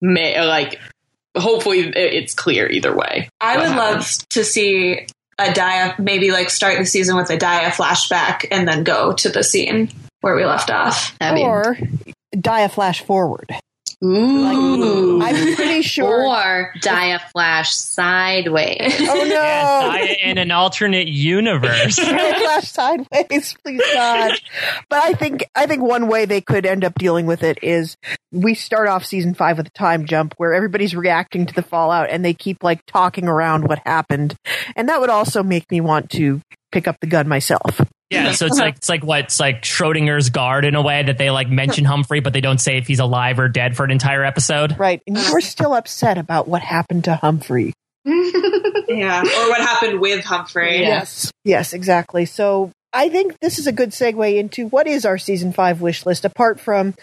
[0.00, 0.78] may like
[1.36, 3.28] hopefully it's clear either way.
[3.40, 5.06] I would love to see
[5.38, 9.28] a Daya, maybe like start the season with a Daya flashback and then go to
[9.28, 9.90] the scene
[10.20, 11.16] where we left off.
[11.20, 11.76] or
[12.38, 13.54] die a flash forward.
[14.04, 15.18] Ooh.
[15.18, 16.26] Like, I'm pretty sure.
[16.26, 18.96] Or die a flash sideways.
[19.00, 19.24] Oh no!
[19.24, 21.98] Yeah, in an alternate universe.
[21.98, 24.32] Daya flash sideways, please God.
[24.88, 27.96] But I think I think one way they could end up dealing with it is
[28.32, 32.10] we start off season five with a time jump where everybody's reacting to the fallout
[32.10, 34.34] and they keep like talking around what happened,
[34.74, 36.40] and that would also make me want to
[36.72, 37.80] pick up the gun myself.
[38.12, 41.18] Yeah, so it's like it's like what it's like Schrodinger's guard in a way that
[41.18, 43.90] they like mention Humphrey, but they don't say if he's alive or dead for an
[43.90, 44.78] entire episode.
[44.78, 47.72] Right, and you were still upset about what happened to Humphrey.
[48.04, 50.80] yeah, or what happened with Humphrey.
[50.80, 52.26] Yes, yes, exactly.
[52.26, 56.04] So I think this is a good segue into what is our season five wish
[56.04, 56.94] list, apart from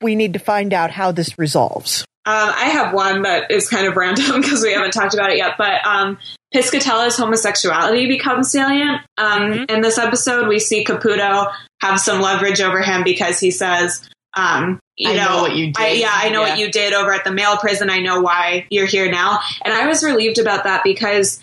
[0.00, 2.04] we need to find out how this resolves.
[2.26, 5.36] Um, I have one that is kind of random because we haven't talked about it
[5.36, 6.18] yet, but um,
[6.54, 9.00] Piscatella's homosexuality becomes salient.
[9.18, 9.64] Um, Mm-hmm.
[9.74, 11.52] In this episode, we see Caputo
[11.82, 15.66] have some leverage over him because he says, um, you I know, know what you
[15.66, 15.76] did.
[15.78, 16.50] I, yeah, I know Yeah.
[16.50, 17.90] what you did over at the male prison.
[17.90, 19.40] I know why you're here now.
[19.64, 21.40] And I was relieved about that because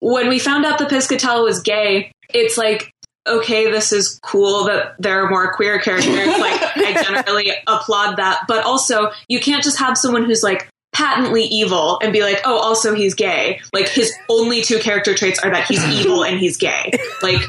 [0.00, 2.92] when we found out that Piscatella was gay, it's like,
[3.26, 6.14] okay, this is cool that there are more queer characters.
[6.16, 8.42] like, I generally applaud that.
[8.48, 12.58] But also, you can't just have someone who's like patently evil and be like, oh,
[12.58, 13.60] also he's gay.
[13.72, 16.92] Like, his only two character traits are that he's evil and he's gay.
[17.22, 17.42] Like,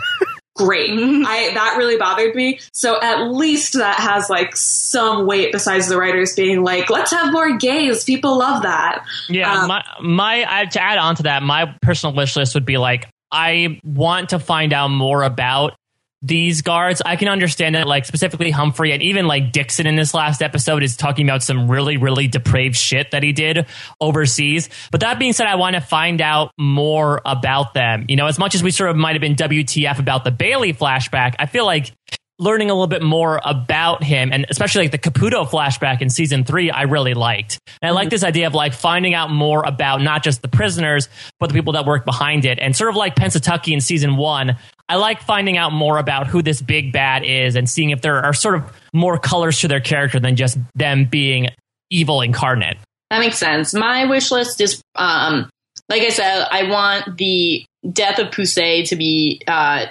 [0.59, 0.89] great.
[0.93, 2.59] I that really bothered me.
[2.73, 7.31] So at least that has like some weight besides the writers being like, let's have
[7.31, 8.03] more gays.
[8.03, 9.05] People love that.
[9.29, 12.65] Yeah, Um, my my I, to add on to that, my personal wish list would
[12.65, 15.75] be like I want to find out more about
[16.21, 17.01] these guards.
[17.05, 20.83] I can understand that, like specifically Humphrey and even like Dixon in this last episode
[20.83, 23.65] is talking about some really, really depraved shit that he did
[24.01, 24.69] overseas.
[24.91, 28.05] But that being said, I want to find out more about them.
[28.09, 30.73] You know, as much as we sort of might have been WTF about the Bailey
[30.73, 31.93] flashback, I feel like
[32.39, 36.45] learning a little bit more about him and especially like the Caputo flashback in season
[36.45, 37.59] three, I really liked.
[37.81, 41.09] And I like this idea of like finding out more about not just the prisoners,
[41.39, 42.57] but the people that work behind it.
[42.59, 44.57] And sort of like Pennsatucky in season one,
[44.87, 48.23] I like finding out more about who this big bad is and seeing if there
[48.23, 51.49] are sort of more colors to their character than just them being
[51.89, 52.77] evil incarnate.
[53.09, 53.73] That makes sense.
[53.73, 55.49] My wish list is, um,
[55.89, 59.87] like I said, I want the death of Poussey to be uh,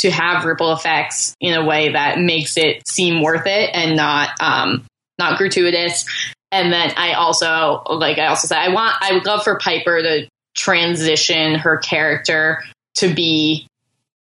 [0.00, 4.30] to have ripple effects in a way that makes it seem worth it and not
[4.40, 4.84] um,
[5.18, 6.04] not gratuitous.
[6.50, 10.02] And then I also, like I also said, I want I would love for Piper
[10.02, 12.62] to transition her character
[12.96, 13.66] to be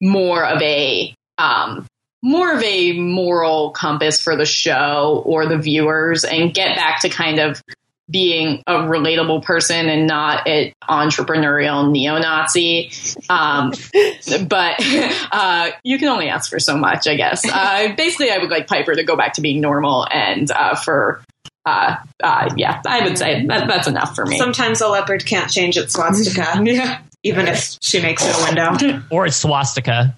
[0.01, 1.87] more of a um,
[2.23, 7.09] more of a moral compass for the show or the viewers and get back to
[7.09, 7.63] kind of
[8.11, 12.91] being a relatable person and not an entrepreneurial neo-Nazi.
[13.29, 13.73] Um,
[14.49, 14.77] but
[15.33, 17.45] uh, you can only ask for so much, I guess.
[17.45, 21.23] Uh, basically, I would like Piper to go back to being normal and uh, for.
[21.67, 24.39] Uh, uh, yeah, I would say that, that's enough for me.
[24.39, 27.01] Sometimes a leopard can't change its swastika, yeah.
[27.23, 29.03] even if she makes it a window.
[29.11, 30.17] Or it's swastika.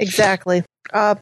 [0.00, 0.64] Exactly.
[0.92, 1.14] Uh,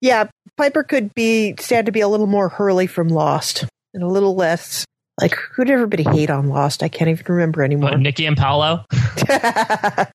[0.00, 4.08] yeah, Piper could be stand to be a little more Hurley from Lost and a
[4.08, 4.84] little less
[5.20, 6.82] like who did everybody hate on Lost?
[6.82, 7.94] I can't even remember anymore.
[7.94, 8.84] Uh, Nikki and Paulo.
[8.92, 10.14] oh,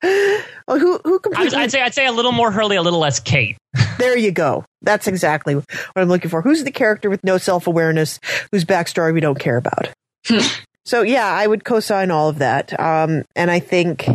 [0.68, 1.58] who who I was, completely?
[1.58, 3.58] I'd say I'd say a little more Hurley, a little less Kate.
[3.98, 4.64] there you go.
[4.82, 6.42] That's exactly what I'm looking for.
[6.42, 8.20] Who's the character with no self awareness,
[8.52, 9.90] whose backstory we don't care about?
[10.86, 12.80] so yeah, I would co-sign all of that.
[12.80, 14.08] Um, and I think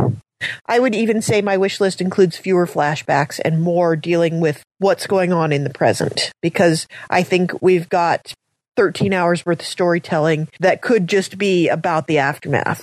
[0.66, 5.06] I would even say my wish list includes fewer flashbacks and more dealing with what's
[5.06, 8.32] going on in the present because I think we've got
[8.78, 12.80] 13 hours worth of storytelling that could just be about the aftermath.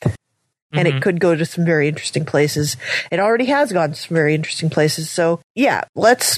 [0.73, 0.97] and Mhm.
[0.97, 2.75] it could go to some very interesting places.
[3.09, 5.09] It already has gone to some very interesting places.
[5.09, 6.37] So yeah, let's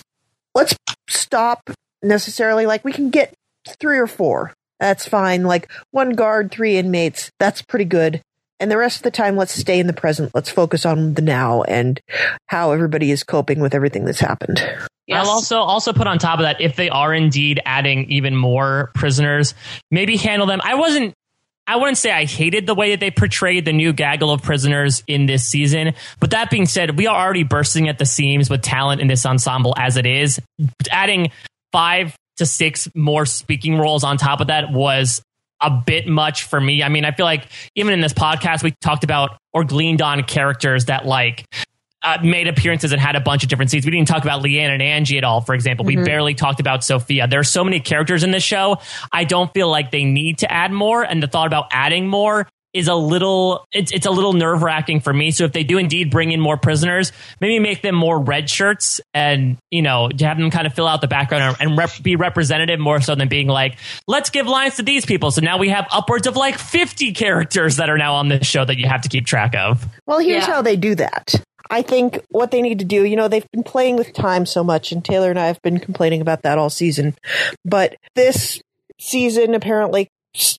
[0.54, 0.76] let's
[1.10, 1.72] stop
[2.04, 3.34] necessarily like we can get
[3.80, 4.54] three or four.
[4.80, 5.44] That's fine.
[5.46, 7.32] Like one guard, three inmates.
[7.40, 8.22] That's pretty good.
[8.60, 10.32] And the rest of the time, let's stay in the present.
[10.36, 12.00] Let's focus on the now and
[12.48, 14.62] how everybody is coping with everything that's happened.
[15.08, 15.26] Yes.
[15.26, 18.92] I'll also also put on top of that if they are indeed adding even more
[18.94, 19.54] prisoners,
[19.90, 20.60] maybe handle them.
[20.64, 21.14] I wasn't.
[21.70, 25.04] I wouldn't say I hated the way that they portrayed the new gaggle of prisoners
[25.06, 25.96] in this season.
[26.20, 29.26] But that being said, we are already bursting at the seams with talent in this
[29.26, 30.40] ensemble as it is.
[30.90, 31.32] Adding
[31.74, 35.22] five to six more speaking roles on top of that was
[35.62, 36.84] a bit much for me.
[36.84, 40.24] I mean, I feel like even in this podcast, we talked about or gleaned on
[40.24, 41.46] characters that like
[42.04, 43.86] uh, made appearances and had a bunch of different scenes.
[43.86, 45.86] We didn't talk about Leanne and Angie at all, for example.
[45.86, 47.28] We barely talked about Sophia.
[47.28, 48.78] There are so many characters in this show.
[49.12, 51.04] I don't feel like they need to add more.
[51.04, 55.00] And the thought about adding more is a little, it's, it's a little nerve wracking
[55.00, 55.32] for me.
[55.32, 57.12] So if they do indeed bring in more prisoners,
[57.42, 60.86] maybe make them more red shirts and, you know, to have them kind of fill
[60.88, 64.76] out the background and rep- be representative more so than being like, let's give lines
[64.76, 65.32] to these people.
[65.32, 68.64] So now we have upwards of like 50 characters that are now on this show
[68.64, 69.84] that you have to keep track of.
[70.06, 70.54] Well, here's Yeah.
[70.54, 71.34] how they do that.
[71.70, 74.64] I think what they need to do, you know, they've been playing with time so
[74.64, 77.16] much, and Taylor and I have been complaining about that all season.
[77.66, 78.62] But this
[79.00, 80.10] season apparently,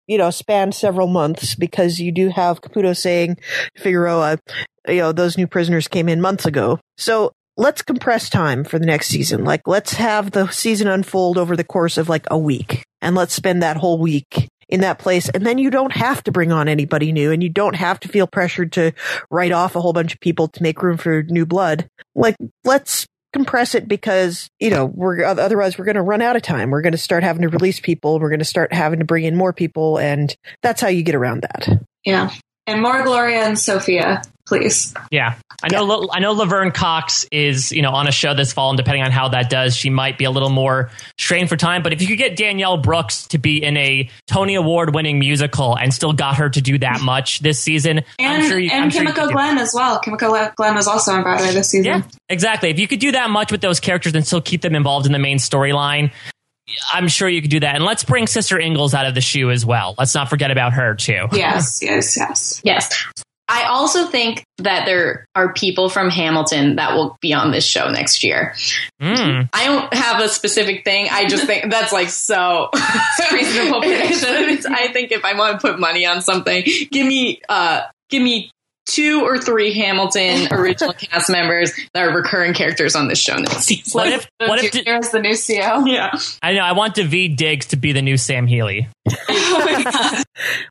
[0.07, 3.39] you know, spanned several months because you do have Caputo saying
[3.77, 4.39] Figueroa,
[4.89, 6.81] you know, those new prisoners came in months ago.
[6.97, 9.45] So let's compress time for the next season.
[9.45, 13.35] Like, let's have the season unfold over the course of like a week, and let's
[13.35, 15.29] spend that whole week in that place.
[15.29, 18.09] And then you don't have to bring on anybody new and you don't have to
[18.09, 18.93] feel pressured to
[19.31, 21.89] write off a whole bunch of people to make room for new blood.
[22.15, 26.43] Like, let's compress it because, you know, we're otherwise we're going to run out of
[26.43, 26.71] time.
[26.71, 28.19] We're going to start having to release people.
[28.19, 29.99] We're going to start having to bring in more people.
[29.99, 31.69] And that's how you get around that.
[32.05, 32.31] Yeah.
[32.69, 34.93] And more Gloria and Sophia, please.
[35.11, 35.85] Yeah, I know.
[35.85, 39.03] La- I know Laverne Cox is you know on a show this fall, and depending
[39.03, 41.83] on how that does, she might be a little more strained for time.
[41.83, 45.77] But if you could get Danielle Brooks to be in a Tony Award winning musical
[45.77, 48.85] and still got her to do that much this season, And, I'm sure you, and
[48.85, 49.99] I'm Kimiko could do- Glenn as well.
[50.01, 51.85] Kimiko Le- Glenn was also on Broadway this season.
[51.87, 52.69] Yeah, exactly.
[52.71, 55.13] If you could do that much with those characters and still keep them involved in
[55.13, 56.13] the main storyline.
[56.93, 57.75] I'm sure you could do that.
[57.75, 59.95] And let's bring Sister Ingalls out of the SHU as well.
[59.99, 61.27] Let's not forget about her, too.
[61.33, 62.61] Yes, yes, yes.
[62.65, 63.07] Yes.
[63.49, 67.89] I also think that there are people from Hamilton that will be on this show
[67.91, 68.55] next year.
[69.01, 69.49] Mm.
[69.55, 71.09] I don't have a specific thing.
[71.11, 72.69] I just think that's like so
[73.33, 74.75] reasonable prediction.
[74.75, 78.51] I think if I want to put money on something, give me uh give me
[78.89, 83.65] two or three Hamilton original cast members that are recurring characters on this show next
[83.65, 83.99] season.
[83.99, 84.27] What if?
[84.39, 84.73] What if?
[84.75, 85.87] Here's the new CEO?
[85.89, 86.19] yeah.
[86.43, 86.63] I know.
[86.63, 88.89] I want Daveed Diggs to be the new Sam Healy.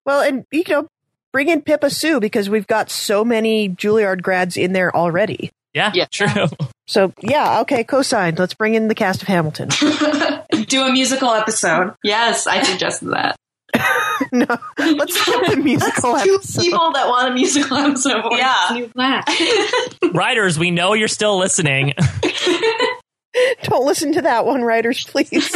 [0.05, 0.87] Well, and, you know,
[1.33, 5.51] bring in Pippa Soo because we've got so many Juilliard grads in there already.
[5.73, 6.05] Yeah, Yeah.
[6.11, 6.45] true.
[6.89, 8.39] So, yeah, okay, co-signed.
[8.39, 9.67] Let's bring in the cast of Hamilton.
[10.67, 11.93] Do a musical episode.
[12.01, 13.35] Yes, I suggested that.
[14.31, 14.45] no,
[14.77, 16.61] let's do the musical Two episode.
[16.61, 18.21] people that want a musical episode.
[18.23, 18.55] for Yeah.
[18.71, 18.91] this
[20.01, 20.11] new.
[20.11, 21.93] Writers, we know you're still listening.
[23.63, 25.53] Don't listen to that one, writers, please.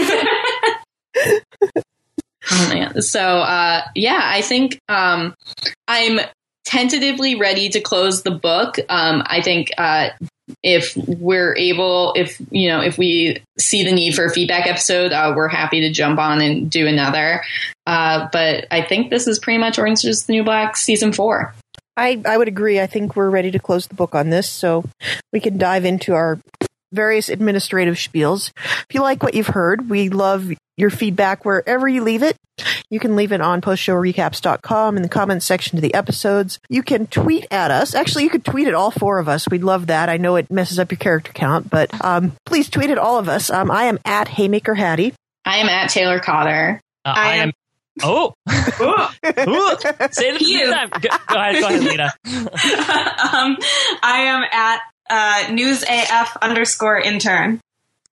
[2.52, 3.02] Oh, man.
[3.02, 5.36] So uh, yeah, I think um,
[5.88, 6.20] I'm
[6.66, 8.78] tentatively ready to close the book.
[8.90, 10.10] Um, I think uh,
[10.64, 15.12] if we're able, if you know, if we see the need for a feedback episode,
[15.12, 17.44] uh, we're happy to jump on and do another.
[17.86, 21.54] Uh, but I think this is pretty much Orange is the New Black season four.
[21.98, 22.80] I, I would agree.
[22.80, 24.86] I think we're ready to close the book on this, so
[25.34, 26.40] we can dive into our
[26.94, 28.52] various administrative spiels.
[28.58, 32.36] If you like what you've heard, we love your feedback wherever you leave it.
[32.90, 36.60] You can leave it on postshowrecaps.com in the comments section to the episodes.
[36.70, 37.96] You can tweet at us.
[37.96, 39.48] Actually, you could tweet at all four of us.
[39.50, 40.10] We'd love that.
[40.10, 43.28] I know it messes up your character count, but um, please tweet at all of
[43.30, 43.50] us.
[43.50, 45.14] Um, I am at Haymaker Hattie.
[45.46, 46.80] I am at Taylor Cotter.
[47.06, 47.54] Uh, I I am- am.
[48.04, 49.78] Oh, Ooh.
[50.12, 50.72] say this You.
[50.72, 50.90] time.
[50.90, 52.14] Go, go ahead, go ahead, Lena.
[52.26, 53.58] um,
[54.02, 54.80] I am at
[55.10, 57.60] uh, newsaf underscore intern.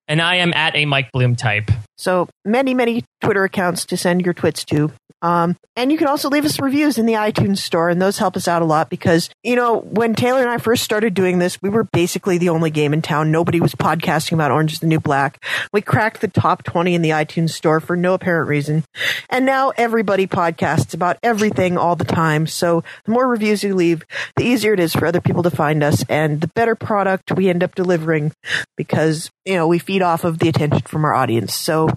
[0.07, 1.72] And I am at a Mike Bloom type.
[1.99, 4.91] So many, many Twitter accounts to send your twits to.
[5.21, 8.38] Um, and you can also leave us reviews in the iTunes store, and those help
[8.38, 11.61] us out a lot because, you know, when Taylor and I first started doing this,
[11.61, 13.31] we were basically the only game in town.
[13.31, 15.43] Nobody was podcasting about Orange is the New Black.
[15.73, 18.84] We cracked the top 20 in the iTunes store for no apparent reason.
[19.30, 22.47] And now everybody podcasts about everything all the time.
[22.47, 24.05] So the more reviews you leave,
[24.35, 27.49] the easier it is for other people to find us and the better product we
[27.49, 28.31] end up delivering
[28.77, 31.53] because, you know, we feed off of the attention from our audience.
[31.53, 31.89] So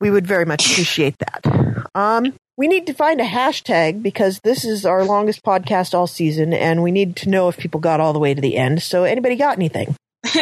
[0.00, 1.86] we would very much appreciate that.
[1.94, 6.52] Um, we need to find a hashtag because this is our longest podcast all season,
[6.52, 8.82] and we need to know if people got all the way to the end.
[8.82, 9.94] So, anybody got anything?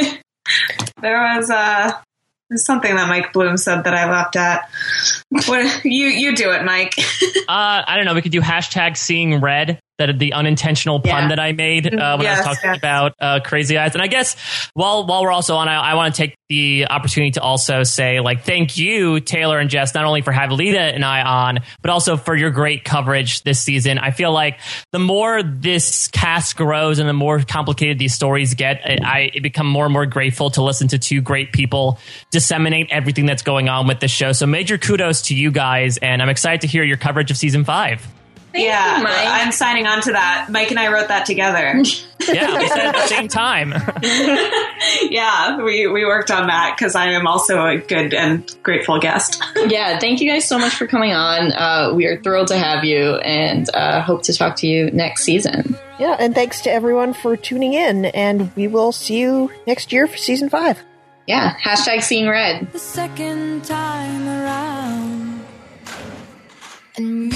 [1.01, 1.93] there was uh,
[2.55, 4.69] something that Mike Bloom said that I laughed at.
[5.47, 6.95] What you you do it, Mike?
[7.49, 8.15] uh, I don't know.
[8.15, 11.29] We could do hashtag seeing red that the unintentional pun Yeah.
[11.29, 12.79] that I made uh, when I was talking yes.
[12.79, 13.95] about uh, Crazy Eyes.
[13.95, 14.37] And I guess
[14.75, 18.21] while while we're also on, I, I want to take the opportunity to also say
[18.21, 21.91] like thank you Taylor and Jess not only for having Lita and I on, but
[21.91, 23.99] also for your great coverage this season.
[23.99, 24.61] I feel like
[24.93, 29.67] the more this cast grows and the more complicated these stories get, I, I become
[29.67, 31.99] more and more grateful to listen to two great people
[32.31, 34.33] disseminate everything that's going on with the show.
[34.33, 37.65] So major kudos to you guys, and I'm excited to hear your coverage of season
[37.65, 38.07] five.
[38.55, 39.17] Thank yeah, you, Mike.
[39.19, 40.47] I'm signing on to that.
[40.49, 41.83] Mike and I wrote that together.
[42.27, 43.75] Yeah, we said at the same time.
[45.11, 49.45] yeah, we, we worked on that because I am also a good and grateful guest.
[49.67, 51.53] yeah, thank you guys so much for coming on.
[51.53, 55.25] Uh, we are thrilled to have you and uh, hope to talk to you next
[55.25, 55.77] season.
[55.99, 60.07] Yeah, and thanks to everyone for tuning in, and we will see you next year
[60.07, 60.83] for season five.
[61.27, 62.73] Yeah, hashtag seeing red.
[62.73, 65.45] the second time around.
[66.97, 67.35] And